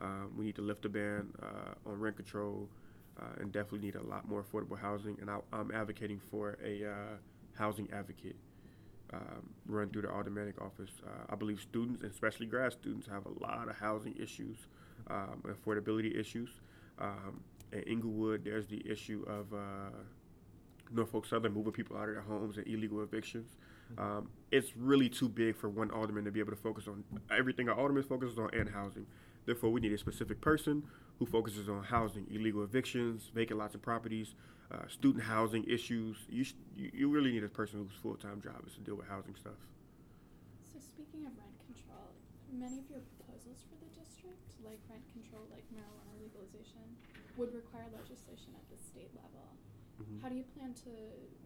Um, 0.00 0.32
we 0.38 0.46
need 0.46 0.54
to 0.54 0.62
lift 0.62 0.82
the 0.82 0.88
ban 0.88 1.28
uh, 1.42 1.90
on 1.90 2.00
rent 2.00 2.16
control 2.16 2.70
uh, 3.20 3.40
and 3.40 3.52
definitely 3.52 3.80
need 3.80 3.96
a 3.96 4.02
lot 4.02 4.28
more 4.28 4.42
affordable 4.42 4.78
housing. 4.78 5.16
And 5.20 5.30
I, 5.30 5.38
am 5.52 5.70
advocating 5.72 6.20
for 6.30 6.58
a 6.64 6.84
uh, 6.84 7.16
housing 7.54 7.88
advocate 7.92 8.36
um, 9.12 9.50
run 9.66 9.90
through 9.90 10.02
the 10.02 10.10
aldermanic 10.10 10.60
office. 10.60 10.90
Uh, 11.04 11.32
I 11.32 11.36
believe 11.36 11.60
students, 11.60 12.02
especially 12.04 12.46
grad 12.46 12.72
students, 12.72 13.06
have 13.08 13.26
a 13.26 13.44
lot 13.44 13.68
of 13.68 13.76
housing 13.76 14.14
issues, 14.16 14.56
um, 15.08 15.42
affordability 15.46 16.18
issues. 16.18 16.50
Um, 16.98 17.40
in 17.72 17.80
Englewood, 17.80 18.44
there's 18.44 18.66
the 18.66 18.82
issue 18.88 19.24
of 19.26 19.52
uh, 19.52 19.90
Norfolk 20.92 21.26
Southern 21.26 21.52
moving 21.52 21.72
people 21.72 21.96
out 21.96 22.08
of 22.08 22.14
their 22.14 22.22
homes 22.22 22.56
and 22.56 22.66
illegal 22.66 23.02
evictions. 23.02 23.56
Um, 23.98 24.28
it's 24.52 24.76
really 24.76 25.08
too 25.08 25.28
big 25.28 25.56
for 25.56 25.68
one 25.68 25.90
alderman 25.90 26.24
to 26.24 26.30
be 26.30 26.40
able 26.40 26.50
to 26.52 26.56
focus 26.56 26.86
on 26.86 27.02
everything 27.30 27.68
our 27.68 27.78
alderman 27.78 28.04
focuses 28.04 28.38
on 28.38 28.50
and 28.52 28.68
housing. 28.68 29.06
Therefore, 29.50 29.74
we 29.74 29.80
need 29.82 29.90
a 29.90 29.98
specific 29.98 30.38
person 30.40 30.86
who 31.18 31.26
focuses 31.26 31.66
on 31.68 31.82
housing, 31.82 32.22
illegal 32.30 32.62
evictions, 32.62 33.34
vacant 33.34 33.58
lots 33.58 33.74
and 33.74 33.82
properties, 33.82 34.38
uh, 34.70 34.86
student 34.86 35.24
housing 35.26 35.64
issues. 35.66 36.14
You, 36.30 36.44
sh- 36.46 36.54
you 36.78 37.10
really 37.10 37.32
need 37.34 37.42
a 37.42 37.48
person 37.50 37.82
whose 37.82 37.98
full 37.98 38.14
time 38.14 38.38
job 38.40 38.62
is 38.64 38.74
to 38.78 38.80
deal 38.86 38.94
with 38.94 39.08
housing 39.10 39.34
stuff. 39.34 39.58
So 40.70 40.78
speaking 40.78 41.26
of 41.26 41.34
rent 41.34 41.50
control, 41.66 42.14
many 42.54 42.78
of 42.78 42.86
your 42.94 43.02
proposals 43.18 43.66
for 43.66 43.74
the 43.82 43.90
district, 43.90 44.38
like 44.62 44.78
rent 44.86 45.02
control, 45.18 45.42
like 45.50 45.66
marijuana 45.74 46.14
legalization, 46.22 46.86
would 47.34 47.50
require 47.50 47.90
legislation 47.90 48.54
at 48.54 48.62
the 48.70 48.78
state 48.78 49.10
level. 49.18 49.50
Mhm. 49.98 50.22
How 50.22 50.28
do 50.30 50.38
you 50.38 50.46
plan 50.54 50.78
to 50.86 50.94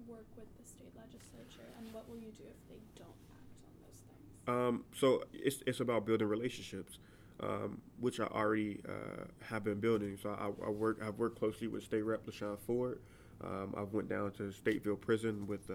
work 0.04 0.28
with 0.36 0.52
the 0.60 0.64
state 0.68 0.92
legislature, 0.92 1.72
and 1.80 1.88
what 1.96 2.04
will 2.12 2.20
you 2.20 2.36
do 2.36 2.44
if 2.52 2.60
they 2.68 2.84
don't 3.00 3.16
act 3.32 3.56
on 3.64 3.72
those 3.80 3.96
things? 4.04 4.28
Um, 4.44 4.84
so 4.92 5.24
it's 5.32 5.64
it's 5.64 5.80
about 5.80 6.04
building 6.04 6.28
relationships, 6.28 7.00
um, 7.40 7.80
which 8.00 8.20
I 8.20 8.24
already 8.24 8.80
uh, 8.88 9.24
have 9.48 9.64
been 9.64 9.80
building. 9.80 10.18
So 10.22 10.30
I, 10.30 10.66
I 10.66 10.70
work 10.70 11.00
I've 11.04 11.18
worked 11.18 11.38
closely 11.38 11.68
with 11.68 11.84
State 11.84 12.02
Rep 12.02 12.26
LaShawn 12.26 12.58
Ford. 12.58 13.00
Um, 13.42 13.74
I've 13.76 13.92
went 13.92 14.08
down 14.08 14.32
to 14.32 14.44
Stateville 14.44 15.00
Prison 15.00 15.46
with 15.46 15.68
uh, 15.70 15.74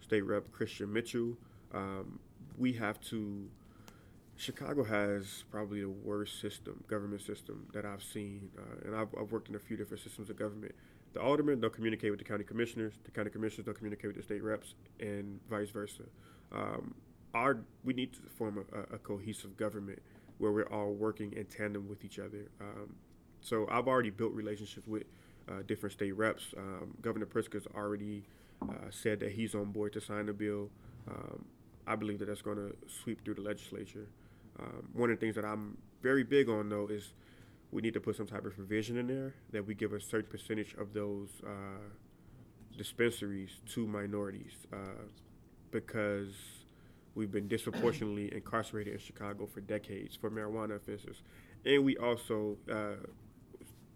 State 0.00 0.22
Rep 0.22 0.50
Christian 0.52 0.92
Mitchell. 0.92 1.36
Um, 1.72 2.18
we 2.56 2.72
have 2.74 3.00
to. 3.02 3.48
Chicago 4.38 4.84
has 4.84 5.44
probably 5.50 5.80
the 5.80 5.88
worst 5.88 6.42
system, 6.42 6.84
government 6.88 7.22
system 7.22 7.66
that 7.72 7.86
I've 7.86 8.02
seen, 8.02 8.50
uh, 8.58 8.86
and 8.86 8.94
I've, 8.94 9.08
I've 9.18 9.32
worked 9.32 9.48
in 9.48 9.54
a 9.54 9.58
few 9.58 9.78
different 9.78 10.02
systems 10.02 10.28
of 10.28 10.36
government. 10.36 10.74
The 11.14 11.22
aldermen 11.22 11.60
don't 11.60 11.72
communicate 11.72 12.10
with 12.10 12.18
the 12.18 12.26
county 12.26 12.44
commissioners. 12.44 12.92
The 13.04 13.10
county 13.10 13.30
commissioners 13.30 13.64
don't 13.64 13.78
communicate 13.78 14.08
with 14.08 14.16
the 14.16 14.22
state 14.22 14.42
reps, 14.42 14.74
and 15.00 15.40
vice 15.48 15.70
versa. 15.70 16.02
Um, 16.52 16.94
our 17.34 17.58
we 17.84 17.94
need 17.94 18.12
to 18.14 18.20
form 18.36 18.64
a, 18.72 18.94
a, 18.94 18.98
cohesive 18.98 19.56
government 19.56 20.00
where 20.38 20.52
we're 20.52 20.68
all 20.68 20.92
working 20.92 21.32
in 21.32 21.44
tandem 21.46 21.88
with 21.88 22.04
each 22.04 22.18
other. 22.18 22.50
Um, 22.60 22.94
so 23.40 23.66
I've 23.70 23.88
already 23.88 24.10
built 24.10 24.32
relationships 24.32 24.86
with 24.86 25.04
uh, 25.48 25.62
different 25.66 25.92
state 25.92 26.12
reps. 26.12 26.54
Um, 26.56 26.96
Governor 27.00 27.26
Pritzker's 27.26 27.66
already 27.74 28.24
uh, 28.62 28.90
said 28.90 29.20
that 29.20 29.32
he's 29.32 29.54
on 29.54 29.72
board 29.72 29.92
to 29.94 30.00
sign 30.00 30.26
the 30.26 30.32
bill. 30.32 30.70
Um, 31.08 31.44
I 31.86 31.94
believe 31.94 32.18
that 32.18 32.26
that's 32.26 32.42
going 32.42 32.56
to 32.56 32.74
sweep 32.88 33.24
through 33.24 33.34
the 33.34 33.42
legislature. 33.42 34.08
Um, 34.58 34.88
one 34.92 35.10
of 35.10 35.18
the 35.18 35.20
things 35.20 35.36
that 35.36 35.44
I'm 35.44 35.76
very 36.02 36.24
big 36.24 36.48
on, 36.48 36.68
though, 36.68 36.88
is 36.88 37.12
we 37.70 37.82
need 37.82 37.94
to 37.94 38.00
put 38.00 38.16
some 38.16 38.26
type 38.26 38.44
of 38.44 38.54
provision 38.54 38.96
in 38.96 39.06
there 39.06 39.34
that 39.52 39.66
we 39.66 39.74
give 39.74 39.92
a 39.92 40.00
certain 40.00 40.30
percentage 40.30 40.74
of 40.78 40.92
those 40.92 41.28
uh, 41.46 41.90
dispensaries 42.76 43.50
to 43.66 43.86
minorities 43.86 44.52
uh, 44.72 45.04
because 45.70 46.32
we've 47.16 47.32
been 47.32 47.48
disproportionately 47.48 48.32
incarcerated 48.32 48.92
in 48.92 49.00
Chicago 49.00 49.46
for 49.46 49.60
decades 49.60 50.14
for 50.14 50.30
marijuana 50.30 50.76
offenses. 50.76 51.22
And 51.64 51.84
we 51.84 51.96
also, 51.96 52.56
uh, 52.70 53.06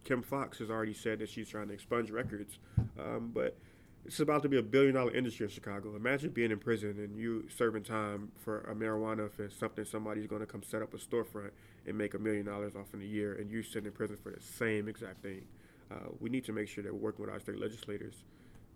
Kim 0.04 0.22
Foxx 0.22 0.59
has 0.59 0.70
already 0.70 0.94
said 0.94 1.20
that 1.20 1.28
she's 1.28 1.48
trying 1.48 1.68
to 1.68 1.74
expunge 1.74 2.11
records, 2.11 2.59
um, 2.98 3.30
but 3.33 3.56
it's 4.04 4.18
about 4.18 4.42
to 4.42 4.48
be 4.48 4.56
a 4.56 4.62
billion 4.62 4.94
dollar 4.94 5.14
industry 5.14 5.44
in 5.44 5.50
Chicago. 5.50 5.94
Imagine 5.94 6.30
being 6.30 6.50
in 6.50 6.59
prison 6.59 6.98
and 6.98 7.16
you 7.16 7.46
serving 7.54 7.85
time 7.85 8.33
for 8.38 8.62
a 8.62 8.74
marijuana 8.74 9.26
offense, 9.26 9.54
something 9.54 9.85
somebody's 9.85 10.26
going 10.26 10.40
to 10.40 10.46
come 10.46 10.62
set 10.62 10.83
up 10.83 10.94
a 10.94 10.96
storefront 10.96 11.50
and 11.87 11.96
make 11.96 12.14
a 12.14 12.18
million 12.18 12.46
dollars 12.46 12.74
off 12.74 12.92
in 12.94 13.02
a 13.02 13.04
year, 13.04 13.35
and 13.35 13.50
you 13.50 13.62
sitting 13.62 13.87
in 13.87 13.92
prison 13.92 14.16
for 14.16 14.33
the 14.33 14.40
same 14.40 14.88
exact 14.88 15.22
thing. 15.22 15.42
Uh, 15.90 16.09
we 16.18 16.30
need 16.30 16.44
to 16.44 16.52
make 16.52 16.68
sure 16.68 16.83
that 16.83 16.92
we're 16.92 17.00
working 17.00 17.24
with 17.24 17.33
our 17.33 17.40
state 17.40 17.61
legislators 17.61 18.24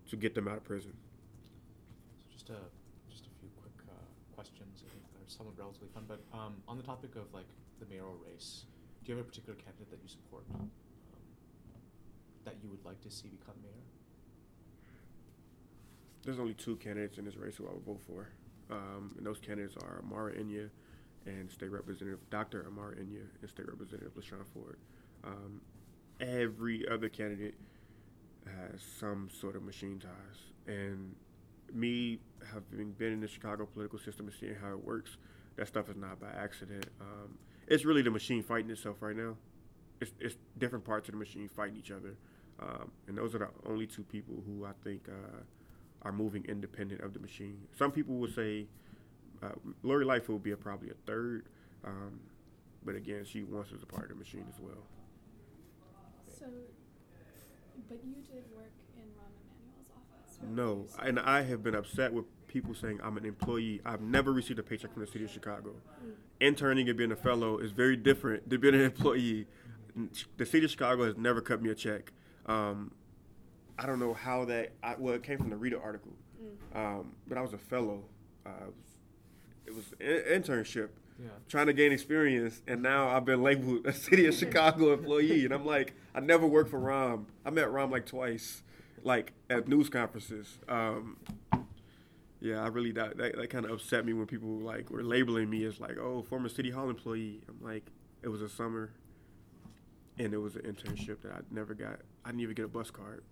to 0.09 0.15
get 0.15 0.35
them 0.35 0.47
out 0.47 0.57
of 0.57 0.63
prison. 0.63 0.93
So 2.19 2.25
just 2.31 2.49
a 2.49 2.57
just 3.09 3.25
a 3.25 3.29
few 3.39 3.49
quick 3.61 3.73
uh, 3.89 3.93
questions. 4.35 4.83
I 4.85 4.91
think 4.91 5.03
that 5.13 5.24
are 5.24 5.24
somewhat 5.35 5.57
relatively 5.57 5.89
fun. 5.93 6.05
But 6.07 6.21
um, 6.33 6.55
on 6.67 6.77
the 6.77 6.83
topic 6.83 7.15
of 7.15 7.33
like 7.33 7.47
the 7.79 7.85
mayoral 7.85 8.17
race, 8.25 8.65
do 9.03 9.11
you 9.11 9.17
have 9.17 9.25
a 9.25 9.27
particular 9.27 9.55
candidate 9.55 9.91
that 9.91 9.99
you 10.01 10.09
support 10.09 10.43
um, 10.55 10.71
that 12.45 12.55
you 12.63 12.69
would 12.69 12.83
like 12.85 13.01
to 13.01 13.11
see 13.11 13.27
become 13.27 13.55
mayor? 13.61 13.71
There's 16.23 16.39
only 16.39 16.53
two 16.53 16.75
candidates 16.77 17.17
in 17.17 17.25
this 17.25 17.35
race 17.35 17.55
who 17.55 17.67
I 17.67 17.73
would 17.73 17.85
vote 17.85 18.01
for, 18.07 18.29
um, 18.71 19.13
and 19.17 19.25
those 19.25 19.37
candidates 19.39 19.75
are 19.77 20.01
Amara 20.03 20.33
Enyia 20.33 20.69
and 21.25 21.51
State 21.51 21.71
Representative 21.71 22.19
Dr. 22.29 22.65
Amara 22.67 22.95
Enyia 22.95 23.25
and 23.41 23.49
State 23.49 23.67
Representative 23.67 24.13
LaShawn 24.15 24.45
Ford. 24.53 24.77
Um, 25.23 25.61
every 26.19 26.87
other 26.87 27.09
candidate 27.09 27.55
has 28.45 28.81
some 28.99 29.29
sort 29.29 29.55
of 29.55 29.63
machine 29.63 29.99
ties, 29.99 30.39
and 30.67 31.15
me 31.75 32.19
having 32.53 32.91
been 32.93 33.13
in 33.13 33.19
the 33.19 33.27
Chicago 33.27 33.65
political 33.65 33.99
system 33.99 34.27
and 34.27 34.35
seeing 34.39 34.55
how 34.55 34.71
it 34.71 34.83
works, 34.83 35.17
that 35.57 35.67
stuff 35.67 35.89
is 35.89 35.95
not 35.97 36.19
by 36.19 36.29
accident. 36.29 36.85
Um, 37.01 37.37
it's 37.67 37.85
really 37.85 38.01
the 38.01 38.11
machine 38.11 38.43
fighting 38.43 38.69
itself 38.71 38.97
right 39.01 39.15
now. 39.15 39.35
It's, 40.01 40.11
it's 40.19 40.35
different 40.57 40.85
parts 40.85 41.07
of 41.09 41.13
the 41.13 41.19
machine 41.19 41.47
fighting 41.47 41.77
each 41.77 41.91
other, 41.91 42.17
um, 42.59 42.91
and 43.07 43.17
those 43.17 43.33
are 43.35 43.39
the 43.39 43.49
only 43.69 43.87
two 43.87 44.03
people 44.03 44.43
who 44.45 44.65
I 44.65 44.71
think. 44.83 45.07
Uh, 45.07 45.43
are 46.05 46.11
moving 46.11 46.45
independent 46.47 47.01
of 47.01 47.13
the 47.13 47.19
machine. 47.19 47.57
Some 47.77 47.91
people 47.91 48.15
would 48.15 48.33
say 48.33 48.67
uh, 49.41 49.49
Lori 49.81 50.05
Lightfoot 50.05 50.35
would 50.35 50.43
be 50.43 50.51
a, 50.51 50.57
probably 50.57 50.91
a 50.91 50.93
third, 51.07 51.47
um, 51.83 52.19
but 52.85 52.95
again, 52.95 53.25
she 53.25 53.43
wants 53.43 53.71
as 53.73 53.81
a 53.81 53.87
part 53.87 54.03
of 54.03 54.09
the 54.09 54.15
machine 54.15 54.45
as 54.47 54.59
well. 54.61 54.85
So, 56.39 56.45
but 57.89 57.99
you 58.05 58.21
did 58.21 58.45
work 58.55 58.71
in. 58.95 59.09
What 59.17 59.33
No, 60.43 60.85
and 61.01 61.19
I 61.19 61.41
have 61.43 61.63
been 61.63 61.75
upset 61.75 62.13
with 62.13 62.25
people 62.47 62.73
saying 62.73 62.99
I'm 63.03 63.17
an 63.17 63.25
employee. 63.25 63.81
I've 63.85 64.01
never 64.01 64.31
received 64.31 64.59
a 64.59 64.63
paycheck 64.63 64.93
from 64.93 65.01
the 65.01 65.07
city 65.07 65.25
of 65.25 65.31
Chicago. 65.31 65.71
Interning 66.39 66.87
and 66.89 66.97
being 66.97 67.11
a 67.11 67.15
fellow 67.15 67.57
is 67.59 67.71
very 67.71 67.95
different 67.95 68.49
than 68.49 68.59
being 68.61 68.75
an 68.75 68.81
employee. 68.81 69.47
The 70.37 70.45
city 70.45 70.65
of 70.65 70.71
Chicago 70.71 71.05
has 71.05 71.17
never 71.17 71.41
cut 71.41 71.61
me 71.61 71.69
a 71.69 71.75
check. 71.75 72.11
Um, 72.45 72.91
I 73.79 73.85
don't 73.85 73.99
know 73.99 74.13
how 74.13 74.45
that. 74.45 74.73
I, 74.83 74.95
well, 74.97 75.13
it 75.15 75.23
came 75.23 75.37
from 75.37 75.49
the 75.49 75.57
Reader 75.57 75.81
article, 75.81 76.11
Mm. 76.41 76.77
um, 76.99 77.11
but 77.27 77.37
I 77.37 77.41
was 77.41 77.53
a 77.53 77.57
fellow. 77.57 78.03
Uh, 78.45 78.49
it 79.65 79.73
was 79.73 79.85
an 79.99 80.41
internship, 80.41 80.89
Yeah. 81.19 81.29
trying 81.47 81.67
to 81.67 81.73
gain 81.73 81.91
experience, 81.93 82.61
and 82.67 82.81
now 82.81 83.07
I've 83.09 83.25
been 83.25 83.41
labeled 83.41 83.85
a 83.87 83.93
city 83.93 84.25
of 84.27 84.33
Chicago 84.41 84.93
employee, 84.93 85.45
and 85.45 85.53
I'm 85.53 85.65
like, 85.65 85.93
I 86.13 86.19
never 86.19 86.45
worked 86.45 86.69
for 86.69 86.79
Rahm. 86.79 87.25
I 87.45 87.49
met 87.49 87.67
Rahm 87.69 87.89
like 87.89 88.05
twice, 88.05 88.63
like 89.05 89.31
at 89.49 89.67
news 89.67 89.89
conferences. 89.89 90.59
Um, 90.67 91.17
yeah, 92.41 92.61
I 92.61 92.67
really 92.67 92.91
that 92.91 93.17
that, 93.17 93.37
that 93.37 93.49
kind 93.49 93.65
of 93.65 93.71
upset 93.71 94.05
me 94.05 94.13
when 94.13 94.27
people 94.27 94.49
like 94.49 94.89
were 94.89 95.03
labeling 95.03 95.49
me 95.49 95.63
as 95.63 95.79
like, 95.79 95.97
oh, 95.97 96.23
former 96.29 96.49
City 96.49 96.71
Hall 96.71 96.89
employee. 96.89 97.41
I'm 97.47 97.65
like, 97.65 97.89
it 98.21 98.27
was 98.27 98.41
a 98.41 98.49
summer, 98.49 98.91
and 100.19 100.33
it 100.33 100.37
was 100.37 100.55
an 100.55 100.63
internship 100.63 101.21
that 101.21 101.31
I 101.31 101.39
never 101.51 101.73
got. 101.73 101.99
I 102.25 102.29
didn't 102.29 102.41
even 102.41 102.55
get 102.55 102.65
a 102.65 102.69
bus 102.69 102.91
card. 102.91 103.23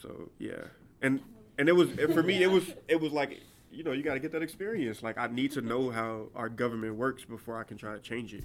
So 0.00 0.30
yeah, 0.38 0.64
and 1.02 1.20
and 1.58 1.68
it 1.68 1.72
was 1.72 1.90
for 2.12 2.22
me. 2.22 2.42
It 2.42 2.50
was 2.50 2.74
it 2.88 3.00
was 3.00 3.12
like 3.12 3.40
you 3.70 3.82
know 3.84 3.92
you 3.92 4.02
got 4.02 4.14
to 4.14 4.20
get 4.20 4.32
that 4.32 4.42
experience. 4.42 5.02
Like 5.02 5.18
I 5.18 5.26
need 5.26 5.52
to 5.52 5.60
know 5.60 5.90
how 5.90 6.28
our 6.34 6.48
government 6.48 6.96
works 6.96 7.24
before 7.24 7.58
I 7.58 7.64
can 7.64 7.76
try 7.76 7.94
to 7.94 8.00
change 8.00 8.34
it. 8.34 8.44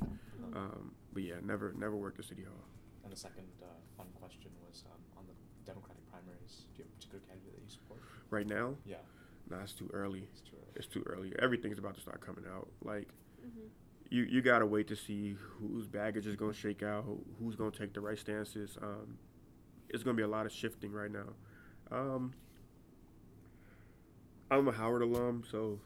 Um, 0.56 0.92
but 1.14 1.24
yeah, 1.24 1.36
never 1.44 1.74
never 1.78 1.96
worked 1.96 2.20
at 2.20 2.26
City 2.26 2.44
Hall. 2.44 2.66
And 3.04 3.12
the 3.12 3.18
second 3.18 3.46
uh, 3.62 3.66
fun 3.98 4.08
question 4.20 4.52
was 4.68 4.84
um, 4.88 5.02
on 5.18 5.26
the 5.28 5.34
Democratic 5.66 6.04
primaries. 6.10 6.66
Do 6.74 6.82
you 6.82 6.84
have 6.86 6.92
a 6.92 6.96
particular 6.96 7.22
candidate 7.28 7.54
that 7.54 7.62
you 7.62 7.70
support? 7.70 8.02
Right 8.34 8.48
now, 8.48 8.76
Yeah, 8.84 8.98
nah, 9.48 9.62
it's 9.62 9.74
too 9.74 9.88
early. 9.94 10.28
it's 10.32 10.42
too 10.42 10.56
early. 10.58 10.72
It's 10.76 10.88
too 10.88 11.04
early. 11.06 11.34
Everything's 11.38 11.78
about 11.78 11.94
to 11.94 12.02
start 12.02 12.20
coming 12.20 12.46
out. 12.52 12.68
Like 12.84 13.08
Mhm. 13.46 13.70
you 14.10 14.24
you 14.24 14.42
gotta 14.42 14.66
wait 14.66 14.88
to 14.88 14.96
see 14.96 15.34
whose 15.34 15.88
baggage 15.88 16.26
is 16.26 16.36
gonna 16.36 16.52
shake 16.52 16.82
out, 16.82 17.04
who, 17.06 17.24
who's 17.38 17.56
gonna 17.56 17.70
take 17.70 17.94
the 17.94 18.02
right 18.02 18.18
stances. 18.18 18.76
Um, 18.82 19.20
it's 19.90 20.02
gonna 20.02 20.18
be 20.18 20.24
a 20.24 20.28
lot 20.28 20.48
of 20.48 20.52
shifting 20.52 20.92
right 20.92 21.12
now. 21.12 21.36
Um, 21.92 22.34
I'm 24.50 24.68
a 24.68 24.72
Howard 24.72 25.04
alum, 25.04 25.44
so 25.48 25.80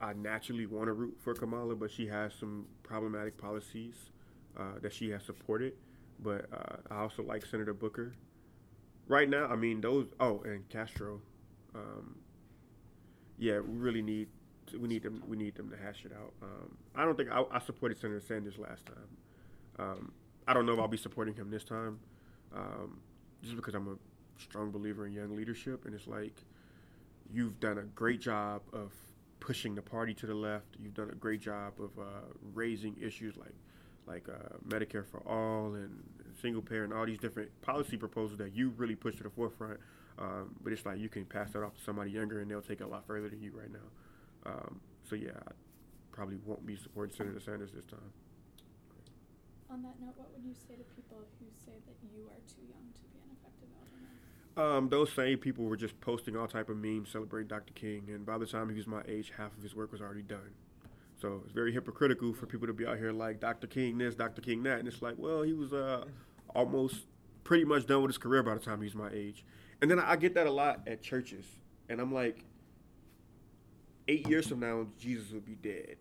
I 0.00 0.12
naturally 0.12 0.66
want 0.66 0.86
to 0.86 0.92
root 0.92 1.18
for 1.20 1.34
Kamala, 1.34 1.74
but 1.74 1.90
she 1.90 2.06
has 2.06 2.32
some 2.34 2.68
problematic 2.84 3.36
policies 3.36 4.12
uh, 4.56 4.78
that 4.78 4.92
she 4.92 5.10
has 5.10 5.24
supported. 5.24 5.74
But 6.20 6.52
uh, 6.52 6.76
I 6.88 6.98
also 7.00 7.24
like 7.24 7.44
Senator 7.44 7.74
Booker. 7.74 8.14
Right 9.08 9.28
now, 9.28 9.46
I 9.48 9.56
mean 9.56 9.80
those. 9.80 10.06
Oh, 10.20 10.40
and 10.42 10.68
Castro. 10.68 11.20
Um, 11.74 12.16
yeah, 13.38 13.60
we 13.60 13.76
really 13.76 14.02
need 14.02 14.28
we 14.78 14.88
need 14.88 15.02
them 15.02 15.22
we 15.26 15.36
need 15.36 15.54
them 15.54 15.70
to 15.70 15.76
hash 15.76 16.04
it 16.04 16.12
out. 16.12 16.32
Um, 16.42 16.76
I 16.94 17.04
don't 17.04 17.16
think 17.16 17.30
I, 17.30 17.42
I 17.50 17.60
supported 17.60 17.98
Senator 17.98 18.20
Sanders 18.20 18.58
last 18.58 18.84
time. 18.86 19.08
Um, 19.78 20.12
I 20.46 20.54
don't 20.54 20.66
know 20.66 20.72
if 20.72 20.80
I'll 20.80 20.88
be 20.88 20.96
supporting 20.96 21.34
him 21.34 21.50
this 21.50 21.64
time, 21.64 22.00
um, 22.54 23.00
just 23.42 23.56
because 23.56 23.74
I'm 23.74 23.88
a 23.88 24.42
strong 24.42 24.70
believer 24.70 25.06
in 25.06 25.12
young 25.12 25.36
leadership, 25.36 25.84
and 25.84 25.94
it's 25.94 26.06
like 26.06 26.34
you've 27.32 27.60
done 27.60 27.78
a 27.78 27.82
great 27.82 28.20
job 28.20 28.62
of 28.72 28.92
pushing 29.40 29.74
the 29.74 29.82
party 29.82 30.14
to 30.14 30.26
the 30.26 30.34
left. 30.34 30.66
You've 30.82 30.94
done 30.94 31.10
a 31.10 31.14
great 31.14 31.40
job 31.40 31.74
of 31.78 31.90
uh, 31.98 32.02
raising 32.54 32.96
issues 33.00 33.36
like 33.36 33.54
like 34.06 34.26
uh, 34.28 34.56
Medicare 34.66 35.06
for 35.06 35.20
all 35.28 35.74
and 35.74 36.02
single 36.40 36.62
payer 36.62 36.84
and 36.84 36.92
all 36.92 37.04
these 37.04 37.18
different 37.18 37.50
policy 37.60 37.96
proposals 37.96 38.38
that 38.38 38.54
you 38.54 38.72
really 38.76 38.94
push 38.94 39.16
to 39.16 39.22
the 39.22 39.30
forefront. 39.30 39.78
Um, 40.18 40.56
but 40.62 40.72
it's 40.72 40.84
like 40.84 40.98
you 40.98 41.08
can 41.08 41.24
pass 41.24 41.52
that 41.52 41.62
off 41.62 41.76
to 41.76 41.82
somebody 41.82 42.10
younger 42.10 42.40
and 42.40 42.50
they'll 42.50 42.62
take 42.62 42.80
it 42.80 42.84
a 42.84 42.88
lot 42.88 43.06
further 43.06 43.28
than 43.28 43.40
you 43.40 43.52
right 43.54 43.70
now. 43.72 44.52
Um, 44.52 44.80
so 45.08 45.14
yeah, 45.14 45.30
I 45.46 45.52
probably 46.10 46.38
won't 46.44 46.66
be 46.66 46.76
supporting 46.76 47.14
Senator 47.14 47.40
Sanders 47.40 47.70
this 47.72 47.84
time. 47.84 48.12
On 49.70 49.82
that 49.82 50.00
note, 50.00 50.14
what 50.16 50.30
would 50.34 50.44
you 50.44 50.54
say 50.54 50.74
to 50.74 50.84
people 50.96 51.18
who 51.38 51.46
say 51.64 51.72
that 51.86 51.94
you 52.12 52.24
are 52.24 52.40
too 52.48 52.62
young 52.66 52.88
to 52.94 53.00
be 53.12 53.20
an 53.22 53.36
effective 53.36 53.68
alderman? 53.78 54.78
Um, 54.78 54.88
those 54.88 55.12
same 55.12 55.38
people 55.38 55.66
were 55.66 55.76
just 55.76 56.00
posting 56.00 56.36
all 56.36 56.48
type 56.48 56.68
of 56.68 56.78
memes 56.78 57.10
celebrating 57.10 57.48
Dr. 57.48 57.74
King, 57.74 58.08
and 58.08 58.24
by 58.24 58.38
the 58.38 58.46
time 58.46 58.70
he 58.70 58.76
was 58.76 58.86
my 58.86 59.02
age, 59.06 59.32
half 59.36 59.56
of 59.56 59.62
his 59.62 59.74
work 59.76 59.92
was 59.92 60.00
already 60.00 60.22
done. 60.22 60.54
So 61.20 61.42
it's 61.44 61.52
very 61.52 61.72
hypocritical 61.72 62.32
for 62.32 62.46
people 62.46 62.66
to 62.66 62.72
be 62.72 62.86
out 62.86 62.96
here 62.96 63.12
like 63.12 63.40
Dr. 63.40 63.66
King 63.66 63.98
this, 63.98 64.14
Dr. 64.14 64.40
King 64.40 64.62
that, 64.62 64.78
and 64.78 64.88
it's 64.88 65.02
like, 65.02 65.16
well, 65.18 65.42
he 65.42 65.52
was 65.52 65.72
uh, 65.72 66.04
almost 66.54 67.06
pretty 67.44 67.64
much 67.64 67.86
done 67.86 68.02
with 68.02 68.10
his 68.10 68.18
career 68.18 68.42
by 68.42 68.54
the 68.54 68.60
time 68.60 68.78
he 68.78 68.84
was 68.84 68.94
my 68.94 69.10
age. 69.12 69.44
And 69.80 69.90
then 69.90 70.00
I 70.00 70.16
get 70.16 70.34
that 70.34 70.46
a 70.46 70.50
lot 70.50 70.80
at 70.86 71.02
churches, 71.02 71.44
and 71.88 72.00
I'm 72.00 72.12
like, 72.12 72.44
eight 74.08 74.26
years 74.26 74.48
from 74.48 74.60
now, 74.60 74.86
Jesus 74.98 75.30
will 75.30 75.40
be 75.40 75.54
dead. 75.54 75.96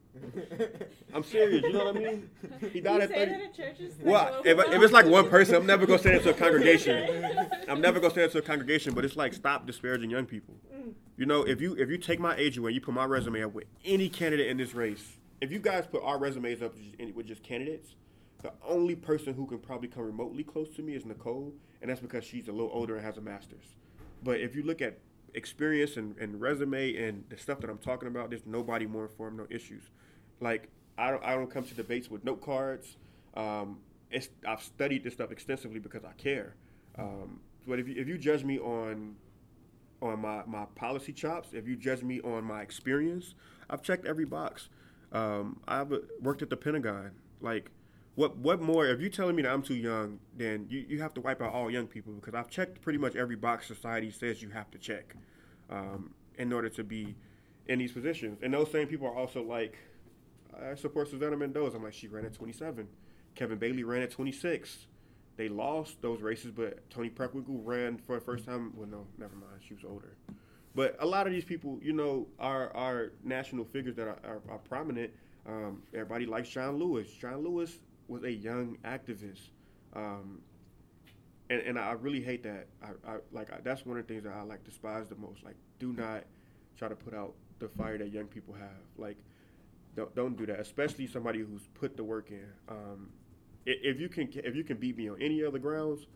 I'm 1.14 1.24
serious. 1.24 1.64
You 1.64 1.74
know 1.74 1.86
what 1.86 1.98
I 1.98 2.00
mean? 2.00 2.30
He 2.72 2.82
died 2.82 2.96
you 2.96 3.02
at 3.02 3.10
say 3.10 3.26
30. 3.26 3.32
that 3.32 3.42
at 3.42 3.54
churches? 3.56 3.94
Well, 4.02 4.42
if, 4.44 4.58
if 4.58 4.82
it's 4.82 4.94
like 4.94 5.06
one 5.06 5.30
person, 5.30 5.56
I'm 5.56 5.66
never 5.66 5.86
gonna 5.86 6.00
say 6.00 6.14
that 6.14 6.24
to 6.24 6.32
a 6.32 6.34
congregation. 6.46 7.38
I'm 7.68 7.82
never 7.82 8.00
gonna 8.00 8.14
say 8.14 8.22
that 8.22 8.32
to 8.32 8.40
a 8.40 8.42
congregation. 8.42 8.94
But 8.94 9.06
it's 9.06 9.16
like 9.16 9.34
stop 9.34 9.68
disparaging 9.68 10.10
young 10.10 10.26
people. 10.26 10.56
Mm. 10.74 10.94
You 11.18 11.26
know, 11.26 11.44
if 11.44 11.62
you 11.62 11.76
if 11.76 11.90
you 11.90 11.98
take 11.98 12.20
my 12.20 12.36
age 12.36 12.58
away, 12.58 12.72
you 12.72 12.82
put 12.82 12.94
my 12.94 13.06
resume 13.06 13.44
up 13.44 13.54
with 13.54 13.66
any 13.86 14.10
candidate 14.10 14.48
in 14.48 14.58
this 14.58 14.74
race. 14.74 15.18
If 15.40 15.52
you 15.52 15.60
guys 15.60 15.86
put 15.86 16.02
our 16.04 16.18
resumes 16.18 16.64
up 16.64 16.74
with 16.74 16.98
just, 16.98 17.16
with 17.16 17.28
just 17.28 17.44
candidates, 17.44 17.96
the 18.48 18.54
only 18.66 18.96
person 18.96 19.34
who 19.34 19.46
can 19.46 19.58
probably 19.58 19.90
come 19.90 20.04
remotely 20.04 20.44
close 20.44 20.70
to 20.76 20.82
me 20.82 20.96
is 20.96 21.06
Nicole, 21.06 21.54
and 21.82 21.90
that's 21.90 22.00
because 22.00 22.24
she's 22.24 22.48
a 22.48 22.52
little 22.52 22.72
older 22.74 22.96
and 22.96 23.06
has 23.06 23.18
a 23.18 23.22
master's. 23.22 23.76
But 24.24 24.40
if 24.40 24.56
you 24.56 24.64
look 24.64 24.82
at 24.82 25.00
experience 25.34 25.98
and, 25.98 26.18
and 26.18 26.40
resume 26.40 26.96
and 26.96 27.26
the 27.30 27.38
stuff 27.38 27.60
that 27.60 27.70
I'm 27.70 27.78
talking 27.78 28.08
about, 28.08 28.30
there's 28.30 28.46
nobody 28.46 28.86
more 28.86 29.04
informed, 29.04 29.38
no 29.38 29.48
issues. 29.50 29.84
Like 30.40 30.70
I 30.98 31.12
don't 31.12 31.24
I 31.26 31.36
don't 31.36 31.52
come 31.52 31.66
to 31.66 31.74
debates 31.74 32.10
with 32.10 32.24
note 32.24 32.42
cards. 32.42 32.96
Um, 33.36 33.80
it's 34.12 34.30
I've 34.48 34.62
studied 34.62 35.04
this 35.04 35.14
stuff 35.14 35.32
extensively 35.32 35.80
because 35.80 36.06
I 36.06 36.14
care. 36.14 36.56
Um, 36.98 37.42
but 37.68 37.80
if 37.80 37.88
you, 37.90 37.96
if 37.98 38.08
you 38.08 38.18
judge 38.18 38.46
me 38.46 38.60
on 38.60 39.18
on 40.02 40.22
my, 40.22 40.44
my 40.46 40.66
policy 40.76 41.12
chops, 41.12 41.50
if 41.52 41.68
you 41.68 41.76
judge 41.76 42.02
me 42.02 42.22
on 42.22 42.46
my 42.46 42.62
experience, 42.62 43.34
I've 43.70 43.82
checked 43.82 44.06
every 44.06 44.26
box. 44.26 44.70
Um, 45.12 45.60
I've 45.68 45.92
worked 46.22 46.42
at 46.44 46.50
the 46.50 46.58
Pentagon. 46.58 47.12
Like, 47.42 47.72
what 48.18 48.36
what 48.38 48.60
more? 48.60 48.88
If 48.88 49.00
you're 49.00 49.12
telling 49.12 49.36
me 49.36 49.44
that 49.44 49.54
I'm 49.54 49.62
too 49.62 49.76
young, 49.76 50.18
then 50.36 50.66
you, 50.70 50.84
you 50.90 51.02
have 51.04 51.14
to 51.14 51.22
wipe 51.22 51.40
out 51.40 51.54
all 51.54 51.70
young 51.70 51.86
people 51.86 52.14
because 52.14 52.34
I've 52.34 52.50
checked 52.50 52.82
pretty 52.82 52.98
much 52.98 53.16
every 53.16 53.36
box 53.36 53.68
society 53.68 54.10
says 54.10 54.42
you 54.42 54.50
have 54.50 54.72
to 54.72 54.80
check 54.80 55.16
um, 55.70 56.10
in 56.36 56.52
order 56.52 56.68
to 56.68 56.84
be 56.84 57.16
in 57.68 57.78
these 57.78 57.92
positions. 57.92 58.40
And 58.42 58.52
those 58.52 58.72
same 58.72 58.88
people 58.88 59.06
are 59.06 59.16
also 59.16 59.44
like, 59.44 59.78
I 60.60 60.74
support 60.74 61.12
Susana 61.12 61.38
Mendoza. 61.38 61.78
I'm 61.78 61.84
like, 61.84 61.94
she 61.94 62.08
ran 62.08 62.26
at 62.26 62.34
27. 62.34 62.88
Kevin 63.36 63.60
Bailey 63.60 63.84
ran 63.84 64.02
at 64.02 64.10
26. 64.10 64.88
They 65.36 65.48
lost 65.48 66.02
those 66.02 66.24
races, 66.24 66.50
but 66.50 66.90
Toni 66.90 67.12
Preckwinkle 67.12 67.62
ran 67.64 68.00
for 68.00 68.16
the 68.16 68.26
first 68.26 68.46
time. 68.46 68.74
Well, 68.76 68.88
no, 68.90 69.06
never 69.20 69.36
mind. 69.36 69.62
She 69.68 69.76
was 69.76 69.84
older. 69.84 70.18
But 70.74 70.98
a 71.00 71.06
lot 71.06 71.28
of 71.28 71.34
these 71.34 71.46
people, 71.46 71.78
you 71.84 71.94
know, 71.94 72.26
are 72.40 72.76
are 72.76 73.12
national 73.24 73.66
figures 73.66 73.96
that 73.98 74.08
are, 74.08 74.20
are, 74.24 74.42
are 74.50 74.58
prominent. 74.58 75.12
Um, 75.48 75.84
everybody 75.94 76.26
likes 76.26 76.50
John 76.50 76.80
Lewis. 76.80 77.10
John 77.12 77.44
Lewis 77.44 77.78
was 78.08 78.24
a 78.24 78.32
young 78.32 78.78
activist, 78.86 79.50
um, 79.94 80.42
and 81.50 81.62
and 81.62 81.80
I 81.80 81.92
really 81.94 82.22
hate 82.22 82.44
that. 82.44 82.68
I, 82.84 83.12
I 83.12 83.18
like 83.32 83.52
I, 83.52 83.58
that's 83.64 83.86
one 83.86 83.98
of 83.98 84.08
the 84.08 84.14
things 84.14 84.24
that 84.26 84.34
I 84.34 84.42
like 84.44 84.64
despise 84.64 85.08
the 85.08 85.16
most. 85.16 85.44
Like, 85.44 85.56
do 85.80 85.94
not 85.94 86.24
try 86.78 86.88
to 86.88 86.96
put 86.96 87.14
out 87.14 87.34
the 87.60 87.68
fire 87.68 87.98
that 87.98 88.12
young 88.12 88.28
people 88.28 88.54
have. 88.54 88.70
Like, 88.98 89.18
don't 89.96 90.14
don't 90.16 90.38
do 90.38 90.46
that. 90.46 90.60
Especially 90.60 91.08
somebody 91.08 91.40
who's 91.40 91.68
put 91.74 91.98
the 91.98 92.04
work 92.04 92.32
in. 92.32 92.46
Um, 92.70 93.10
if 93.66 94.00
you 94.00 94.10
can 94.10 94.30
if 94.34 94.56
you 94.56 94.64
can 94.64 94.78
beat 94.78 94.98
me 94.98 95.10
on 95.10 95.22
any 95.22 95.44
other 95.44 95.60
grounds, 95.60 96.08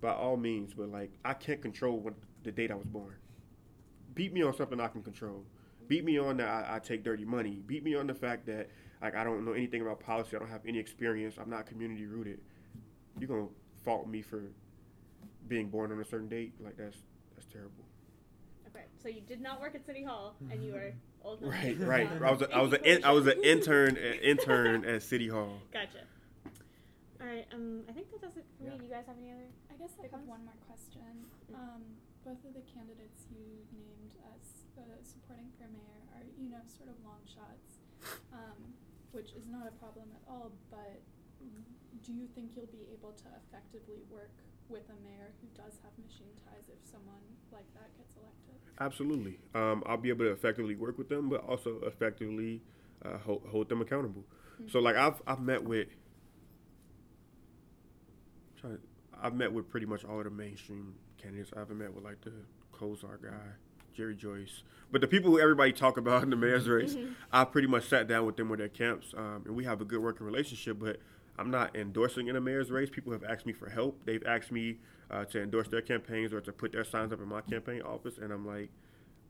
by 0.00 0.12
all 0.12 0.36
means. 0.36 0.74
But 0.74 0.90
like, 0.90 1.10
I 1.24 1.34
can't 1.34 1.60
control 1.60 1.98
when 1.98 2.14
the 2.44 2.52
date 2.52 2.70
I 2.70 2.74
was 2.74 2.86
born. 2.86 3.14
Beat 4.14 4.32
me 4.32 4.42
on 4.42 4.54
something 4.54 4.78
I 4.80 4.88
can 4.88 5.02
control. 5.02 5.44
Beat 5.88 6.04
me 6.04 6.18
on 6.18 6.36
that 6.36 6.48
I, 6.48 6.76
I 6.76 6.78
take 6.78 7.02
dirty 7.02 7.24
money. 7.24 7.62
Beat 7.66 7.82
me 7.82 7.94
on 7.94 8.06
the 8.06 8.14
fact 8.14 8.46
that 8.46 8.68
like 9.02 9.16
I 9.16 9.24
don't 9.24 9.44
know 9.44 9.52
anything 9.52 9.82
about 9.82 10.00
policy. 10.00 10.36
I 10.36 10.38
don't 10.38 10.48
have 10.48 10.64
any 10.66 10.78
experience. 10.78 11.36
I'm 11.40 11.50
not 11.50 11.66
community 11.66 12.06
rooted. 12.06 12.38
You're 13.18 13.28
gonna 13.28 13.48
fault 13.84 14.06
me 14.08 14.22
for 14.22 14.44
being 15.48 15.68
born 15.68 15.90
on 15.92 16.00
a 16.00 16.04
certain 16.04 16.28
date. 16.28 16.54
Like 16.60 16.76
that's 16.76 16.96
that's 17.34 17.46
terrible. 17.52 17.84
Okay, 18.68 18.84
so 19.02 19.08
you 19.08 19.20
did 19.20 19.40
not 19.40 19.60
work 19.60 19.74
at 19.74 19.84
City 19.84 20.04
Hall, 20.04 20.36
and 20.50 20.64
you 20.64 20.72
were 20.72 20.92
old 21.24 21.42
enough. 21.42 21.52
Right, 21.52 21.78
right. 21.80 22.08
I 22.22 22.30
was 22.30 22.42
a, 22.42 22.54
I 22.54 22.62
was 22.62 22.72
a, 22.72 22.80
in, 22.96 23.04
I 23.04 23.10
was 23.10 23.26
an 23.26 23.42
intern 23.42 23.96
intern 24.22 24.84
at 24.84 25.02
City 25.02 25.28
Hall. 25.28 25.58
Gotcha. 25.72 26.06
All 27.20 27.26
right. 27.28 27.46
Um, 27.52 27.82
I 27.88 27.92
think 27.92 28.10
that 28.10 28.20
does 28.22 28.36
it 28.36 28.46
for 28.58 28.64
Yeah. 28.64 28.78
me. 28.78 28.86
You 28.86 28.90
guys 28.90 29.04
have 29.06 29.18
any 29.18 29.30
other? 29.30 29.46
I 29.70 29.74
guess 29.78 29.92
I 29.98 30.06
have 30.10 30.26
one 30.26 30.42
more 30.46 30.58
question. 30.66 31.26
Um, 31.54 31.82
both 32.24 32.38
of 32.46 32.54
the 32.54 32.62
candidates 32.70 33.26
you 33.30 33.42
named 33.74 34.14
as 34.34 34.42
uh, 34.78 34.82
supporting 35.02 35.50
for 35.58 35.66
mayor 35.70 36.02
are, 36.18 36.26
you 36.38 36.50
know, 36.50 36.62
sort 36.66 36.88
of 36.90 36.94
long 37.06 37.18
shots, 37.26 37.82
um, 38.32 38.74
which 39.12 39.32
is 39.32 39.46
not 39.48 39.66
a 39.66 39.74
problem 39.78 40.08
at 40.12 40.22
all. 40.28 40.52
But 40.70 41.00
do 42.02 42.12
you 42.12 42.26
think 42.34 42.52
you'll 42.56 42.72
be 42.72 42.88
able 42.92 43.12
to 43.12 43.28
effectively 43.46 44.02
work 44.10 44.32
with 44.68 44.82
a 44.88 44.98
mayor 45.04 45.32
who 45.40 45.48
does 45.54 45.78
have 45.84 45.92
machine 46.00 46.32
ties 46.44 46.64
if 46.68 46.80
someone 46.90 47.22
like 47.52 47.68
that 47.74 47.96
gets 47.96 48.16
elected? 48.16 48.56
Absolutely. 48.80 49.38
Um, 49.54 49.82
I'll 49.86 49.96
be 49.96 50.08
able 50.08 50.24
to 50.24 50.32
effectively 50.32 50.74
work 50.74 50.98
with 50.98 51.08
them, 51.08 51.28
but 51.28 51.44
also 51.44 51.80
effectively 51.86 52.62
uh, 53.04 53.18
hold, 53.18 53.42
hold 53.50 53.68
them 53.68 53.80
accountable. 53.80 54.24
So 54.68 54.78
like 54.78 54.96
I've 54.96 55.20
I've 55.26 55.40
met 55.40 55.64
with 55.64 55.88
I've 59.20 59.34
met 59.34 59.52
with 59.52 59.68
pretty 59.68 59.86
much 59.86 60.04
all 60.04 60.18
of 60.18 60.24
the 60.24 60.30
mainstream 60.30 60.94
candidates. 61.20 61.50
I 61.54 61.60
haven't 61.60 61.78
met 61.78 61.92
with 61.92 62.04
like 62.04 62.20
the 62.20 62.32
Kozar 62.72 63.20
guy. 63.22 63.30
Jerry 63.92 64.14
Joyce. 64.14 64.62
But 64.90 65.00
the 65.00 65.06
people 65.08 65.30
who 65.30 65.40
everybody 65.40 65.72
talk 65.72 65.96
about 65.96 66.22
in 66.22 66.30
the 66.30 66.36
mayor's 66.36 66.68
race, 66.68 66.94
Mhm. 66.94 67.14
I 67.32 67.44
pretty 67.44 67.68
much 67.68 67.84
sat 67.88 68.06
down 68.08 68.26
with 68.26 68.36
them 68.36 68.48
with 68.48 68.58
their 68.58 68.68
camps, 68.68 69.14
um, 69.16 69.42
and 69.46 69.54
we 69.56 69.64
have 69.64 69.80
a 69.80 69.84
good 69.84 70.00
working 70.02 70.26
relationship. 70.26 70.78
But 70.78 70.98
I'm 71.38 71.50
not 71.50 71.74
endorsing 71.74 72.26
in 72.28 72.36
a 72.36 72.40
mayor's 72.40 72.70
race. 72.70 72.90
People 72.90 73.12
have 73.12 73.24
asked 73.24 73.46
me 73.46 73.52
for 73.52 73.70
help. 73.70 74.04
They've 74.04 74.24
asked 74.26 74.52
me 74.52 74.78
uh, 75.10 75.26
to 75.26 75.42
endorse 75.42 75.68
their 75.68 75.82
campaigns 75.82 76.32
or 76.32 76.40
to 76.40 76.52
put 76.52 76.72
their 76.72 76.84
signs 76.84 77.12
up 77.12 77.20
in 77.20 77.28
my 77.28 77.42
campaign 77.42 77.82
office, 77.82 78.16
and 78.16 78.32
I'm 78.32 78.46
like, 78.46 78.70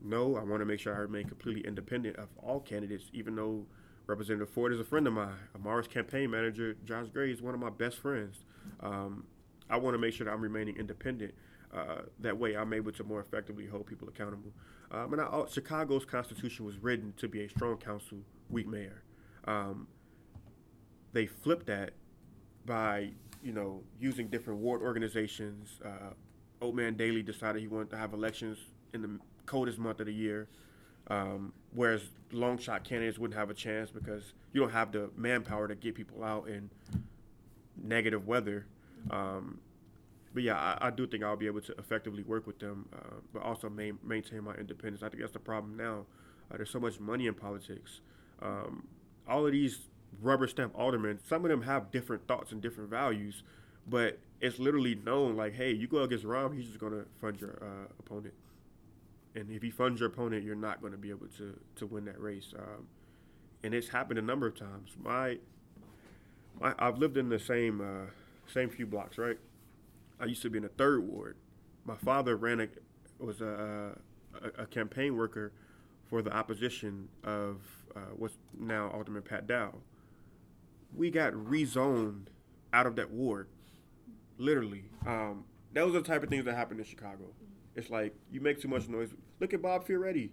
no, 0.01 0.35
I 0.37 0.43
want 0.43 0.61
to 0.61 0.65
make 0.65 0.79
sure 0.79 0.95
I 0.95 0.99
remain 0.99 1.27
completely 1.27 1.65
independent 1.65 2.15
of 2.15 2.29
all 2.37 2.61
candidates, 2.61 3.09
even 3.13 3.35
though 3.35 3.65
Representative 4.07 4.49
Ford 4.49 4.71
is 4.73 4.79
a 4.79 4.83
friend 4.85 5.05
of 5.07 5.13
mine. 5.13 5.35
Amara's 5.55 5.87
campaign 5.89 6.29
manager, 6.31 6.75
Josh 6.85 7.07
Gray, 7.09 7.31
is 7.31 7.41
one 7.41 7.53
of 7.53 7.59
my 7.59 7.69
best 7.69 7.97
friends. 7.97 8.43
Um, 8.81 9.25
I 9.69 9.77
want 9.77 9.93
to 9.93 9.97
make 9.97 10.13
sure 10.13 10.25
that 10.25 10.31
I'm 10.31 10.41
remaining 10.41 10.77
independent. 10.77 11.33
Uh, 11.73 12.03
that 12.19 12.37
way, 12.37 12.55
I'm 12.55 12.71
able 12.73 12.91
to 12.91 13.03
more 13.03 13.19
effectively 13.19 13.65
hold 13.65 13.87
people 13.87 14.07
accountable. 14.07 14.51
Um, 14.91 15.13
and 15.13 15.21
I, 15.21 15.25
uh, 15.25 15.47
Chicago's 15.47 16.05
constitution 16.05 16.65
was 16.65 16.77
written 16.77 17.13
to 17.17 17.27
be 17.27 17.43
a 17.43 17.49
strong 17.49 17.77
council, 17.77 18.19
weak 18.49 18.67
mayor. 18.67 19.03
Um, 19.45 19.87
they 21.13 21.25
flipped 21.25 21.65
that 21.67 21.93
by, 22.65 23.09
you 23.43 23.53
know, 23.53 23.81
using 23.99 24.27
different 24.27 24.59
ward 24.59 24.81
organizations. 24.81 25.79
Uh, 25.83 26.13
Old 26.61 26.75
Man 26.75 26.95
Daley 26.95 27.23
decided 27.23 27.61
he 27.61 27.67
wanted 27.67 27.89
to 27.89 27.97
have 27.97 28.13
elections 28.13 28.57
in 28.93 29.01
the 29.01 29.19
coldest 29.45 29.79
month 29.79 29.99
of 29.99 30.05
the 30.05 30.13
year, 30.13 30.47
um, 31.07 31.53
whereas 31.73 32.03
long 32.31 32.57
shot 32.57 32.83
candidates 32.83 33.17
wouldn't 33.17 33.37
have 33.37 33.49
a 33.49 33.53
chance 33.53 33.89
because 33.89 34.33
you 34.53 34.61
don't 34.61 34.71
have 34.71 34.91
the 34.91 35.09
manpower 35.17 35.67
to 35.67 35.75
get 35.75 35.95
people 35.95 36.23
out 36.23 36.47
in 36.47 36.69
negative 37.81 38.27
weather. 38.27 38.65
Um, 39.09 39.59
but 40.33 40.43
yeah, 40.43 40.55
I, 40.55 40.87
I 40.87 40.89
do 40.89 41.05
think 41.07 41.23
I'll 41.23 41.35
be 41.35 41.47
able 41.47 41.61
to 41.61 41.73
effectively 41.77 42.23
work 42.23 42.47
with 42.47 42.59
them, 42.59 42.89
uh, 42.93 43.17
but 43.33 43.43
also 43.43 43.69
main, 43.69 43.99
maintain 44.03 44.43
my 44.43 44.55
independence. 44.55 45.03
I 45.03 45.09
think 45.09 45.21
that's 45.21 45.33
the 45.33 45.39
problem 45.39 45.77
now. 45.77 46.05
Uh, 46.51 46.57
there's 46.57 46.69
so 46.69 46.79
much 46.79 46.99
money 46.99 47.27
in 47.27 47.33
politics. 47.33 48.01
Um, 48.41 48.87
all 49.27 49.45
of 49.45 49.51
these 49.51 49.79
rubber 50.21 50.47
stamp 50.47 50.73
aldermen, 50.77 51.19
some 51.27 51.45
of 51.45 51.51
them 51.51 51.61
have 51.63 51.91
different 51.91 52.27
thoughts 52.27 52.51
and 52.51 52.61
different 52.61 52.89
values, 52.89 53.43
but 53.87 54.19
it's 54.41 54.59
literally 54.59 54.95
known 54.95 55.35
like, 55.35 55.53
hey, 55.53 55.71
you 55.71 55.87
go 55.87 56.03
against 56.03 56.25
Rahm, 56.25 56.55
he's 56.55 56.67
just 56.67 56.79
to 56.79 57.05
fund 57.21 57.39
your 57.39 57.59
uh, 57.61 57.87
opponent. 57.99 58.33
And 59.35 59.49
if 59.49 59.61
he 59.61 59.71
funds 59.71 59.99
your 59.99 60.09
opponent, 60.09 60.43
you're 60.43 60.55
not 60.55 60.81
going 60.81 60.91
to 60.91 60.97
be 60.97 61.09
able 61.09 61.27
to, 61.37 61.57
to 61.77 61.85
win 61.87 62.05
that 62.05 62.19
race. 62.21 62.53
Um, 62.57 62.87
and 63.63 63.73
it's 63.73 63.87
happened 63.87 64.19
a 64.19 64.21
number 64.21 64.45
of 64.47 64.57
times. 64.57 64.91
My, 65.01 65.37
my 66.59 66.73
I've 66.77 66.97
lived 66.97 67.17
in 67.17 67.29
the 67.29 67.39
same 67.39 67.81
uh, 67.81 68.09
same 68.51 68.69
few 68.69 68.85
blocks, 68.85 69.17
right? 69.17 69.37
I 70.23 70.27
used 70.27 70.41
to 70.43 70.49
be 70.49 70.55
in 70.55 70.63
the 70.63 70.69
third 70.69 71.05
ward. 71.05 71.35
My 71.83 71.97
father 71.97 72.37
ran 72.37 72.61
a 72.61 72.67
was 73.19 73.41
a, 73.41 73.91
a, 74.41 74.63
a 74.63 74.65
campaign 74.65 75.17
worker 75.17 75.51
for 76.05 76.21
the 76.21 76.33
opposition 76.33 77.09
of 77.25 77.57
uh, 77.93 77.99
what's 78.15 78.37
now 78.57 78.89
Alderman 78.93 79.23
Pat 79.23 79.47
Dow. 79.47 79.73
We 80.95 81.11
got 81.11 81.33
rezoned 81.33 82.27
out 82.71 82.87
of 82.87 82.95
that 82.95 83.11
ward, 83.11 83.49
literally. 84.37 84.85
Um, 85.05 85.43
that 85.73 85.83
was 85.83 85.93
the 85.93 86.01
type 86.01 86.23
of 86.23 86.29
things 86.29 86.45
that 86.45 86.55
happened 86.55 86.79
in 86.79 86.85
Chicago. 86.85 87.25
It's 87.75 87.89
like 87.89 88.15
you 88.31 88.39
make 88.39 88.61
too 88.61 88.69
much 88.69 88.87
noise. 88.87 89.09
Look 89.41 89.53
at 89.53 89.61
Bob 89.61 89.85
Fioretti. 89.85 90.29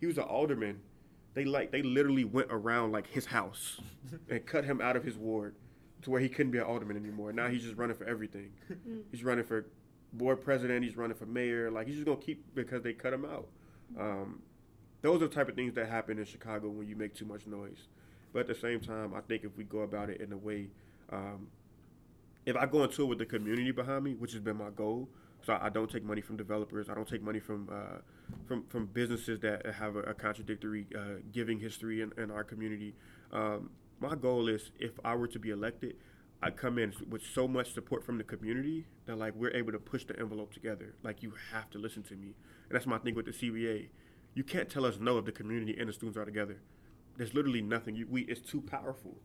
He 0.00 0.06
was 0.06 0.18
an 0.18 0.24
alderman. 0.24 0.80
They 1.32 1.46
like 1.46 1.72
they 1.72 1.80
literally 1.80 2.24
went 2.24 2.48
around 2.50 2.92
like 2.92 3.06
his 3.06 3.24
house 3.24 3.80
and 4.28 4.44
cut 4.44 4.66
him 4.66 4.82
out 4.82 4.96
of 4.96 5.04
his 5.04 5.16
ward 5.16 5.54
to 6.02 6.10
where 6.10 6.20
he 6.20 6.28
couldn't 6.28 6.52
be 6.52 6.58
an 6.58 6.64
alderman 6.64 6.96
anymore. 6.96 7.32
Now 7.32 7.48
he's 7.48 7.62
just 7.62 7.76
running 7.76 7.96
for 7.96 8.04
everything. 8.04 8.50
Mm. 8.70 9.02
He's 9.10 9.24
running 9.24 9.44
for 9.44 9.66
board 10.12 10.42
president. 10.42 10.84
He's 10.84 10.96
running 10.96 11.16
for 11.16 11.26
mayor. 11.26 11.70
Like 11.70 11.86
he's 11.86 11.96
just 11.96 12.06
gonna 12.06 12.20
keep 12.20 12.54
because 12.54 12.82
they 12.82 12.92
cut 12.92 13.12
him 13.12 13.24
out. 13.24 13.48
Um, 13.98 14.42
those 15.02 15.16
are 15.22 15.28
the 15.28 15.34
type 15.34 15.48
of 15.48 15.54
things 15.54 15.74
that 15.74 15.88
happen 15.88 16.18
in 16.18 16.24
Chicago 16.24 16.68
when 16.68 16.86
you 16.88 16.96
make 16.96 17.14
too 17.14 17.24
much 17.24 17.46
noise. 17.46 17.88
But 18.32 18.40
at 18.40 18.46
the 18.48 18.54
same 18.54 18.80
time, 18.80 19.14
I 19.14 19.20
think 19.20 19.44
if 19.44 19.56
we 19.56 19.64
go 19.64 19.80
about 19.80 20.10
it 20.10 20.20
in 20.20 20.32
a 20.32 20.36
way, 20.36 20.68
um, 21.10 21.48
if 22.46 22.56
I 22.56 22.66
go 22.66 22.84
into 22.84 23.02
it 23.02 23.06
with 23.06 23.18
the 23.18 23.26
community 23.26 23.72
behind 23.72 24.04
me, 24.04 24.14
which 24.14 24.32
has 24.32 24.40
been 24.40 24.56
my 24.56 24.70
goal, 24.70 25.08
so 25.42 25.58
I 25.60 25.70
don't 25.70 25.90
take 25.90 26.04
money 26.04 26.20
from 26.20 26.36
developers. 26.36 26.88
I 26.88 26.94
don't 26.94 27.08
take 27.08 27.22
money 27.22 27.40
from 27.40 27.68
uh, 27.72 27.98
from 28.46 28.64
from 28.68 28.86
businesses 28.86 29.40
that 29.40 29.66
have 29.66 29.96
a, 29.96 30.00
a 30.00 30.14
contradictory 30.14 30.86
uh, 30.96 31.20
giving 31.32 31.58
history 31.58 32.02
in, 32.02 32.12
in 32.18 32.30
our 32.30 32.44
community. 32.44 32.94
Um, 33.32 33.70
my 34.00 34.14
goal 34.14 34.48
is 34.48 34.72
if 34.78 34.92
I 35.04 35.14
were 35.14 35.28
to 35.28 35.38
be 35.38 35.50
elected, 35.50 35.96
I 36.42 36.50
come 36.50 36.78
in 36.78 36.94
with 37.08 37.22
so 37.22 37.46
much 37.46 37.74
support 37.74 38.02
from 38.02 38.16
the 38.16 38.24
community 38.24 38.86
that 39.04 39.16
like 39.18 39.34
we're 39.34 39.54
able 39.54 39.72
to 39.72 39.78
push 39.78 40.04
the 40.04 40.18
envelope 40.18 40.54
together. 40.54 40.94
Like 41.02 41.22
you 41.22 41.34
have 41.52 41.68
to 41.70 41.78
listen 41.78 42.02
to 42.04 42.16
me, 42.16 42.34
and 42.68 42.76
that's 42.76 42.86
my 42.86 42.98
thing 42.98 43.14
with 43.14 43.26
the 43.26 43.32
CBA. 43.32 43.88
You 44.34 44.44
can't 44.44 44.70
tell 44.70 44.86
us 44.86 44.98
no 44.98 45.18
if 45.18 45.26
the 45.26 45.32
community 45.32 45.76
and 45.78 45.88
the 45.88 45.92
students 45.92 46.16
are 46.16 46.24
together. 46.24 46.56
There's 47.18 47.34
literally 47.34 47.60
nothing. 47.60 47.94
You, 47.94 48.06
we 48.08 48.22
it's 48.22 48.40
too 48.40 48.62
powerful, 48.62 49.18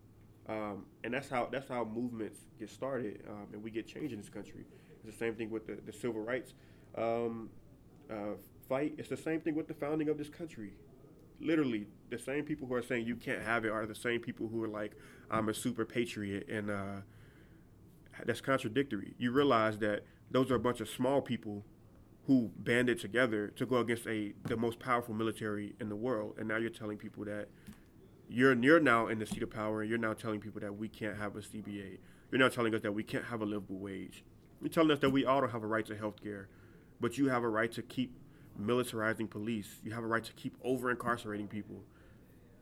um, 0.49 0.85
and 1.05 1.13
that's 1.13 1.29
how 1.29 1.47
that's 1.49 1.69
how 1.69 1.85
movements 1.85 2.39
get 2.59 2.69
started, 2.69 3.23
um, 3.29 3.47
and 3.53 3.63
we 3.63 3.71
get 3.71 3.87
change 3.87 4.11
in 4.11 4.19
this 4.19 4.29
country. 4.29 4.65
It's 4.97 5.17
the 5.17 5.17
same 5.17 5.35
thing 5.35 5.49
with 5.49 5.67
the, 5.67 5.77
the 5.85 5.93
civil 5.93 6.21
rights 6.21 6.53
um, 6.97 7.49
uh, 8.11 8.35
fight. 8.67 8.95
It's 8.97 9.09
the 9.09 9.17
same 9.17 9.39
thing 9.39 9.55
with 9.55 9.69
the 9.69 9.73
founding 9.73 10.09
of 10.09 10.17
this 10.17 10.29
country. 10.29 10.73
Literally, 11.39 11.87
the 12.09 12.17
same 12.17 12.43
people 12.43 12.67
who 12.67 12.73
are 12.75 12.81
saying 12.81 13.05
you 13.05 13.15
can't 13.15 13.41
have 13.41 13.65
it 13.65 13.71
are 13.71 13.85
the 13.85 13.95
same 13.95 14.21
people 14.21 14.47
who 14.47 14.63
are 14.63 14.67
like, 14.67 14.93
I'm 15.29 15.49
a 15.49 15.53
super 15.53 15.85
patriot, 15.85 16.47
and 16.49 16.69
uh, 16.69 17.01
that's 18.25 18.41
contradictory. 18.41 19.15
You 19.17 19.31
realize 19.31 19.79
that 19.79 20.03
those 20.31 20.51
are 20.51 20.55
a 20.55 20.59
bunch 20.59 20.79
of 20.79 20.89
small 20.89 21.21
people 21.21 21.65
who 22.27 22.51
banded 22.57 22.99
together 22.99 23.49
to 23.49 23.65
go 23.65 23.77
against 23.77 24.07
a 24.07 24.33
the 24.45 24.57
most 24.57 24.79
powerful 24.79 25.13
military 25.13 25.75
in 25.79 25.89
the 25.89 25.95
world, 25.95 26.35
and 26.37 26.47
now 26.47 26.57
you're 26.57 26.69
telling 26.69 26.97
people 26.97 27.25
that 27.25 27.47
you're 28.29 28.53
you're 28.53 28.79
now 28.79 29.07
in 29.07 29.19
the 29.19 29.25
seat 29.25 29.43
of 29.43 29.49
power, 29.49 29.81
and 29.81 29.89
you're 29.89 29.99
now 29.99 30.13
telling 30.13 30.39
people 30.39 30.61
that 30.61 30.75
we 30.75 30.87
can't 30.87 31.17
have 31.17 31.35
a 31.35 31.39
CBA. 31.39 31.99
You're 32.31 32.39
now 32.39 32.49
telling 32.49 32.73
us 32.73 32.81
that 32.81 32.91
we 32.91 33.03
can't 33.03 33.25
have 33.25 33.41
a 33.41 33.45
livable 33.45 33.77
wage. 33.77 34.23
You're 34.61 34.69
telling 34.69 34.91
us 34.91 34.99
that 34.99 35.11
we 35.11 35.25
all 35.25 35.41
don't 35.41 35.51
have 35.51 35.63
a 35.63 35.67
right 35.67 35.85
to 35.85 35.95
health 35.95 36.21
care, 36.23 36.49
but 36.99 37.17
you 37.17 37.29
have 37.29 37.43
a 37.43 37.49
right 37.49 37.71
to 37.73 37.83
keep 37.83 38.17
militarizing 38.59 39.29
police. 39.29 39.67
You 39.83 39.91
have 39.91 40.03
a 40.03 40.07
right 40.07 40.23
to 40.23 40.33
keep 40.33 40.55
over 40.63 40.91
incarcerating 40.91 41.47
people. 41.47 41.83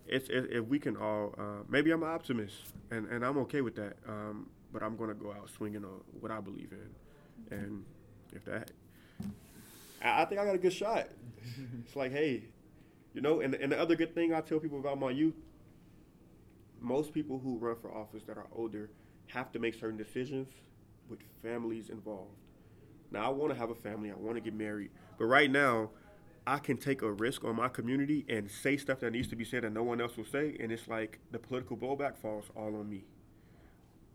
It's 0.08 0.30
it, 0.30 0.48
if 0.52 0.66
we 0.66 0.80
can 0.80 0.98
all. 0.98 1.34
Uh, 1.38 1.64
maybe 1.70 1.92
I'm 1.92 2.04
an 2.04 2.10
optimist, 2.10 2.56
and, 2.92 3.08
and 3.08 3.26
I'm 3.26 3.38
okay 3.40 3.62
with 3.62 3.76
that. 3.76 3.94
Um, 4.08 4.50
but 4.72 4.84
I'm 4.84 4.98
gonna 4.98 5.14
go 5.14 5.32
out 5.32 5.50
swinging 5.50 5.86
on 5.86 6.02
what 6.20 6.32
I 6.32 6.42
believe 6.42 6.72
in, 6.72 7.58
and 7.58 7.86
if 8.34 8.44
that, 8.46 8.72
I, 10.02 10.24
I 10.24 10.26
think 10.26 10.42
I 10.42 10.46
got 10.46 10.56
a 10.56 10.60
good 10.60 10.74
shot. 10.74 11.08
it's 11.86 11.96
like, 11.96 12.12
hey, 12.12 12.44
you 13.14 13.22
know, 13.22 13.40
and 13.40 13.54
and 13.56 13.72
the 13.72 13.80
other 13.80 13.96
good 13.96 14.14
thing 14.14 14.34
I 14.34 14.42
tell 14.42 14.60
people 14.60 14.80
about 14.80 15.00
my 15.00 15.12
youth. 15.12 15.36
Most 16.82 17.14
people 17.14 17.40
who 17.40 17.58
run 17.58 17.78
for 17.82 17.96
office 17.96 18.24
that 18.26 18.38
are 18.38 18.48
older 18.54 18.90
have 19.28 19.54
to 19.54 19.60
make 19.60 19.74
certain 19.74 19.98
decisions 19.98 20.50
with 21.10 21.20
families 21.42 21.90
involved. 21.90 22.43
Now, 23.14 23.26
I 23.26 23.30
want 23.30 23.54
to 23.54 23.60
have 23.60 23.70
a 23.70 23.76
family. 23.76 24.12
I 24.12 24.16
want 24.16 24.36
to 24.36 24.42
get 24.42 24.56
married. 24.56 24.90
But 25.18 25.26
right 25.26 25.50
now, 25.50 25.92
I 26.46 26.58
can 26.58 26.78
take 26.78 27.02
a 27.04 27.12
risk 27.12 27.44
on 27.44 27.56
my 27.56 27.70
community 27.70 28.26
and 28.28 28.50
say 28.50 28.76
stuff 28.76 29.00
that 29.00 29.12
needs 29.12 29.28
to 29.30 29.36
be 29.36 29.46
said 29.46 29.64
that 29.64 29.72
no 29.72 29.84
one 29.84 30.02
else 30.02 30.18
will 30.18 30.26
say. 30.26 30.58
And 30.60 30.72
it's 30.72 30.88
like 30.88 31.20
the 31.32 31.40
political 31.40 31.78
blowback 31.78 32.18
falls 32.18 32.46
all 32.56 32.76
on 32.76 32.90
me. 32.90 33.06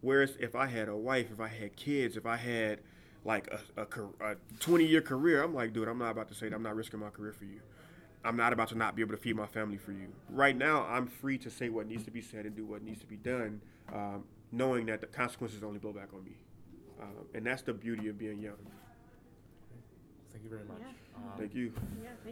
Whereas 0.01 0.37
if 0.39 0.55
I 0.55 0.67
had 0.67 0.89
a 0.89 0.97
wife, 0.97 1.29
if 1.33 1.41
I 1.41 1.49
had 1.49 1.77
kids, 1.77 2.17
if 2.17 2.27
I 2.27 2.37
had 2.37 2.81
like 3.25 3.49
a, 3.77 3.83
a, 3.83 4.33
a 4.33 4.37
20 4.61 4.85
year 4.85 5.01
career, 5.01 5.43
I'm 5.43 5.55
like, 5.55 5.73
dude, 5.73 5.89
I'm 5.89 5.99
not 5.99 6.11
about 6.11 6.29
to 6.29 6.35
say 6.35 6.49
that 6.49 6.55
I'm 6.55 6.63
not 6.63 6.77
risking 6.77 7.01
my 7.01 7.11
career 7.11 7.33
for 7.33 7.45
you. 7.45 7.61
I'm 8.25 8.37
not 8.37 8.53
about 8.53 8.69
to 8.71 8.75
not 8.75 8.97
be 8.97 9.03
able 9.03 9.13
to 9.13 9.21
feed 9.21 9.37
my 9.37 9.47
family 9.47 9.77
for 9.77 9.93
you. 9.93 10.09
Right 10.29 10.57
now, 10.57 10.85
I'm 10.89 11.07
free 11.07 11.39
to 11.39 11.51
say 11.51 11.69
what 11.69 11.87
needs 11.87 12.05
to 12.05 12.11
be 12.11 12.21
said 12.21 12.47
and 12.47 12.55
do 12.55 12.65
what 12.65 12.83
needs 12.83 13.01
to 13.01 13.07
be 13.07 13.17
done, 13.17 13.61
um, 13.93 14.25
knowing 14.51 14.87
that 14.87 15.01
the 15.01 15.07
consequences 15.07 15.63
only 15.63 15.79
blow 15.79 15.93
back 15.93 16.09
on 16.13 16.25
me. 16.25 16.37
Um, 17.01 17.27
and 17.33 17.47
that's 17.47 17.63
the 17.63 17.73
beauty 17.73 18.09
of 18.09 18.19
being 18.19 18.41
young. 18.41 18.57
Thank 20.33 20.45
you 20.45 20.51
very 20.51 20.65
much. 20.65 20.79
Yeah. 20.81 20.93
Um, 21.17 21.39
Thank 21.39 21.55
you. 21.55 21.73
Yeah. 22.03 22.11